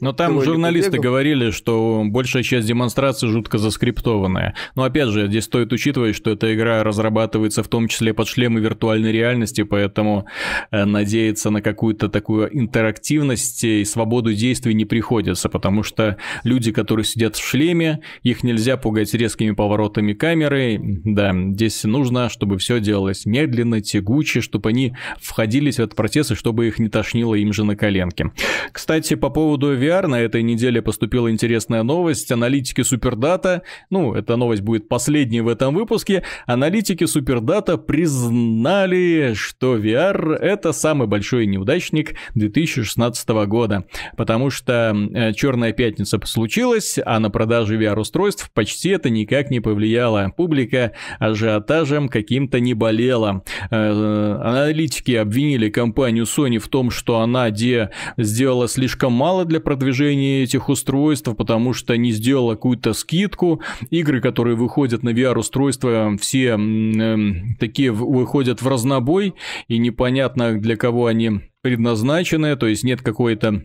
но 0.00 0.12
там 0.12 0.42
журналисты 0.42 0.98
говорили, 0.98 1.50
что 1.50 2.02
большая 2.04 2.42
часть 2.42 2.66
демонстрации 2.66 3.26
жутко 3.28 3.58
заскриптованная. 3.58 4.54
Но 4.74 4.84
опять 4.84 5.08
же, 5.08 5.26
здесь 5.26 5.44
стоит 5.44 5.72
учитывать, 5.72 6.16
что 6.16 6.30
эта 6.30 6.54
игра 6.54 6.82
разрабатывается 6.84 7.62
в 7.62 7.68
том 7.68 7.88
числе 7.88 8.14
под 8.14 8.28
шлемы 8.28 8.60
виртуальной 8.60 9.12
реальности, 9.12 9.62
поэтому 9.62 10.26
э, 10.70 10.84
надеяться 10.84 11.50
на 11.50 11.62
какую-то 11.62 12.08
такую 12.08 12.56
интерактивность 12.56 13.64
и 13.64 13.84
свободу 13.84 14.32
действий 14.34 14.74
не 14.74 14.84
приходится, 14.84 15.48
потому 15.48 15.82
что 15.82 16.16
люди, 16.44 16.72
которые 16.72 17.04
сидят 17.04 17.36
в 17.36 17.44
шлеме, 17.44 18.00
их 18.22 18.42
нельзя 18.42 18.76
пугать 18.76 19.12
резкими 19.14 19.52
поворотами 19.52 20.12
камеры. 20.12 20.78
Да, 21.04 21.34
здесь 21.34 21.84
нужно, 21.84 22.28
чтобы 22.28 22.58
все 22.58 22.80
делалось 22.80 23.26
медленно, 23.26 23.80
тягуче, 23.80 24.40
чтобы 24.40 24.70
они 24.70 24.94
входились 25.20 25.76
в 25.76 25.80
этот 25.80 25.94
процесс 25.94 26.30
и 26.30 26.34
чтобы 26.34 26.68
их 26.68 26.78
не 26.78 26.88
тошнило 26.88 27.34
им 27.34 27.52
же 27.52 27.64
на 27.64 27.76
коленке. 27.76 28.32
Кстати, 28.72 29.14
по 29.14 29.30
поводу 29.30 29.55
поводу 29.56 29.80
VR 29.80 30.06
на 30.06 30.20
этой 30.20 30.42
неделе 30.42 30.82
поступила 30.82 31.30
интересная 31.30 31.82
новость. 31.82 32.30
Аналитики 32.30 32.82
Супердата, 32.82 33.62
ну, 33.88 34.12
эта 34.12 34.36
новость 34.36 34.60
будет 34.60 34.86
последней 34.86 35.40
в 35.40 35.48
этом 35.48 35.74
выпуске, 35.74 36.24
аналитики 36.46 37.06
Супердата 37.06 37.78
признали, 37.78 39.32
что 39.34 39.78
VR 39.78 40.34
это 40.34 40.72
самый 40.72 41.08
большой 41.08 41.46
неудачник 41.46 42.16
2016 42.34 43.28
года, 43.46 43.86
потому 44.18 44.50
что 44.50 44.94
э, 44.94 45.32
Черная 45.32 45.72
пятница 45.72 46.20
случилась, 46.24 46.98
а 47.04 47.18
на 47.18 47.30
продаже 47.30 47.78
VR-устройств 47.78 48.50
почти 48.52 48.90
это 48.90 49.08
никак 49.08 49.50
не 49.50 49.60
повлияло. 49.60 50.32
Публика 50.36 50.92
ажиотажем 51.18 52.10
каким-то 52.10 52.60
не 52.60 52.74
болела. 52.74 53.42
Э, 53.70 54.38
аналитики 54.42 55.12
обвинили 55.12 55.70
компанию 55.70 56.24
Sony 56.24 56.58
в 56.58 56.68
том, 56.68 56.90
что 56.90 57.20
она 57.20 57.48
где 57.48 57.90
сделала 58.18 58.68
слишком 58.68 59.14
мало 59.14 59.45
для 59.46 59.60
продвижения 59.60 60.42
этих 60.42 60.68
устройств, 60.68 61.28
потому 61.36 61.72
что 61.72 61.96
не 61.96 62.12
сделала 62.12 62.54
какую-то 62.54 62.92
скидку. 62.92 63.60
Игры, 63.90 64.20
которые 64.20 64.56
выходят 64.56 65.02
на 65.02 65.10
VR-устройства, 65.10 66.16
все 66.20 66.58
э, 66.58 67.16
такие 67.58 67.92
выходят 67.92 68.62
в 68.62 68.68
разнобой, 68.68 69.34
и 69.68 69.78
непонятно 69.78 70.58
для 70.60 70.76
кого 70.76 71.06
они 71.06 71.40
предназначены, 71.62 72.56
то 72.56 72.66
есть 72.66 72.84
нет 72.84 73.02
какой-то 73.02 73.64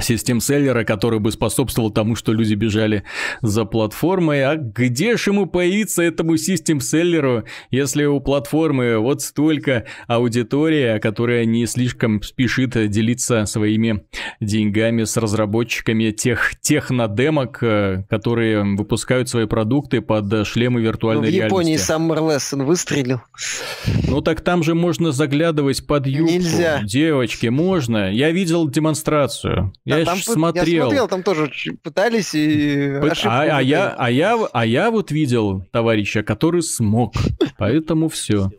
систем-селлера, 0.00 0.84
который 0.84 1.20
бы 1.20 1.30
способствовал 1.30 1.90
тому, 1.90 2.16
что 2.16 2.32
люди 2.32 2.54
бежали 2.54 3.04
за 3.42 3.64
платформой. 3.64 4.44
А 4.44 4.56
где 4.56 5.16
же 5.16 5.30
ему 5.30 5.46
появиться 5.46 6.02
этому 6.02 6.36
систем-селлеру, 6.36 7.44
если 7.70 8.04
у 8.04 8.20
платформы 8.20 8.98
вот 8.98 9.22
столько 9.22 9.84
аудитория, 10.06 10.98
которая 10.98 11.44
не 11.44 11.66
слишком 11.66 12.22
спешит 12.22 12.90
делиться 12.90 13.46
своими 13.46 14.04
деньгами 14.40 15.04
с 15.04 15.16
разработчиками 15.16 16.10
тех 16.10 16.54
технодемок, 16.60 17.62
э, 17.62 18.04
которые 18.08 18.64
выпускают 18.76 19.28
свои 19.28 19.46
продукты 19.46 20.00
под 20.00 20.46
шлемы 20.46 20.80
виртуальной 20.80 21.30
реальности. 21.30 21.42
Ну, 21.42 21.56
в 21.56 21.68
Японии 21.68 21.76
Summer 21.76 22.36
Lesson 22.36 22.64
выстрелил. 22.64 23.20
Ну 24.08 24.20
так 24.20 24.40
там 24.40 24.62
же 24.62 24.74
можно 24.74 25.12
заглядывать 25.12 25.86
под 25.86 26.06
юбку. 26.06 26.32
Нельзя. 26.32 26.82
Девочки, 26.82 27.46
можно. 27.46 28.12
Я 28.12 28.30
видел 28.30 28.68
демонстрацию. 28.68 29.72
Я 29.84 29.98
да, 29.98 30.04
там 30.06 30.18
смотрел. 30.18 30.66
Я 30.66 30.82
смотрел, 30.82 31.08
там 31.08 31.22
тоже 31.22 31.52
пытались 31.82 32.34
и 32.34 32.98
Пы... 33.02 33.10
а, 33.24 33.58
а, 33.58 33.60
я, 33.60 33.90
а, 33.90 34.10
я, 34.10 34.34
а 34.52 34.64
я 34.64 34.90
вот 34.90 35.10
видел 35.10 35.66
товарища, 35.70 36.22
который 36.22 36.62
смог. 36.62 37.14
Поэтому 37.58 38.08
все. 38.08 38.50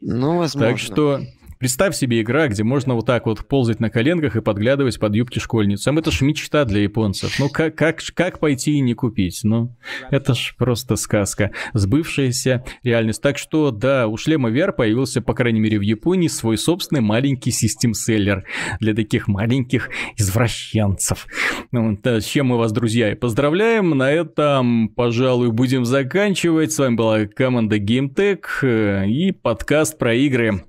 Ну, 0.00 0.38
возможно. 0.38 0.70
Так 0.70 0.78
что 0.78 1.20
Представь 1.58 1.96
себе 1.96 2.22
игра, 2.22 2.46
где 2.46 2.62
можно 2.62 2.94
вот 2.94 3.06
так 3.06 3.26
вот 3.26 3.46
ползать 3.46 3.80
на 3.80 3.90
коленках 3.90 4.36
и 4.36 4.40
подглядывать 4.40 4.98
под 5.00 5.14
юбки 5.16 5.40
школьницам. 5.40 5.98
Это 5.98 6.12
ж 6.12 6.20
мечта 6.20 6.64
для 6.64 6.82
японцев. 6.82 7.38
Ну 7.40 7.48
как, 7.48 7.74
как, 7.74 8.00
как 8.14 8.38
пойти 8.38 8.74
и 8.74 8.80
не 8.80 8.94
купить? 8.94 9.40
Ну, 9.42 9.76
это 10.10 10.34
ж 10.34 10.54
просто 10.56 10.94
сказка. 10.94 11.50
Сбывшаяся 11.74 12.64
реальность. 12.84 13.20
Так 13.22 13.38
что, 13.38 13.72
да, 13.72 14.06
у 14.06 14.16
шлема 14.16 14.50
VR 14.50 14.72
появился, 14.72 15.20
по 15.20 15.34
крайней 15.34 15.58
мере, 15.58 15.78
в 15.78 15.82
Японии 15.82 16.28
свой 16.28 16.58
собственный 16.58 17.00
маленький 17.00 17.50
систем-селлер 17.50 18.44
для 18.78 18.94
таких 18.94 19.26
маленьких 19.26 19.90
извращенцев. 20.16 21.26
Ну, 21.72 21.98
да, 22.00 22.20
с 22.20 22.24
чем 22.24 22.46
мы 22.46 22.58
вас, 22.58 22.70
друзья, 22.70 23.10
и 23.10 23.16
поздравляем. 23.16 23.90
На 23.90 24.12
этом, 24.12 24.88
пожалуй, 24.90 25.50
будем 25.50 25.84
заканчивать. 25.84 26.70
С 26.70 26.78
вами 26.78 26.94
была 26.94 27.26
команда 27.26 27.78
GameTech 27.78 28.44
э, 28.62 29.08
и 29.08 29.32
подкаст 29.32 29.98
про 29.98 30.14
игры. 30.14 30.62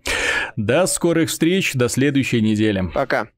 До 0.60 0.88
скорых 0.88 1.30
встреч, 1.30 1.73
до 1.73 1.88
следующей 1.88 2.41
недели. 2.41 2.84
Пока. 2.94 3.30